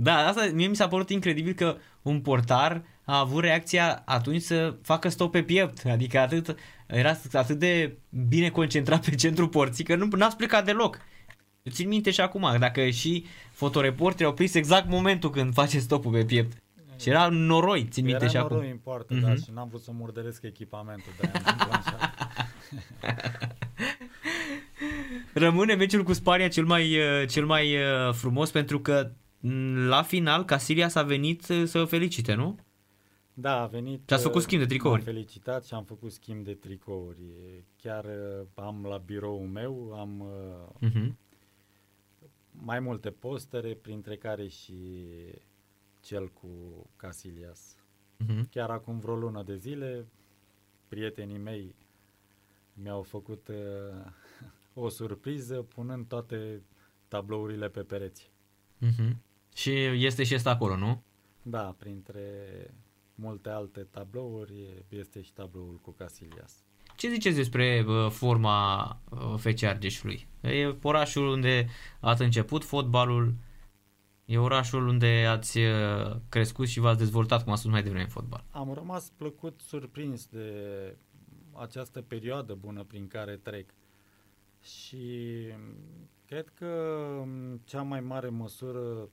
Da, 0.00 0.26
asta 0.26 0.50
mie 0.52 0.66
mi 0.66 0.76
s-a 0.76 0.88
părut 0.88 1.10
incredibil 1.10 1.52
că 1.52 1.76
un 2.02 2.20
portar 2.20 2.82
a 3.04 3.18
avut 3.18 3.42
reacția 3.42 4.02
atunci 4.04 4.42
să 4.42 4.76
facă 4.82 5.08
stop 5.08 5.32
pe 5.32 5.42
piept. 5.42 5.86
Adică 5.86 6.18
atât, 6.18 6.56
era 6.86 7.16
atât 7.32 7.58
de 7.58 7.98
bine 8.28 8.48
concentrat 8.48 9.04
pe 9.04 9.14
centrul 9.14 9.48
porții 9.48 9.84
că 9.84 9.96
nu 9.96 10.08
n-ați 10.16 10.36
plecat 10.36 10.64
deloc. 10.64 11.00
Eu 11.62 11.72
țin 11.72 11.88
minte 11.88 12.10
și 12.10 12.20
acum, 12.20 12.56
dacă 12.58 12.88
și 12.88 13.24
fotoreporterii 13.52 14.26
au 14.26 14.34
prins 14.34 14.54
exact 14.54 14.88
momentul 14.88 15.30
când 15.30 15.52
face 15.52 15.78
stopul 15.78 16.12
pe 16.12 16.24
piept. 16.24 16.62
Și 17.00 17.08
era 17.08 17.28
noroi, 17.28 17.88
țin 17.90 18.04
minte 18.04 18.22
era 18.22 18.30
și 18.30 18.36
acum. 18.36 18.50
Era 18.50 18.56
noroi 18.56 18.70
în 18.70 18.78
poartă, 18.78 19.14
mm-hmm. 19.14 19.20
da, 19.20 19.34
și 19.34 19.50
n-am 19.54 19.68
vrut 19.68 19.82
să 19.82 19.90
murdăresc 19.92 20.42
echipamentul 20.42 21.12
de 21.20 21.30
aia 21.32 22.12
Rămâne 25.32 25.74
meciul 25.74 26.02
cu 26.02 26.12
Spania 26.12 26.48
cel 26.48 26.64
mai, 26.64 26.96
cel 27.28 27.46
mai 27.46 27.76
uh, 27.76 28.12
frumos 28.12 28.50
pentru 28.50 28.80
că 28.80 29.10
la 29.88 30.02
final 30.02 30.44
Casilias 30.44 30.94
a 30.94 31.02
venit 31.02 31.42
să 31.42 31.78
o 31.78 31.86
felicite, 31.86 32.34
nu? 32.34 32.58
Da, 33.34 33.60
a 33.60 33.66
venit. 33.66 34.08
Și 34.08 34.14
ați 34.14 34.22
făcut 34.22 34.42
schimb 34.42 34.60
de 34.60 34.66
tricouri. 34.66 34.98
Am 34.98 35.04
felicitat 35.04 35.64
și 35.64 35.74
am 35.74 35.84
făcut 35.84 36.12
schimb 36.12 36.44
de 36.44 36.54
tricouri. 36.54 37.22
Chiar 37.76 38.04
uh, 38.04 38.46
am 38.54 38.84
la 38.88 38.96
biroul 38.96 39.46
meu, 39.46 39.92
am 39.94 40.30
uh-huh. 40.82 41.12
mai 42.50 42.80
multe 42.80 43.10
postere, 43.10 43.74
printre 43.74 44.16
care 44.16 44.48
și 44.48 44.74
cel 46.00 46.28
cu 46.28 46.48
Casilias. 46.96 47.76
Uh-huh. 48.24 48.48
Chiar 48.50 48.70
acum 48.70 48.98
vreo 48.98 49.14
lună 49.14 49.42
de 49.42 49.56
zile, 49.56 50.06
prietenii 50.88 51.38
mei 51.38 51.74
mi-au 52.72 53.02
făcut 53.02 53.48
uh, 53.48 54.10
o 54.84 54.88
surpriză 54.88 55.62
punând 55.62 56.06
toate 56.06 56.62
tablourile 57.08 57.68
pe 57.68 57.82
pereți. 57.82 58.30
Uh-huh. 58.86 59.16
Și 59.58 59.84
este 59.84 60.24
și 60.24 60.34
este 60.34 60.48
acolo, 60.48 60.76
nu? 60.76 61.02
Da, 61.42 61.74
printre 61.78 62.20
multe 63.14 63.48
alte 63.48 63.80
tablouri 63.80 64.84
este 64.88 65.22
și 65.22 65.32
tabloul 65.32 65.78
cu 65.82 65.90
Casilias. 65.90 66.64
Ce 66.96 67.08
ziceți 67.08 67.36
despre 67.36 67.84
uh, 67.86 68.10
forma 68.10 69.00
uh, 69.10 69.34
FC 69.36 69.62
Argeșului? 69.62 70.26
E 70.40 70.76
orașul 70.82 71.28
unde 71.28 71.66
ați 72.00 72.22
început 72.22 72.64
fotbalul, 72.64 73.34
e 74.24 74.38
orașul 74.38 74.86
unde 74.86 75.26
ați 75.28 75.58
uh, 75.58 76.16
crescut 76.28 76.66
și 76.66 76.80
v-ați 76.80 76.98
dezvoltat, 76.98 77.42
cum 77.44 77.52
a 77.52 77.56
spus 77.56 77.70
mai 77.70 77.82
devreme, 77.82 78.04
în 78.04 78.10
fotbal. 78.10 78.44
Am 78.50 78.72
rămas 78.74 79.12
plăcut 79.16 79.60
surprins 79.60 80.26
de 80.26 80.52
această 81.52 82.02
perioadă 82.02 82.54
bună 82.54 82.82
prin 82.82 83.06
care 83.06 83.36
trec. 83.36 83.70
Și 84.60 85.46
cred 86.26 86.48
că 86.48 87.24
cea 87.64 87.82
mai 87.82 88.00
mare 88.00 88.28
măsură 88.28 89.08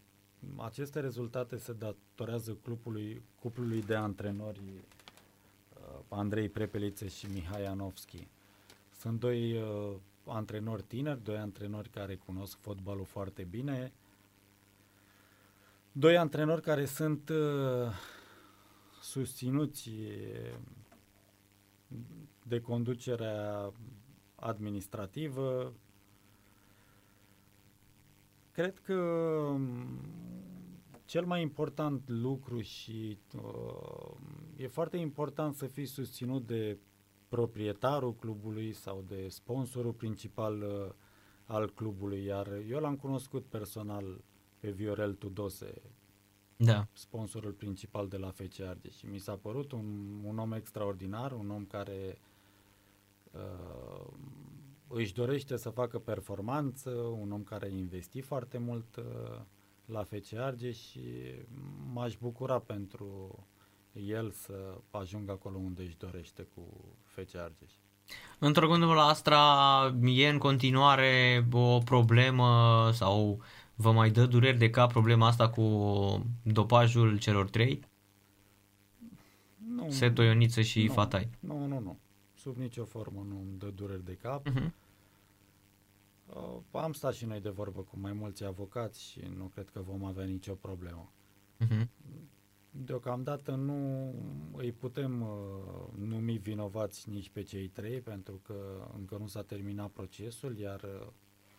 aceste 0.56 1.00
rezultate 1.00 1.58
se 1.58 1.74
datorează 1.74 2.58
clubului, 2.64 3.22
cuplului 3.40 3.82
de 3.82 3.96
antrenori 3.96 4.62
uh, 4.70 6.00
Andrei 6.10 6.50
Prepelițe 6.50 7.08
și 7.08 7.26
Mihai 7.34 7.66
Anovski. 7.66 8.28
Sunt 9.00 9.20
doi 9.20 9.62
uh, 9.62 9.96
antrenori 10.26 10.84
tineri, 10.84 11.24
doi 11.24 11.38
antrenori 11.38 11.90
care 11.90 12.16
cunosc 12.16 12.58
fotbalul 12.58 13.06
foarte 13.06 13.44
bine, 13.44 13.94
doi 15.92 16.18
antrenori 16.18 16.62
care 16.62 16.86
sunt 16.86 17.30
uh, 17.30 17.92
susținuți 19.02 19.90
de 22.44 22.62
conducerea 22.62 23.72
administrativă. 24.36 25.74
Cred 28.56 28.80
că 28.80 28.94
um, 28.94 30.00
cel 31.06 31.26
mai 31.26 31.42
important 31.42 32.10
lucru 32.10 32.62
și 32.62 33.18
uh, 33.36 34.18
e 34.58 34.68
foarte 34.68 34.98
important 34.98 35.56
să 35.56 35.66
fii 35.66 35.86
susținut 35.86 36.48
de 36.48 36.78
proprietarul 37.28 38.16
clubului 38.16 38.74
sau 38.74 39.04
de 39.08 39.28
sponsorul 39.28 39.94
principal 39.94 40.62
uh, 40.62 40.94
al 41.46 41.70
clubului, 41.70 42.24
iar 42.24 42.48
eu 42.70 42.80
l-am 42.80 42.96
cunoscut 42.96 43.46
personal 43.46 44.24
pe 44.60 44.72
Viorel 44.72 45.14
Tudose, 45.14 45.82
da. 46.56 46.88
sponsorul 46.94 47.52
principal 47.52 48.08
de 48.08 48.18
la 48.18 48.32
FC 48.32 48.60
Argeș 48.60 48.96
și 48.96 49.06
mi 49.06 49.20
s-a 49.20 49.36
părut 49.36 49.72
un, 49.72 50.20
un 50.24 50.38
om 50.38 50.52
extraordinar, 50.52 51.32
un 51.32 51.50
om 51.50 51.66
care 51.66 52.18
uh, 53.32 54.08
își 54.88 55.14
dorește 55.14 55.58
să 55.58 55.70
facă 55.70 56.00
performanță, 56.00 56.90
un 56.90 57.32
om 57.32 57.44
care 57.44 57.66
a 57.66 57.78
investit 57.78 58.26
foarte 58.26 58.58
mult 58.58 58.96
uh, 58.96 59.42
la 59.86 60.04
FC 60.04 60.34
Argeș 60.38 60.78
și 60.78 61.02
m-aș 61.94 62.16
bucura 62.16 62.60
pentru 62.60 63.40
el 63.94 64.32
să 64.32 64.78
ajungă 64.92 65.32
acolo 65.32 65.58
unde 65.58 65.82
își 65.82 65.98
dorește 65.98 66.48
cu 66.56 66.62
FC 67.04 67.36
Argeș. 67.36 67.72
Întorcându-mă 68.40 68.94
la 68.94 69.06
Astra, 69.06 69.42
e 70.04 70.28
în 70.28 70.38
continuare 70.38 71.46
o 71.52 71.78
problemă 71.78 72.90
sau 72.94 73.42
vă 73.76 73.92
mai 73.92 74.10
dă 74.10 74.26
dureri 74.26 74.58
de 74.58 74.70
cap 74.70 74.92
problema 74.92 75.28
asta 75.28 75.50
cu 75.50 75.64
dopajul 76.44 77.18
celor 77.18 77.50
trei? 77.50 77.80
Nu. 79.76 79.90
Seto, 79.90 80.24
Ioniță 80.24 80.62
și 80.62 80.86
nu, 80.86 80.94
Fatai. 80.94 81.30
Nu, 81.40 81.66
nu, 81.66 81.80
nu. 81.80 81.98
Sub 82.46 82.58
nicio 82.58 82.86
formă 82.86 83.26
nu 83.28 83.40
îmi 83.40 83.58
dă 83.58 83.70
dureri 83.70 84.06
de 84.06 84.16
cap. 84.16 84.50
Uh-huh. 84.50 84.72
Uh, 86.36 86.60
am 86.72 86.94
stat 86.94 87.14
și 87.14 87.26
noi 87.26 87.42
de 87.42 87.50
vorbă 87.50 87.82
cu 87.82 88.00
mai 88.00 88.14
mulți 88.14 88.44
avocați 88.44 89.04
și 89.04 89.20
nu 89.20 89.46
cred 89.46 89.70
că 89.70 89.82
vom 89.82 90.04
avea 90.04 90.26
nicio 90.26 90.54
problemă. 90.54 91.12
Uh-huh. 91.60 91.88
Deocamdată 92.72 93.56
nu 93.56 94.14
îi 94.56 94.72
putem 94.72 95.22
uh, 95.22 95.28
numi 95.98 96.38
vinovați 96.38 97.10
nici 97.10 97.30
pe 97.30 97.42
cei 97.42 97.68
trei 97.68 98.02
pentru 98.02 98.42
că 98.44 98.90
încă 98.98 99.18
nu 99.18 99.28
s-a 99.28 99.42
terminat 99.42 99.90
procesul, 99.90 100.58
iar 100.58 100.82
uh, 100.82 101.08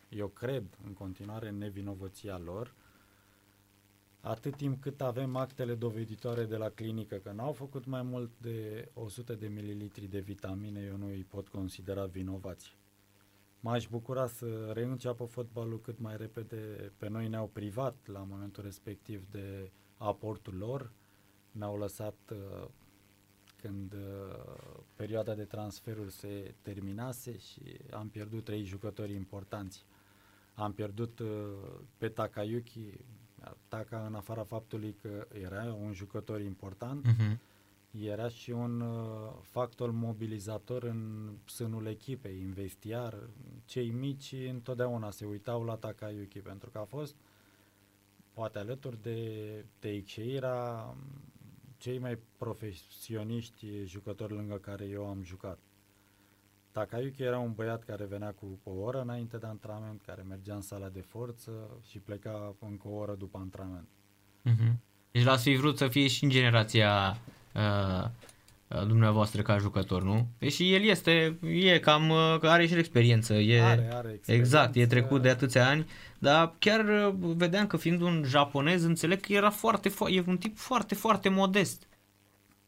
eu 0.08 0.28
cred 0.28 0.78
în 0.84 0.92
continuare 0.92 1.48
în 1.48 1.58
nevinovăția 1.58 2.38
lor. 2.38 2.74
Atât 4.20 4.56
timp 4.56 4.82
cât 4.82 5.00
avem 5.00 5.36
actele 5.36 5.74
doveditoare 5.74 6.44
de 6.44 6.56
la 6.56 6.68
clinică 6.68 7.16
că 7.16 7.32
n-au 7.32 7.52
făcut 7.52 7.84
mai 7.84 8.02
mult 8.02 8.30
de 8.40 8.88
100 8.94 9.34
de 9.34 9.46
mililitri 9.46 10.06
de 10.06 10.20
vitamine, 10.20 10.80
eu 10.80 10.96
nu 10.96 11.06
îi 11.06 11.24
pot 11.28 11.48
considera 11.48 12.04
vinovați. 12.04 12.76
M-aș 13.60 13.88
bucura 13.88 14.26
să 14.26 14.70
reînceapă 14.72 15.24
fotbalul 15.24 15.80
cât 15.80 15.98
mai 15.98 16.16
repede. 16.16 16.92
Pe 16.96 17.08
noi 17.08 17.28
ne-au 17.28 17.46
privat 17.46 17.96
la 18.06 18.26
momentul 18.28 18.62
respectiv 18.62 19.26
de 19.30 19.70
aportul 19.96 20.56
lor. 20.56 20.92
Ne-au 21.50 21.76
lăsat 21.76 22.16
uh, 22.30 22.68
când 23.56 23.92
uh, 23.92 24.80
perioada 24.96 25.34
de 25.34 25.44
transferuri 25.44 26.12
se 26.12 26.54
terminase 26.62 27.38
și 27.38 27.62
am 27.90 28.08
pierdut 28.08 28.44
trei 28.44 28.64
jucători 28.64 29.14
importanți. 29.14 29.84
Am 30.54 30.72
pierdut 30.72 31.18
uh, 31.18 31.28
pe 31.98 32.08
Takayuki, 32.08 32.92
Taka 33.68 34.06
în 34.06 34.14
afara 34.14 34.42
faptului 34.44 34.96
că 35.02 35.26
era 35.32 35.74
un 35.80 35.92
jucător 35.92 36.40
important, 36.40 37.06
uh-huh 37.06 37.54
era 38.04 38.28
și 38.28 38.50
un 38.50 38.80
uh, 38.80 39.32
factor 39.40 39.90
mobilizator 39.90 40.82
în 40.82 41.30
sânul 41.44 41.86
echipei, 41.86 42.42
în 42.42 42.52
vestiar. 42.52 43.28
Cei 43.64 43.90
mici 43.90 44.34
întotdeauna 44.48 45.10
se 45.10 45.24
uitau 45.24 45.64
la 45.64 45.76
Takayuki 45.76 46.38
pentru 46.38 46.70
că 46.70 46.78
a 46.78 46.84
fost, 46.84 47.14
poate 48.32 48.58
alături 48.58 49.02
de 49.02 49.64
Teixeira, 49.78 50.96
cei 51.76 51.98
mai 51.98 52.18
profesioniști 52.36 53.84
jucători 53.84 54.32
lângă 54.32 54.54
care 54.54 54.84
eu 54.84 55.06
am 55.06 55.22
jucat. 55.22 55.58
Takayuki 56.76 57.22
era 57.22 57.38
un 57.38 57.52
băiat 57.54 57.84
care 57.84 58.04
venea 58.04 58.34
cu 58.40 58.58
o 58.64 58.70
oră 58.70 59.00
înainte 59.00 59.36
de 59.36 59.46
antrenament, 59.46 60.00
care 60.06 60.24
mergea 60.28 60.54
în 60.54 60.60
sala 60.60 60.88
de 60.88 61.00
forță 61.00 61.50
și 61.88 61.98
pleca 61.98 62.54
încă 62.60 62.88
o 62.88 62.94
oră 62.94 63.14
după 63.18 63.38
antrenament. 63.38 63.88
Uh-huh. 64.44 64.72
Deci 65.10 65.24
l-ați 65.24 65.42
fi 65.42 65.54
vrut 65.54 65.76
să 65.76 65.88
fie 65.88 66.06
și 66.06 66.24
în 66.24 66.30
generația 66.30 67.16
uh, 67.54 68.08
dumneavoastră 68.86 69.42
ca 69.42 69.58
jucător, 69.58 70.02
nu? 70.02 70.26
Și 70.48 70.74
el 70.74 70.82
este, 70.82 71.38
e 71.42 71.78
cam, 71.78 72.10
uh, 72.10 72.38
are 72.42 72.66
și 72.66 72.74
experiență. 72.74 73.34
E, 73.34 73.62
are, 73.62 73.88
are 73.92 74.12
experiență. 74.12 74.32
Exact, 74.32 74.74
e 74.74 74.86
trecut 74.86 75.22
de 75.22 75.28
atâția 75.28 75.68
ani, 75.68 75.86
dar 76.18 76.54
chiar 76.58 76.84
uh, 76.84 77.14
vedeam 77.36 77.66
că 77.66 77.76
fiind 77.76 78.00
un 78.00 78.22
japonez, 78.26 78.82
înțeleg 78.82 79.20
că 79.20 79.32
era 79.32 79.50
foarte, 79.50 79.92
e 80.08 80.22
un 80.26 80.36
tip 80.36 80.56
foarte, 80.56 80.94
foarte 80.94 81.28
modest. 81.28 81.86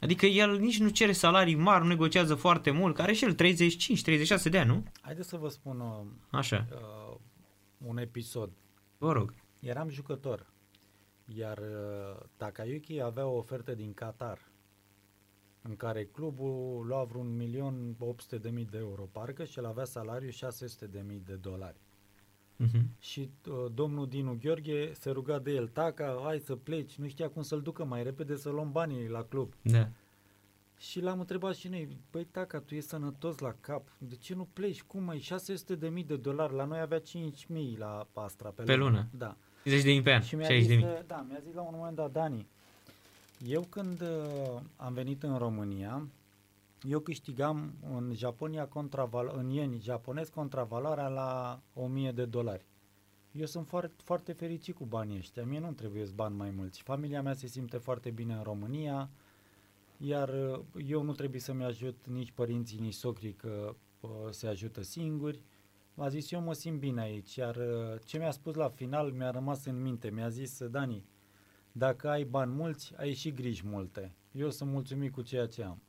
Adică 0.01 0.27
el 0.27 0.59
nici 0.59 0.79
nu 0.79 0.89
cere 0.89 1.13
salarii 1.13 1.55
mari, 1.55 1.83
nu 1.83 1.89
negociază 1.89 2.35
foarte 2.35 2.71
mult, 2.71 2.95
care 2.95 3.13
și 3.13 3.25
el 3.25 3.35
35-36 3.35 4.51
de 4.51 4.59
ani, 4.59 4.69
nu? 4.69 4.85
Haideți 5.01 5.29
să 5.29 5.37
vă 5.37 5.49
spun 5.49 5.81
uh, 5.81 6.07
Așa. 6.31 6.67
Uh, 6.73 7.17
un 7.79 7.99
episod. 7.99 8.51
Vă 8.99 9.13
rog. 9.13 9.35
Eram 9.61 9.89
jucător, 9.89 10.47
iar 11.25 11.59
uh, 11.59 12.21
Takayuki 12.37 13.01
avea 13.01 13.27
o 13.27 13.37
ofertă 13.37 13.75
din 13.75 13.95
Qatar 13.95 14.39
în 15.63 15.77
care 15.77 16.05
clubul 16.05 16.87
lua 16.87 17.05
vreun 17.05 17.37
milion 17.37 17.95
800 17.99 18.39
de 18.39 18.51
mii 18.51 18.65
de 18.65 18.79
euro, 18.79 19.03
parcă, 19.13 19.45
și 19.45 19.59
el 19.59 19.65
avea 19.65 19.85
salariu 19.85 20.31
600 20.31 20.87
de 20.87 21.05
mii 21.07 21.23
de 21.25 21.35
dolari. 21.35 21.81
Uh-huh. 22.65 22.83
Și 22.99 23.31
uh, 23.49 23.55
domnul 23.75 24.09
Dinu 24.09 24.39
Gheorghe 24.43 24.93
se 24.93 25.11
ruga 25.11 25.39
de 25.39 25.51
el, 25.51 25.69
taca, 25.69 26.21
hai 26.25 26.39
să 26.39 26.57
pleci, 26.57 26.95
nu 26.95 27.09
știa 27.09 27.29
cum 27.29 27.43
să-l 27.43 27.61
ducă 27.61 27.85
mai 27.85 28.03
repede 28.03 28.37
să 28.37 28.51
luăm 28.51 28.73
banii 28.73 29.09
la 29.09 29.23
club. 29.23 29.55
Da. 29.63 29.89
Și 30.79 31.01
l-am 31.01 31.19
întrebat 31.21 31.55
și 31.55 31.69
noi, 31.69 31.89
băi 32.11 32.25
taca, 32.25 32.59
tu 32.61 32.75
ești 32.75 32.89
sănătos 32.89 33.39
la 33.39 33.55
cap, 33.61 33.89
de 33.99 34.15
ce 34.15 34.35
nu 34.35 34.49
pleci? 34.53 34.83
Cum 34.83 35.03
mai 35.03 35.19
600 35.19 35.75
de 35.75 35.89
mii 35.89 36.05
de 36.05 36.17
dolari, 36.17 36.55
la 36.55 36.65
noi 36.65 36.81
avea 36.81 36.99
5 36.99 37.47
mii 37.49 37.77
la 37.79 38.07
Pastra 38.13 38.49
pe, 38.49 38.63
pe 38.63 38.75
lună. 38.75 38.91
lună. 38.91 39.09
Da. 39.19 39.37
50 39.63 39.85
de 39.85 39.91
mii 39.91 40.03
pe 40.03 40.13
an, 40.13 40.23
și 40.23 40.35
mi-a 40.37 40.59
zis, 40.61 40.85
Da, 41.07 41.27
mi-a 41.29 41.41
zis 41.45 41.55
la 41.55 41.61
un 41.63 41.75
moment 41.77 41.97
dat, 41.97 42.13
Dani, 42.13 42.47
eu 43.47 43.67
când 43.69 44.01
uh, 44.01 44.61
am 44.77 44.93
venit 44.93 45.23
în 45.23 45.37
România, 45.39 46.07
eu 46.83 47.01
câștigam 47.01 47.75
în 47.91 48.13
Japonia 48.15 48.67
contraval, 48.67 49.33
în 49.37 49.51
ieni 49.51 49.81
japonez 49.81 50.29
contravaloarea 50.29 51.09
la 51.09 51.61
1000 51.75 52.13
de 52.13 52.25
dolari. 52.25 52.67
eu 53.33 53.47
sunt 53.47 53.67
foarte, 53.67 54.03
foarte 54.03 54.33
fericit 54.33 54.75
cu 54.75 54.85
banii 54.85 55.17
ăștia. 55.17 55.45
Mie 55.45 55.59
nu 55.59 55.73
trebuie 55.73 56.05
bani 56.15 56.37
mai 56.37 56.51
mulți. 56.51 56.83
Familia 56.83 57.23
mea 57.23 57.35
se 57.35 57.47
simte 57.47 57.77
foarte 57.77 58.11
bine 58.11 58.35
în 58.35 58.43
România, 58.43 59.11
iar 59.97 60.29
uh, 60.29 60.61
eu 60.87 61.03
nu 61.03 61.13
trebuie 61.13 61.41
să-mi 61.41 61.65
ajut 61.65 62.07
nici 62.07 62.31
părinții, 62.31 62.79
nici 62.79 62.95
socrii 62.95 63.33
că 63.33 63.75
uh, 64.01 64.11
se 64.31 64.47
ajută 64.47 64.83
singuri. 64.83 65.43
M-a 65.95 66.09
zis, 66.09 66.31
eu 66.31 66.41
mă 66.41 66.53
simt 66.53 66.79
bine 66.79 67.01
aici, 67.01 67.35
iar 67.35 67.57
uh, 67.57 68.01
ce 68.05 68.19
mi-a 68.19 68.31
spus 68.31 68.55
la 68.55 68.69
final 68.69 69.11
mi-a 69.11 69.31
rămas 69.31 69.65
în 69.65 69.83
minte. 69.83 70.11
Mi-a 70.11 70.29
zis, 70.29 70.65
Dani, 70.65 71.05
dacă 71.73 72.09
ai 72.09 72.25
bani 72.25 72.53
mulți, 72.53 72.93
ai 72.97 73.13
și 73.13 73.33
griji 73.33 73.67
multe. 73.67 74.15
Eu 74.33 74.51
sunt 74.51 74.71
mulțumit 74.71 75.13
cu 75.13 75.23
ceea 75.23 75.47
ce 75.47 75.63
am. 75.63 75.83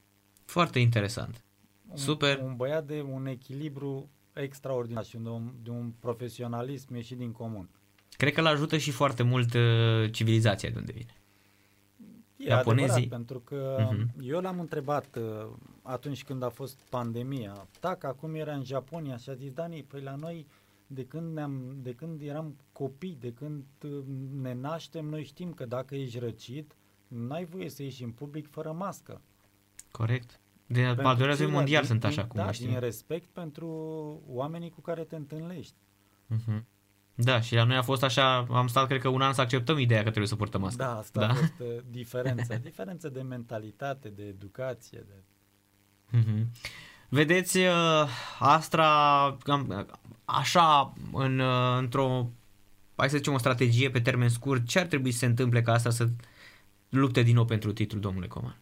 Foarte 0.50 0.80
interesant. 0.80 1.44
Un, 1.90 1.98
Super. 1.98 2.40
Un 2.40 2.56
băiat 2.56 2.86
de 2.86 3.02
un 3.02 3.26
echilibru 3.26 4.10
extraordinar 4.34 5.06
și 5.06 5.18
de 5.18 5.30
un, 5.30 5.52
de 5.64 5.70
un 5.70 5.92
profesionalism 6.00 6.96
ieșit 6.96 7.18
din 7.18 7.32
comun. 7.32 7.70
Cred 8.18 8.34
că 8.34 8.40
îl 8.40 8.46
ajută 8.46 8.78
și 8.78 8.92
foarte 8.92 9.24
mult 9.24 9.54
uh, 9.54 10.12
civilizația 10.12 10.70
de 10.70 10.78
unde 10.80 10.92
vine. 10.92 11.14
E 12.38 12.48
Japonezii- 12.48 12.84
adevărat, 12.92 13.08
pentru 13.08 13.40
că 13.40 13.88
Mhm. 13.92 14.10
eu 14.22 14.40
l-am 14.40 14.60
întrebat 14.60 15.16
uh, 15.16 15.48
atunci 15.82 16.24
când 16.24 16.44
a 16.44 16.50
fost 16.50 16.80
pandemia, 16.90 17.68
tac, 17.80 18.04
acum 18.04 18.34
era 18.36 18.54
în 18.54 18.64
Japonia 18.64 19.18
și 19.18 19.30
a 19.30 19.34
zis, 19.34 19.52
Dani, 19.52 19.84
păi 19.84 20.02
la 20.02 20.16
noi 20.16 20.46
de 20.88 21.06
când, 21.06 21.34
ne-am, 21.34 21.76
de 21.82 21.94
când 21.94 22.22
eram 22.22 22.56
copii, 22.72 23.18
de 23.20 23.32
când 23.34 23.64
uh, 23.84 23.92
ne 24.42 24.54
naștem, 24.54 25.06
noi 25.06 25.24
știm 25.24 25.54
că 25.54 25.66
dacă 25.66 25.96
ești 25.96 26.20
răcit, 26.20 26.76
n-ai 27.08 27.46
voie 27.46 27.70
să 27.70 27.84
ieși 27.84 28.04
în 28.04 28.12
public 28.12 28.50
fără 28.50 28.72
mască. 28.72 29.22
Corect. 29.92 30.40
De 30.68 30.80
al 30.86 30.96
Pentru 30.96 31.04
doilea 31.04 31.28
război 31.28 31.36
ceilalți, 31.36 31.56
mondial 31.56 31.82
din- 31.82 31.90
sunt 31.92 32.04
așa 32.04 32.22
din, 32.22 32.28
cum 32.30 32.40
da, 32.46 32.52
știm. 32.52 32.70
din 32.70 32.80
respect 32.80 33.30
pentru 33.30 33.68
oamenii 34.28 34.70
cu 34.70 34.82
care 34.82 35.04
te 35.04 35.16
întâlnești. 35.16 35.76
Mhm. 36.28 36.66
Da, 37.16 37.42
și 37.42 37.56
la 37.56 37.64
noi 37.64 37.76
a 37.76 37.82
fost 37.82 38.04
așa, 38.04 38.38
am 38.38 38.68
stat 38.68 38.88
cred 38.88 39.02
că 39.02 39.08
un 39.08 39.22
an 39.22 39.34
să 39.34 39.42
acceptăm 39.42 39.78
ideea 39.80 40.00
că 40.00 40.06
trebuie 40.08 40.28
să 40.28 40.36
purtăm 40.36 40.62
mască. 40.62 40.84
Da, 40.84 40.98
asta 40.98 41.20
Da. 41.20 41.28
a 41.30 41.34
fost 41.34 41.54
uh, 41.60 41.68
diferența. 42.00 42.56
diferență 42.56 43.10
de 43.10 43.22
mentalitate, 43.22 44.10
de 44.10 44.24
educație. 44.24 45.04
De... 45.08 45.24
Mhm. 46.18 46.52
Vedeți, 47.10 47.58
uh, 47.58 48.08
Astra, 48.40 49.38
cam, 49.44 49.88
așa, 50.26 50.94
în, 51.14 51.40
uh, 51.40 51.78
într-o, 51.78 52.30
hai 52.96 53.10
să 53.10 53.18
zicem, 53.18 53.34
o 53.34 53.38
strategie 53.38 53.90
pe 53.90 54.00
termen 54.02 54.30
scurt, 54.30 54.66
ce 54.68 54.80
ar 54.80 54.86
trebui 54.86 55.12
să 55.12 55.18
se 55.18 55.26
întâmple 55.26 55.62
ca 55.62 55.72
Astra 55.74 55.90
să 55.92 56.08
lupte 56.90 57.22
din 57.22 57.36
nou 57.36 57.46
pentru 57.46 57.74
titlu, 57.74 58.00
domnule 58.00 58.28
Coman? 58.28 58.58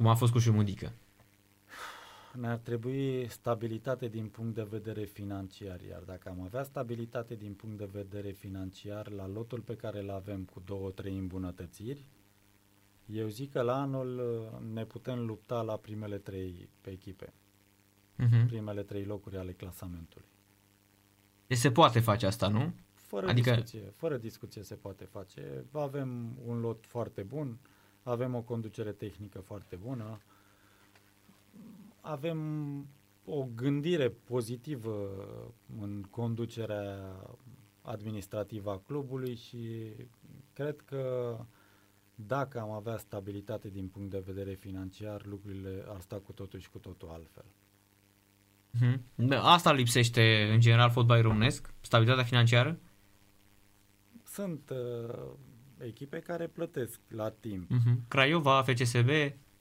Cum 0.00 0.08
a 0.08 0.14
fost 0.14 0.32
cu 0.32 0.38
Șumudică. 0.38 0.92
Ne-ar 2.34 2.56
trebui 2.56 3.26
stabilitate 3.28 4.08
din 4.08 4.26
punct 4.28 4.54
de 4.54 4.62
vedere 4.70 5.04
financiar, 5.04 5.80
iar 5.80 6.02
dacă 6.02 6.28
am 6.28 6.40
avea 6.40 6.62
stabilitate 6.62 7.34
din 7.34 7.52
punct 7.52 7.78
de 7.78 7.88
vedere 7.92 8.30
financiar 8.30 9.10
la 9.10 9.26
lotul 9.28 9.60
pe 9.60 9.76
care 9.76 10.00
îl 10.02 10.10
avem 10.10 10.44
cu 10.44 10.62
două, 10.64 10.90
trei 10.90 11.16
îmbunătățiri, 11.18 12.04
eu 13.06 13.28
zic 13.28 13.52
că 13.52 13.60
la 13.62 13.80
anul 13.80 14.18
uh, 14.18 14.60
ne 14.74 14.84
putem 14.84 15.26
lupta 15.26 15.62
la 15.62 15.76
primele 15.76 16.18
trei 16.18 16.68
pe 16.80 16.90
echipe, 16.90 17.32
Mhm. 18.16 18.46
primele 18.46 18.82
trei 18.82 19.04
locuri 19.04 19.36
ale 19.36 19.52
clasamentului. 19.52 20.28
Deci 21.46 21.58
se 21.58 21.70
poate 21.70 22.00
face 22.00 22.26
asta, 22.26 22.48
nu? 22.48 22.72
Fără 22.94 23.26
Adică- 23.28 23.50
adică... 23.50 23.62
discuție, 23.64 23.92
fără 23.96 24.16
discuție 24.16 24.62
se 24.62 24.74
poate 24.74 25.04
face. 25.04 25.64
Avem 25.72 26.36
un 26.46 26.60
lot 26.60 26.86
foarte 26.86 27.22
bun, 27.22 27.58
avem 28.02 28.34
o 28.34 28.40
conducere 28.40 28.92
tehnică 28.92 29.40
foarte 29.40 29.76
bună, 29.76 30.20
avem 32.00 32.38
o 33.24 33.46
gândire 33.54 34.08
pozitivă 34.08 35.08
în 35.80 36.02
conducerea 36.10 37.16
administrativă 37.82 38.70
a 38.70 38.82
clubului 38.86 39.34
și 39.34 39.92
cred 40.52 40.80
că 40.80 41.36
dacă 42.14 42.60
am 42.60 42.70
avea 42.70 42.96
stabilitate 42.96 43.68
din 43.68 43.88
punct 43.88 44.10
de 44.10 44.22
vedere 44.26 44.54
financiar, 44.54 45.26
lucrurile 45.26 45.84
ar 45.88 46.00
sta 46.00 46.16
cu 46.16 46.32
totul 46.32 46.58
și 46.58 46.70
cu 46.70 46.78
totul 46.78 47.08
altfel. 47.08 47.44
Mhm. 48.70 49.02
Da, 49.14 49.42
Asta 49.42 49.72
lipsește 49.72 50.50
în 50.52 50.60
general 50.60 50.90
fotbalul 50.90 51.22
românesc, 51.22 51.74
stabilitatea 51.80 52.24
financiară. 52.24 52.78
Sunt 54.24 54.70
uh, 54.70 55.30
echipe 55.82 56.18
care 56.20 56.46
plătesc 56.46 57.00
la 57.08 57.30
timp. 57.30 57.70
Mhm. 57.70 58.08
Craiova, 58.08 58.62
FCSB, 58.62 59.08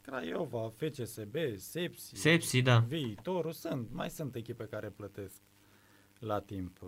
Craiova, 0.01 0.70
FCSB, 0.76 1.36
Sepsi, 1.55 2.15
Sepsi, 2.15 2.61
da. 2.61 2.80
Viitorul, 2.80 3.51
sunt, 3.51 3.88
mai 3.91 4.09
sunt 4.09 4.36
echipe 4.36 4.63
care 4.63 4.89
plătesc 4.89 5.41
la 6.20 6.39
timp. 6.39 6.80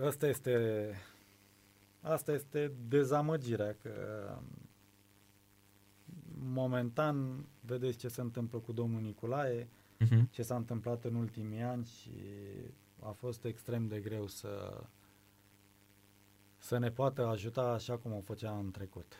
Asta 0.00 0.26
este 0.26 0.90
asta 2.00 2.32
este 2.32 2.72
dezamăgirea 2.88 3.76
că 3.82 3.92
momentan 6.38 7.46
vedeți 7.60 7.96
ce 7.98 8.08
se 8.08 8.20
întâmplă 8.20 8.58
cu 8.58 8.72
domnul 8.72 9.00
Nicolae, 9.00 9.68
Mhm. 9.98 10.28
ce 10.30 10.42
s-a 10.42 10.56
întâmplat 10.56 11.04
în 11.04 11.14
ultimii 11.14 11.60
ani 11.62 11.84
și 11.84 12.10
a 13.00 13.10
fost 13.10 13.44
extrem 13.44 13.86
de 13.88 14.00
greu 14.00 14.26
să 14.26 14.82
să 16.66 16.78
ne 16.78 16.90
poată 16.90 17.26
ajuta 17.26 17.60
așa 17.60 17.96
cum 17.96 18.12
o 18.12 18.20
făcea 18.20 18.50
în 18.50 18.70
trecut. 18.70 19.12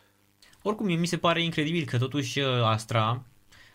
Oricum, 0.62 0.86
mie 0.86 0.96
mi 0.96 1.06
se 1.06 1.18
pare 1.18 1.42
incredibil 1.42 1.84
că 1.84 1.98
totuși 1.98 2.40
uh, 2.40 2.62
Astra 2.62 3.24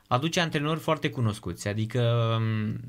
aduce 0.07 0.39
antrenori 0.39 0.79
foarte 0.79 1.09
cunoscuți, 1.09 1.67
adică 1.67 2.01
um, 2.39 2.79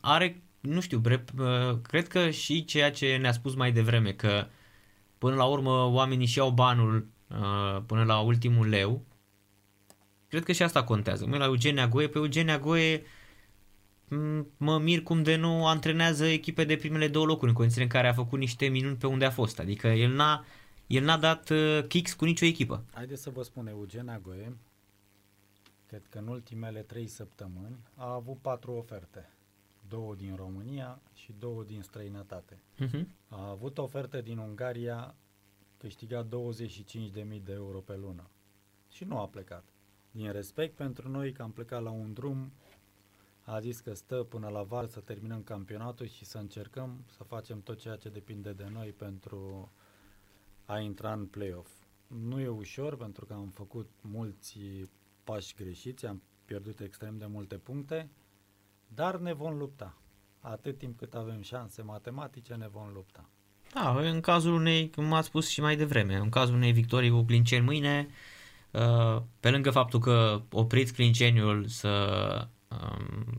are, 0.00 0.42
nu 0.60 0.80
știu, 0.80 0.98
bre, 0.98 1.24
uh, 1.38 1.78
cred 1.82 2.08
că 2.08 2.30
și 2.30 2.64
ceea 2.64 2.90
ce 2.90 3.16
ne-a 3.16 3.32
spus 3.32 3.54
mai 3.54 3.72
devreme, 3.72 4.12
că 4.12 4.46
până 5.18 5.34
la 5.34 5.44
urmă 5.44 5.84
oamenii 5.84 6.26
și 6.26 6.40
au 6.40 6.50
banul 6.50 7.08
uh, 7.28 7.82
până 7.86 8.04
la 8.04 8.20
ultimul 8.20 8.68
leu, 8.68 9.04
cred 10.28 10.44
că 10.44 10.52
și 10.52 10.62
asta 10.62 10.84
contează. 10.84 11.26
Mă 11.26 11.36
la 11.36 11.44
Eugen 11.44 11.78
Agoe, 11.78 12.08
pe 12.08 12.18
Eugen 12.18 12.48
Agoe 12.48 12.98
m- 12.98 13.04
mă 14.56 14.78
mir 14.78 15.02
cum 15.02 15.22
de 15.22 15.36
nu 15.36 15.66
antrenează 15.66 16.24
echipe 16.24 16.64
de 16.64 16.76
primele 16.76 17.08
două 17.08 17.26
locuri 17.26 17.50
în 17.50 17.56
condițiile 17.56 17.84
în 17.84 17.90
care 17.90 18.08
a 18.08 18.12
făcut 18.12 18.38
niște 18.38 18.66
minuni 18.66 18.96
pe 18.96 19.06
unde 19.06 19.24
a 19.24 19.30
fost. 19.30 19.58
Adică 19.58 19.86
el 19.86 20.12
n-a, 20.12 20.44
el 20.86 21.04
n-a 21.04 21.18
dat 21.18 21.50
uh, 21.50 21.84
kicks 21.88 22.12
cu 22.14 22.24
nicio 22.24 22.44
echipă. 22.44 22.84
Haideți 22.92 23.22
să 23.22 23.30
vă 23.30 23.42
spun, 23.42 23.66
Eugen 23.66 24.08
Agoe, 24.08 24.56
cred 25.86 26.06
că 26.08 26.18
în 26.18 26.26
ultimele 26.26 26.80
trei 26.80 27.06
săptămâni 27.06 27.76
a 27.94 28.12
avut 28.12 28.38
patru 28.40 28.72
oferte. 28.72 29.28
Două 29.88 30.14
din 30.14 30.34
România 30.36 31.00
și 31.14 31.34
două 31.38 31.62
din 31.62 31.82
străinătate. 31.82 32.62
Uh-huh. 32.84 33.04
A 33.28 33.48
avut 33.48 33.78
oferte 33.78 34.22
din 34.22 34.38
Ungaria, 34.38 35.14
câștiga 35.76 36.26
25.000 36.26 36.28
de 37.44 37.52
euro 37.52 37.78
pe 37.78 37.96
lună. 37.96 38.30
Și 38.90 39.04
nu 39.04 39.18
a 39.18 39.26
plecat. 39.26 39.64
Din 40.10 40.32
respect 40.32 40.76
pentru 40.76 41.08
noi 41.08 41.32
că 41.32 41.42
am 41.42 41.52
plecat 41.52 41.82
la 41.82 41.90
un 41.90 42.12
drum, 42.12 42.52
a 43.44 43.60
zis 43.60 43.80
că 43.80 43.94
stă 43.94 44.14
până 44.14 44.48
la 44.48 44.62
vară 44.62 44.86
să 44.86 45.00
terminăm 45.00 45.42
campionatul 45.42 46.06
și 46.06 46.24
să 46.24 46.38
încercăm 46.38 47.04
să 47.16 47.24
facem 47.24 47.60
tot 47.60 47.78
ceea 47.78 47.96
ce 47.96 48.08
depinde 48.08 48.52
de 48.52 48.68
noi 48.72 48.88
pentru 48.88 49.72
a 50.64 50.78
intra 50.78 51.12
în 51.12 51.26
play-off. 51.26 51.70
Nu 52.06 52.40
e 52.40 52.48
ușor 52.48 52.96
pentru 52.96 53.24
că 53.24 53.32
am 53.32 53.50
făcut 53.54 53.90
mulți 54.00 54.58
pași 55.24 55.54
greșiți, 55.54 56.06
am 56.06 56.22
pierdut 56.44 56.80
extrem 56.80 57.18
de 57.18 57.26
multe 57.26 57.56
puncte, 57.56 58.10
dar 58.88 59.16
ne 59.18 59.32
vom 59.32 59.58
lupta. 59.58 59.98
Atât 60.40 60.78
timp 60.78 60.98
cât 60.98 61.14
avem 61.14 61.42
șanse 61.42 61.82
matematice, 61.82 62.54
ne 62.54 62.68
vom 62.68 62.90
lupta. 62.92 63.28
Da, 63.74 64.00
în 64.00 64.20
cazul 64.20 64.52
unei, 64.52 64.90
cum 64.90 65.12
ați 65.12 65.26
spus 65.26 65.48
și 65.48 65.60
mai 65.60 65.76
devreme, 65.76 66.16
în 66.16 66.28
cazul 66.28 66.54
unei 66.54 66.72
victorii 66.72 67.10
cu 67.10 67.22
Clinceni 67.22 67.64
mâine, 67.64 68.08
uh, 68.70 69.22
pe 69.40 69.50
lângă 69.50 69.70
faptul 69.70 70.00
că 70.00 70.42
opriți 70.50 70.92
Clinceniul 70.92 71.66
să 71.66 71.88
um, 72.40 72.53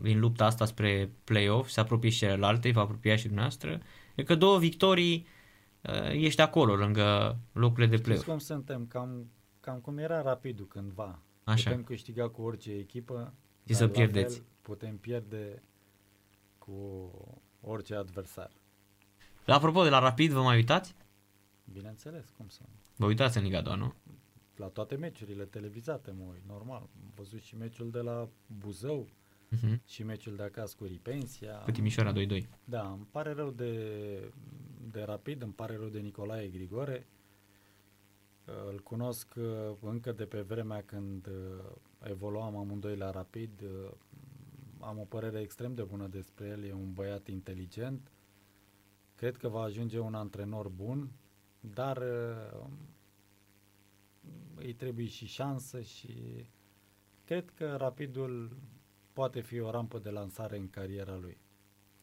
din 0.02 0.20
lupta 0.20 0.44
asta 0.44 0.64
spre 0.64 1.10
play-off, 1.24 1.68
se 1.68 1.80
apropie 1.80 2.10
și 2.10 2.18
celelalte, 2.18 2.70
va 2.70 2.80
apropia 2.80 3.16
și 3.16 3.24
dumneavoastră, 3.24 3.80
e 4.14 4.22
că 4.22 4.34
două 4.34 4.58
victorii 4.58 5.26
uh, 5.82 6.10
ești 6.12 6.40
acolo, 6.40 6.74
lângă 6.74 7.38
locurile 7.52 7.86
de 7.86 7.96
Știți 7.96 8.02
play-off. 8.08 8.26
cum 8.28 8.38
suntem? 8.38 8.86
Cam, 8.86 9.30
cam 9.60 9.78
cum 9.80 9.98
era 9.98 10.22
rapidul 10.22 10.66
cândva. 10.66 11.18
Așa. 11.44 11.70
Putem 11.70 11.84
câștiga 11.84 12.28
cu 12.28 12.42
orice 12.42 12.72
echipă, 12.72 13.34
Și 13.60 13.66
dar 13.66 13.76
să 13.76 13.84
la 13.84 13.90
pierdeți. 13.90 14.34
fel 14.36 14.44
putem 14.62 14.96
pierde 14.98 15.62
cu 16.58 17.10
orice 17.60 17.94
adversar. 17.94 18.50
Apropo 19.46 19.82
de 19.82 19.88
la 19.88 19.98
Rapid, 19.98 20.30
vă 20.30 20.42
mai 20.42 20.56
uitați? 20.56 20.94
Bineînțeles, 21.72 22.24
cum 22.36 22.48
să 22.48 22.60
nu. 22.62 22.74
Vă 22.96 23.06
uitați 23.06 23.36
în 23.36 23.42
Liga 23.42 23.60
2, 23.60 23.76
nu? 23.76 23.94
La 24.56 24.66
toate 24.66 24.94
meciurile 24.94 25.44
televizate, 25.44 26.10
mă 26.18 26.24
uit, 26.32 26.42
normal. 26.48 26.80
Am 26.80 27.12
văzut 27.14 27.40
și 27.42 27.56
meciul 27.56 27.90
de 27.90 27.98
la 28.00 28.28
Buzău 28.46 29.06
Uh-huh. 29.54 29.84
și 29.86 30.02
meciul 30.02 30.36
de 30.36 30.42
acasă 30.42 30.74
cu 30.78 30.84
Ripensia. 30.84 31.56
Cu 31.56 31.70
Timișoara 31.70 32.12
2-2. 32.12 32.46
Da, 32.64 32.90
îmi 32.90 33.06
pare 33.10 33.32
rău 33.32 33.50
de, 33.50 34.32
de 34.90 35.02
Rapid, 35.02 35.42
îmi 35.42 35.52
pare 35.52 35.76
rău 35.76 35.88
de 35.88 35.98
Nicolae 35.98 36.48
Grigore. 36.48 37.06
Îl 38.70 38.80
cunosc 38.80 39.34
uh, 39.36 39.76
încă 39.80 40.12
de 40.12 40.24
pe 40.24 40.40
vremea 40.40 40.82
când 40.82 41.26
uh, 41.26 41.64
evoluam 42.02 42.56
amândoi 42.56 42.96
la 42.96 43.10
Rapid. 43.10 43.50
Uh, 43.62 43.90
Am 44.80 44.98
o 44.98 45.04
părere 45.04 45.40
extrem 45.40 45.74
de 45.74 45.82
bună 45.82 46.06
despre 46.06 46.46
el, 46.46 46.64
e 46.64 46.72
un 46.72 46.92
băiat 46.92 47.28
inteligent, 47.28 48.10
Cred 49.16 49.36
că 49.36 49.48
va 49.48 49.60
ajunge 49.60 49.98
un 49.98 50.14
antrenor 50.14 50.68
bun, 50.68 51.10
dar 51.60 51.96
uh, 51.96 52.66
îi 54.54 54.72
trebuie 54.72 55.06
și 55.06 55.26
șansă 55.26 55.80
și 55.80 56.44
cred 57.24 57.50
că 57.50 57.76
Rapidul 57.76 58.56
poate 59.16 59.40
fi 59.40 59.60
o 59.60 59.70
rampă 59.70 59.98
de 59.98 60.10
lansare 60.10 60.56
în 60.56 60.70
cariera 60.70 61.16
lui. 61.16 61.38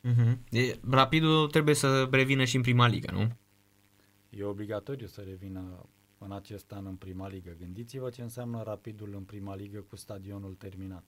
Uh-huh. 0.04 0.38
E, 0.50 0.80
Rapidul 0.90 1.50
trebuie 1.50 1.76
să 1.76 2.08
revină 2.12 2.44
și 2.44 2.56
în 2.56 2.62
prima 2.62 2.88
ligă, 2.88 3.12
nu? 3.12 3.32
E 4.30 4.44
obligatoriu 4.44 5.08
să 5.08 5.22
revină 5.22 5.90
în 6.18 6.32
acest 6.32 6.72
an 6.72 6.86
în 6.86 6.96
prima 6.96 7.28
ligă. 7.28 7.56
Gândiți-vă 7.60 8.10
ce 8.10 8.22
înseamnă 8.22 8.64
Rapidul 8.64 9.14
în 9.16 9.24
prima 9.24 9.56
ligă 9.56 9.80
cu 9.80 9.96
stadionul 9.96 10.54
terminat. 10.54 11.04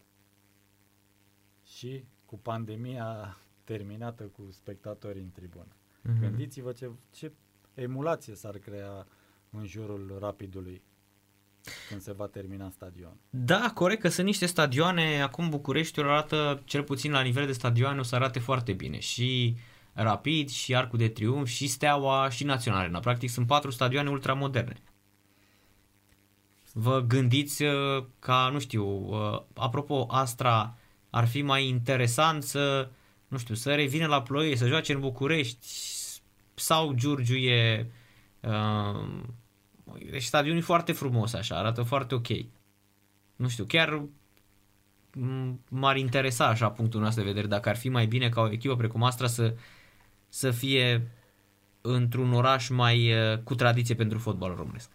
Și 1.63 2.05
cu 2.25 2.37
pandemia 2.37 3.37
terminată 3.63 4.23
cu 4.23 4.47
spectatorii 4.51 5.21
în 5.21 5.31
tribună. 5.31 5.75
Uh-huh. 5.75 6.19
Gândiți-vă 6.19 6.71
ce, 6.71 6.91
ce 7.11 7.31
emulație 7.73 8.35
s-ar 8.35 8.57
crea 8.57 9.07
în 9.49 9.65
jurul 9.65 10.17
Rapidului 10.19 10.81
când 11.89 12.01
se 12.01 12.13
va 12.13 12.27
termina 12.27 12.69
stadion. 12.69 13.17
Da, 13.29 13.71
corect 13.73 14.01
că 14.01 14.09
sunt 14.09 14.25
niște 14.25 14.45
stadioane, 14.45 15.21
acum 15.21 15.49
Bucureștiul 15.49 16.09
arată, 16.09 16.61
cel 16.65 16.83
puțin 16.83 17.11
la 17.11 17.21
nivel 17.21 17.45
de 17.45 17.51
stadioane, 17.51 17.99
o 17.99 18.03
să 18.03 18.15
arate 18.15 18.39
foarte 18.39 18.73
bine. 18.73 18.99
Și 18.99 19.57
Rapid, 19.93 20.49
și 20.49 20.75
Arcul 20.75 20.97
de 20.97 21.07
Triumf, 21.07 21.47
și 21.47 21.67
Steaua, 21.67 22.29
și 22.29 22.43
Național 22.43 22.79
Arena. 22.79 22.99
Practic 22.99 23.29
sunt 23.29 23.47
patru 23.47 23.71
stadioane 23.71 24.09
ultramoderne. 24.09 24.81
Vă 26.73 27.01
gândiți 27.01 27.63
uh, 27.63 28.05
ca, 28.19 28.49
nu 28.51 28.59
știu, 28.59 28.85
uh, 28.85 29.41
apropo, 29.53 30.05
Astra 30.09 30.77
ar 31.09 31.27
fi 31.27 31.41
mai 31.41 31.67
interesant 31.67 32.43
să, 32.43 32.89
nu 33.27 33.37
știu, 33.37 33.55
să 33.55 33.75
revină 33.75 34.07
la 34.07 34.21
ploie, 34.21 34.55
să 34.55 34.67
joace 34.67 34.93
în 34.93 34.99
București 34.99 35.67
sau 36.53 36.93
Giurgiu 36.93 37.35
e 37.35 37.91
uh, 38.39 39.23
deci 40.11 40.23
stadionul 40.23 40.59
e 40.59 40.63
foarte 40.63 40.91
frumos 40.91 41.33
așa, 41.33 41.57
arată 41.57 41.83
foarte 41.83 42.15
ok. 42.15 42.27
Nu 43.35 43.47
știu, 43.47 43.65
chiar 43.65 44.03
m-ar 45.69 45.97
interesa 45.97 46.47
așa 46.47 46.71
punctul 46.71 47.01
nostru 47.01 47.21
de 47.21 47.27
vedere 47.27 47.47
dacă 47.47 47.69
ar 47.69 47.75
fi 47.75 47.89
mai 47.89 48.05
bine 48.05 48.29
ca 48.29 48.41
o 48.41 48.51
echipă 48.51 48.75
precum 48.75 49.03
Astra 49.03 49.27
să, 49.27 49.55
să 50.29 50.51
fie 50.51 51.11
într-un 51.81 52.33
oraș 52.33 52.69
mai 52.69 53.13
uh, 53.13 53.39
cu 53.43 53.55
tradiție 53.55 53.95
pentru 53.95 54.17
fotbal 54.17 54.55
românesc. 54.55 54.91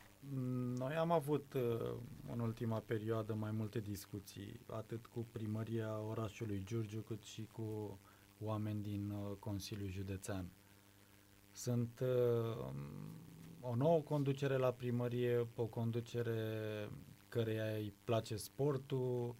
Noi 0.76 0.94
am 0.94 1.10
avut 1.10 1.52
uh, 1.54 1.92
în 2.32 2.40
ultima 2.40 2.82
perioadă 2.86 3.34
mai 3.34 3.50
multe 3.50 3.78
discuții, 3.78 4.60
atât 4.66 5.06
cu 5.06 5.26
primăria 5.32 6.00
orașului 6.08 6.62
Giurgiu, 6.64 7.00
cât 7.00 7.22
și 7.22 7.48
cu 7.52 7.98
oameni 8.40 8.82
din 8.82 9.10
uh, 9.10 9.36
Consiliul 9.38 9.90
Județean. 9.90 10.44
Sunt 11.52 12.02
o 13.60 13.74
nouă 13.74 14.00
conducere 14.00 14.56
la 14.56 14.72
primărie, 14.72 15.46
o 15.54 15.64
conducere 15.64 16.38
căreia 17.28 17.74
îi 17.74 17.94
place 18.04 18.36
sportul, 18.36 19.34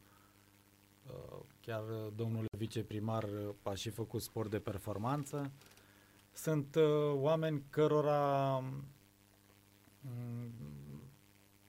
uh, 1.07 1.39
chiar 1.61 1.83
domnul 2.15 2.45
viceprimar 2.59 3.25
a 3.63 3.75
și 3.75 3.91
făcut 3.91 4.21
sport 4.21 4.51
de 4.51 4.59
performanță. 4.59 5.53
Sunt 6.33 6.75
uh, 6.75 7.13
oameni 7.15 7.65
cărora 7.71 8.59
mm, 10.01 10.53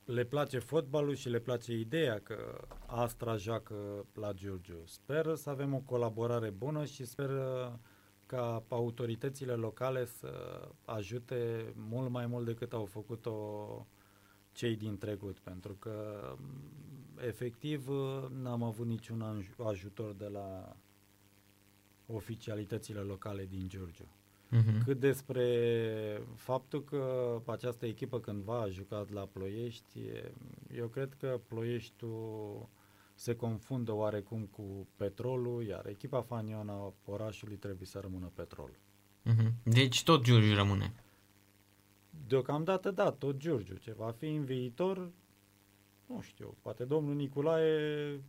le 0.06 0.24
place 0.24 0.60
fotbalul 0.60 1.16
și 1.16 1.30
le 1.30 1.40
place 1.40 1.74
ideea 1.74 2.20
că 2.20 2.68
Astra 2.86 3.36
joacă 3.36 4.06
la 4.14 4.34
Giurgiu. 4.34 4.84
Sper 4.86 5.36
să 5.36 5.50
avem 5.50 5.74
o 5.74 5.80
colaborare 5.86 6.50
bună 6.50 6.86
și 6.86 7.06
sper 7.06 7.30
ca 8.32 8.64
autoritățile 8.68 9.54
locale 9.54 10.06
să 10.06 10.62
ajute 10.86 11.74
mult 11.76 12.10
mai 12.10 12.26
mult 12.26 12.46
decât 12.46 12.74
au 12.74 12.86
făcut-o 12.86 13.36
cei 14.52 14.76
din 14.76 14.98
trecut, 14.98 15.40
pentru 15.40 15.74
că 15.74 16.26
efectiv 17.28 17.88
n-am 18.42 18.64
avut 18.64 18.86
niciun 18.86 19.46
ajutor 19.58 20.14
de 20.14 20.28
la 20.28 20.76
oficialitățile 22.06 23.00
locale 23.00 23.46
din 23.46 23.68
Giurgiu. 23.68 24.08
Uh-huh. 24.52 24.84
Cât 24.86 25.00
despre 25.00 26.24
faptul 26.36 26.84
că 26.84 27.36
această 27.46 27.86
echipă 27.86 28.20
cândva 28.20 28.62
a 28.62 28.70
jucat 28.70 29.10
la 29.10 29.26
Ploiești, 29.26 30.00
eu 30.76 30.88
cred 30.88 31.14
că 31.20 31.40
Ploieștiul 31.48 32.70
se 33.22 33.36
confundă 33.36 33.92
oarecum 33.92 34.46
cu 34.46 34.88
petrolul, 34.96 35.64
iar 35.66 35.86
echipa 35.88 36.22
fanionă 36.22 36.72
a 36.72 36.94
orașului 37.06 37.56
trebuie 37.56 37.88
să 37.88 38.00
rămână 38.00 38.32
petrol. 38.34 38.70
Uh-huh. 38.70 39.52
Deci 39.64 40.04
tot 40.04 40.24
Giurgiu 40.24 40.54
rămâne. 40.54 40.94
Deocamdată 42.28 42.92
da, 42.92 43.12
tot 43.12 43.38
Giurgiu. 43.38 43.76
Ce 43.76 43.94
va 43.94 44.12
fi 44.12 44.26
în 44.26 44.44
viitor, 44.44 45.12
nu 46.06 46.22
știu, 46.22 46.56
poate 46.62 46.84
domnul 46.84 47.16
Nicolae 47.16 48.22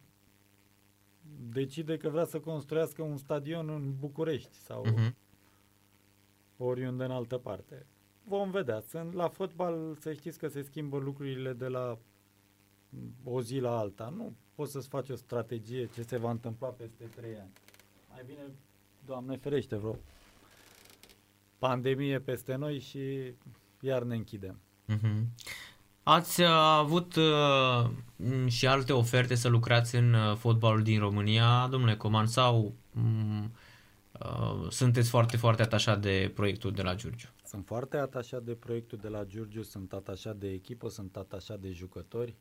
decide 1.48 1.96
că 1.96 2.08
vrea 2.08 2.24
să 2.24 2.40
construiască 2.40 3.02
un 3.02 3.16
stadion 3.16 3.68
în 3.68 3.94
București 3.98 4.56
sau 4.56 4.84
uh-huh. 4.84 5.12
oriunde 6.56 7.04
în 7.04 7.10
altă 7.10 7.38
parte. 7.38 7.86
Vom 8.24 8.50
vedea. 8.50 8.80
Sunt 8.80 9.12
la 9.12 9.28
fotbal, 9.28 9.96
să 10.00 10.12
știți 10.12 10.38
că 10.38 10.48
se 10.48 10.62
schimbă 10.62 10.98
lucrurile 10.98 11.52
de 11.52 11.66
la 11.66 11.98
o 13.24 13.42
zi 13.42 13.58
la 13.58 13.78
alta. 13.78 14.08
Nu 14.16 14.36
poți 14.62 14.74
să-ți 14.74 14.88
faci 14.88 15.08
o 15.08 15.14
strategie 15.14 15.88
ce 15.94 16.02
se 16.02 16.16
va 16.16 16.30
întâmpla 16.30 16.68
peste 16.68 17.04
trei 17.16 17.34
ani. 17.40 17.52
Mai 18.10 18.22
bine, 18.26 18.40
Doamne 19.04 19.36
ferește, 19.36 19.76
vreo 19.76 19.96
pandemie 21.58 22.18
peste 22.18 22.54
noi 22.54 22.78
și 22.78 23.32
iar 23.80 24.02
ne 24.02 24.14
închidem. 24.14 24.60
Uh-huh. 24.88 25.22
Ați 26.02 26.40
uh, 26.40 26.48
avut 26.48 27.14
uh, 27.16 27.90
și 28.46 28.66
alte 28.66 28.92
oferte 28.92 29.34
să 29.34 29.48
lucrați 29.48 29.94
în 29.94 30.14
uh, 30.14 30.36
fotbalul 30.36 30.82
din 30.82 30.98
România, 30.98 31.68
domnule 31.70 31.96
Coman, 31.96 32.26
sau 32.26 32.74
um, 32.94 33.52
uh, 34.12 34.70
sunteți 34.70 35.08
foarte, 35.08 35.36
foarte 35.36 35.62
atașat 35.62 36.00
de 36.00 36.32
proiectul 36.34 36.72
de 36.72 36.82
la 36.82 36.94
Giurgiu? 36.94 37.28
Sunt 37.44 37.66
foarte 37.66 37.96
atașat 37.96 38.42
de 38.42 38.54
proiectul 38.54 38.98
de 38.98 39.08
la 39.08 39.24
Giurgiu, 39.24 39.62
sunt 39.62 39.92
atașat 39.92 40.36
de 40.36 40.50
echipă, 40.50 40.88
sunt 40.88 41.16
atașat 41.16 41.60
de 41.60 41.70
jucători. 41.70 42.36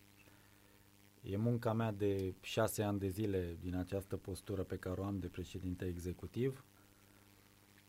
E 1.21 1.37
munca 1.37 1.73
mea 1.73 1.91
de 1.91 2.33
șase 2.41 2.83
ani 2.83 2.99
de 2.99 3.07
zile 3.07 3.57
din 3.59 3.75
această 3.75 4.17
postură 4.17 4.63
pe 4.63 4.77
care 4.77 5.01
o 5.01 5.03
am 5.03 5.19
de 5.19 5.27
președinte 5.27 5.85
executiv, 5.85 6.65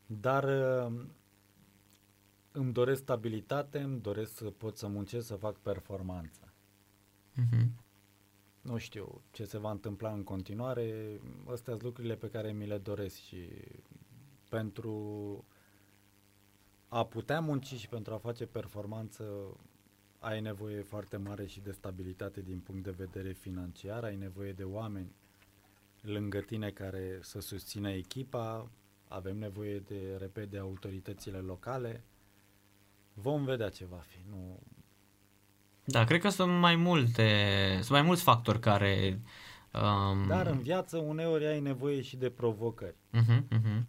dar 0.07 0.45
uh, 0.45 1.05
îmi 2.53 2.73
doresc 2.73 3.01
stabilitate, 3.01 3.79
îmi 3.79 4.01
doresc 4.01 4.37
să 4.37 4.51
pot 4.51 4.77
să 4.77 4.87
muncesc, 4.87 5.27
să 5.27 5.37
fac 5.37 5.59
performanță. 5.59 6.53
Uh-huh. 7.33 7.67
Nu 8.61 8.77
știu 8.77 9.23
ce 9.31 9.45
se 9.45 9.59
va 9.59 9.71
întâmpla 9.71 10.13
în 10.13 10.25
continuare, 10.25 11.21
astea 11.45 11.73
sunt 11.73 11.83
lucrurile 11.83 12.17
pe 12.17 12.31
care 12.31 12.53
mi 12.53 12.67
le 12.67 12.79
doresc 12.79 13.17
și 13.17 13.49
pentru 14.49 15.45
a 16.89 17.07
putea 17.07 17.41
munci 17.41 17.75
și 17.75 17.89
pentru 17.89 18.15
a 18.15 18.19
face 18.19 18.47
performanță 18.47 19.57
ai 20.23 20.41
nevoie 20.41 20.83
foarte 20.83 21.17
mare 21.17 21.47
și 21.47 21.61
de 21.61 21.73
stabilitate 21.73 22.41
din 22.41 22.59
punct 22.59 22.83
de 22.83 22.95
vedere 22.97 23.33
financiar, 23.33 24.05
ai 24.05 24.17
nevoie 24.17 24.53
de 24.53 24.63
oameni 24.63 25.13
lângă 26.01 26.39
tine 26.39 26.71
care 26.71 27.19
să 27.21 27.41
susțină 27.41 27.91
echipa, 27.91 28.71
avem 29.09 29.39
nevoie 29.39 29.79
de, 29.79 30.17
repede, 30.19 30.47
de 30.47 30.59
autoritățile 30.59 31.39
locale. 31.39 32.05
Vom 33.15 33.45
vedea 33.45 33.69
ce 33.69 33.85
va 33.85 34.03
fi. 34.07 34.19
Nu... 34.31 34.59
Da, 35.85 36.05
cred 36.05 36.21
că 36.21 36.29
sunt 36.29 36.59
mai 36.59 36.77
multe, 36.77 37.29
sunt 37.75 37.91
mai 37.91 38.03
mulți 38.03 38.23
factori 38.23 38.61
care... 38.61 39.21
Um... 39.73 40.27
Dar 40.27 40.47
în 40.47 40.59
viață 40.59 40.97
uneori 40.97 41.47
ai 41.47 41.61
nevoie 41.61 42.01
și 42.01 42.17
de 42.17 42.31
provocări. 42.31 42.95
Uh-huh, 43.15 43.59
uh-huh. 43.59 43.83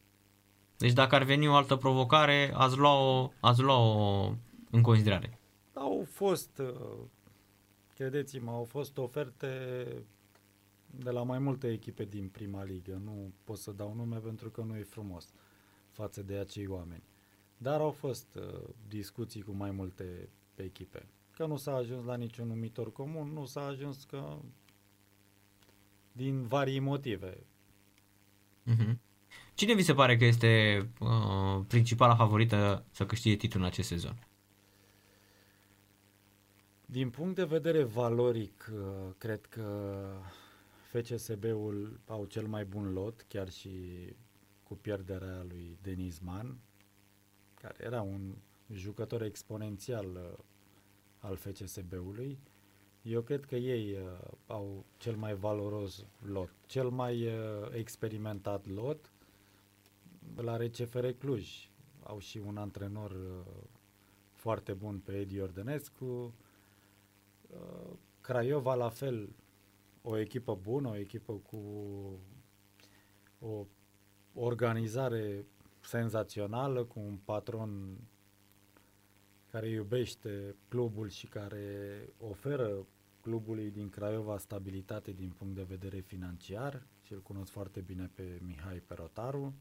Deci 0.78 0.94
dacă 0.94 1.16
ar 1.16 1.24
veni 1.24 1.48
o 1.48 1.56
altă 1.56 1.76
provocare, 1.76 2.52
ați 2.54 2.78
lua-o, 2.78 3.32
ați 3.40 3.62
lua-o 3.62 4.26
în 4.72 4.82
considerare. 4.82 5.38
Au 5.74 6.06
fost, 6.10 6.58
uh, 6.58 7.00
credeți-mă, 7.96 8.52
au 8.52 8.64
fost 8.64 8.98
oferte 8.98 9.48
de 10.86 11.10
la 11.10 11.24
mai 11.24 11.40
multe 11.40 11.72
echipe 11.72 12.06
din 12.06 12.28
prima 12.28 12.64
ligă. 12.64 13.02
Nu 13.04 13.32
pot 13.44 13.58
să 13.58 13.72
dau 13.72 13.94
nume 13.94 14.18
pentru 14.18 14.50
că 14.50 14.62
nu 14.62 14.78
e 14.78 14.84
frumos 14.84 15.34
față 15.90 16.22
de 16.22 16.38
acei 16.38 16.68
oameni. 16.68 17.04
Dar 17.58 17.80
au 17.80 17.92
fost 17.92 18.36
uh, 18.36 18.70
discuții 18.88 19.42
cu 19.42 19.52
mai 19.52 19.72
multe 19.72 20.30
echipe. 20.56 21.08
Că 21.32 21.46
nu 21.46 21.58
s-a 21.58 21.76
ajuns 21.76 22.06
la 22.06 22.16
niciun 22.16 22.48
numitor 22.48 22.92
comun, 22.92 23.32
nu 23.34 23.46
s-a 23.46 23.66
ajuns 23.66 24.04
că 24.04 24.38
din 26.12 26.48
varii 26.48 26.80
motive. 26.80 27.38
Mm-hmm. 28.66 28.98
Cine 29.54 29.74
vi 29.74 29.84
se 29.84 29.94
pare 29.94 30.18
că 30.18 30.26
este 30.26 30.82
uh, 31.00 31.66
principala 31.68 32.16
favorită 32.16 32.86
să 32.92 33.06
câștige 33.06 33.36
titlul 33.36 33.62
în 33.62 33.68
acest 33.68 33.88
sezon? 33.88 34.28
Din 36.94 37.10
punct 37.10 37.36
de 37.36 37.44
vedere 37.44 37.84
valoric, 37.84 38.72
uh, 38.74 39.14
cred 39.18 39.46
că 39.46 40.08
FCSB-ul 40.92 42.00
au 42.08 42.26
cel 42.26 42.48
mai 42.48 42.66
bun 42.66 42.94
lot, 42.94 43.26
chiar 43.28 43.50
și 43.50 43.70
cu 44.64 44.76
pierderea 44.76 45.44
lui 45.48 45.78
Denis 45.82 46.20
Mann. 46.20 46.60
care 47.54 47.76
era 47.80 48.02
un 48.02 48.36
jucător 48.74 49.22
exponențial 49.22 50.06
uh, 50.06 50.44
al 51.20 51.36
FCSB-ului, 51.36 52.40
eu 53.02 53.22
cred 53.22 53.46
că 53.46 53.56
ei 53.56 53.92
uh, 53.92 54.32
au 54.48 54.86
cel 54.98 55.16
mai 55.16 55.34
valoros 55.36 56.06
lot, 56.26 56.50
cel 56.66 56.90
mai 56.90 57.26
uh, 57.26 57.34
experimentat 57.72 58.68
lot 58.68 59.12
la 60.36 60.58
RCFR 60.58 61.08
Cluj. 61.08 61.70
Au 62.04 62.20
și 62.20 62.38
un 62.38 62.58
antrenor 62.58 63.12
uh, 63.12 63.54
foarte 64.32 64.74
bun 64.74 65.00
pe 65.00 65.20
Edi 65.20 65.40
Ordănescu. 65.40 66.34
Uh, 67.54 67.98
Craiova 68.22 68.76
la 68.76 68.90
fel, 68.90 69.30
o 70.02 70.18
echipă 70.18 70.56
bună, 70.56 70.90
o 70.90 70.96
echipă 70.96 71.34
cu 71.34 71.60
o 73.40 73.66
organizare 74.34 75.46
senzațională, 75.80 76.84
cu 76.84 77.00
un 77.00 77.18
patron 77.24 77.98
care 79.52 79.70
iubește 79.70 80.56
clubul 80.68 81.10
și 81.10 81.28
care 81.28 82.10
oferă 82.18 82.86
clubului 83.22 83.72
din 83.72 83.90
Craiova 83.90 84.38
stabilitate 84.38 85.12
din 85.12 85.30
punct 85.30 85.56
de 85.56 85.64
vedere 85.64 86.00
financiar. 86.00 86.88
Și 87.02 87.14
îl 87.14 87.22
cunosc 87.22 87.52
foarte 87.52 87.80
bine 87.80 88.10
pe 88.14 88.40
Mihai 88.46 88.84
Perotaru, 88.88 89.54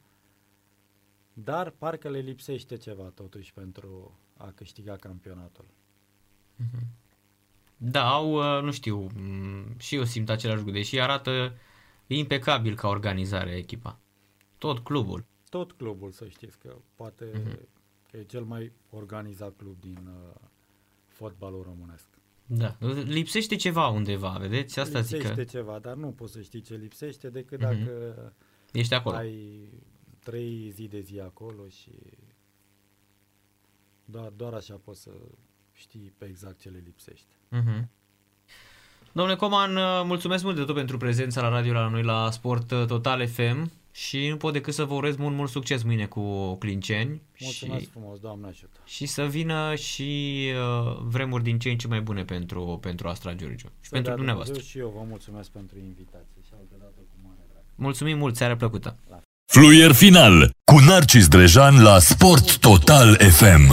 dar 1.33 1.71
parcă 1.71 2.09
le 2.09 2.19
lipsește 2.19 2.77
ceva 2.77 3.09
totuși 3.15 3.53
pentru 3.53 4.19
a 4.37 4.53
câștiga 4.53 4.97
campionatul. 4.97 5.67
Da, 7.85 8.09
au, 8.11 8.33
uh, 8.57 8.63
nu 8.63 8.71
știu, 8.73 8.97
m, 9.15 9.79
și 9.79 9.95
eu 9.95 10.05
simt 10.05 10.29
același 10.31 10.59
lucru, 10.59 10.73
deși 10.73 11.01
arată 11.01 11.55
impecabil 12.07 12.75
ca 12.77 12.89
organizare 12.89 13.51
echipa. 13.57 13.99
Tot 14.59 14.79
clubul. 14.79 15.25
Tot 15.49 15.73
clubul, 15.73 16.11
să 16.11 16.29
știți 16.29 16.59
că 16.59 16.77
poate 16.95 17.31
Mhm. 17.35 17.59
că 18.11 18.17
e 18.17 18.23
cel 18.23 18.43
mai 18.45 18.73
organizat 18.91 19.57
club 19.57 19.81
din 19.81 19.99
uh, 20.07 20.35
fotbalul 21.07 21.63
românesc. 21.63 22.07
Da, 22.47 22.77
lipsește 23.05 23.57
ceva 23.57 23.89
undeva, 23.89 24.37
vedeți? 24.41 24.79
Asta 24.81 24.99
lipsește 24.99 25.27
zic 25.27 25.35
că 25.37 25.45
ceva, 25.45 25.79
dar 25.79 25.95
nu 25.95 26.09
poți 26.11 26.33
să 26.33 26.41
știi 26.43 26.61
ce 26.61 26.75
lipsește 26.75 27.31
decât 27.31 27.61
Mhm. 27.61 27.69
dacă 27.69 28.33
ești 28.73 28.95
acolo. 28.95 29.17
ai 29.17 29.69
trei 30.19 30.71
zi 30.71 30.89
de 30.89 31.01
zi 31.01 31.21
acolo 31.21 31.69
și 31.69 31.91
doar, 34.05 34.29
doar 34.29 34.53
așa 34.55 34.81
poți 34.85 35.03
să 35.03 35.11
știi 35.73 36.13
pe 36.19 36.25
exact 36.25 36.61
ce 36.61 36.69
le 36.69 36.83
lipsește. 36.85 37.33
Mhm. 37.49 37.91
Domnule 39.13 39.37
Coman, 39.37 39.77
uh, 39.77 40.03
mulțumesc 40.05 40.45
mult 40.45 40.57
de 40.57 40.63
tot 40.63 40.75
pentru 40.75 40.97
prezența 40.97 41.41
la 41.41 41.49
radio 41.49 41.73
la 41.73 41.89
noi 41.89 42.03
la 42.03 42.31
Sport 42.31 42.71
uh, 42.71 42.85
Total 42.87 43.29
FM 43.29 43.71
și 43.91 44.29
nu 44.29 44.37
pot 44.37 44.53
decât 44.53 44.75
să 44.75 44.85
vă 44.85 44.95
urez 44.95 45.17
mult, 45.17 45.35
mult 45.35 45.51
succes 45.51 45.83
mâine 45.83 46.07
cu 46.07 46.55
Clinceni 46.55 47.23
Mulțumesc 47.41 47.81
și, 47.81 47.91
frumos, 47.91 48.19
Doamne 48.19 48.47
ajută! 48.47 48.81
și 48.85 49.07
să 49.07 49.23
vină 49.23 49.75
și 49.75 50.51
uh, 50.87 50.97
vremuri 51.03 51.43
din 51.43 51.59
ce 51.59 51.71
în 51.71 51.79
ce 51.79 51.87
mai 51.87 52.01
bune 52.01 52.25
pentru, 52.25 52.79
pentru 52.81 53.09
Astra 53.09 53.35
Giurgiu 53.35 53.67
și 53.81 53.89
Să 53.89 53.91
pentru 53.91 54.09
dea 54.09 54.15
dumneavoastră. 54.17 54.55
Dumnezeu 54.55 54.83
Și 54.83 54.89
eu 54.89 55.01
vă 55.01 55.05
mulțumesc 55.09 55.51
pentru 55.51 55.79
invitație 55.79 56.41
și 56.47 56.51
altă 56.53 56.75
dată 56.79 56.99
cu 57.11 57.17
mare 57.23 57.47
drag. 57.51 57.63
Mulțumim 57.75 58.19
mult, 58.19 58.37
seară 58.37 58.57
plăcută! 58.57 58.97
Fluier 59.53 59.93
final 59.93 60.51
cu 60.65 60.79
Narcis 60.79 61.29
Drejan 61.29 61.83
la 61.83 61.99
Sport 61.99 62.59
Total 62.59 63.17
FM. 63.17 63.73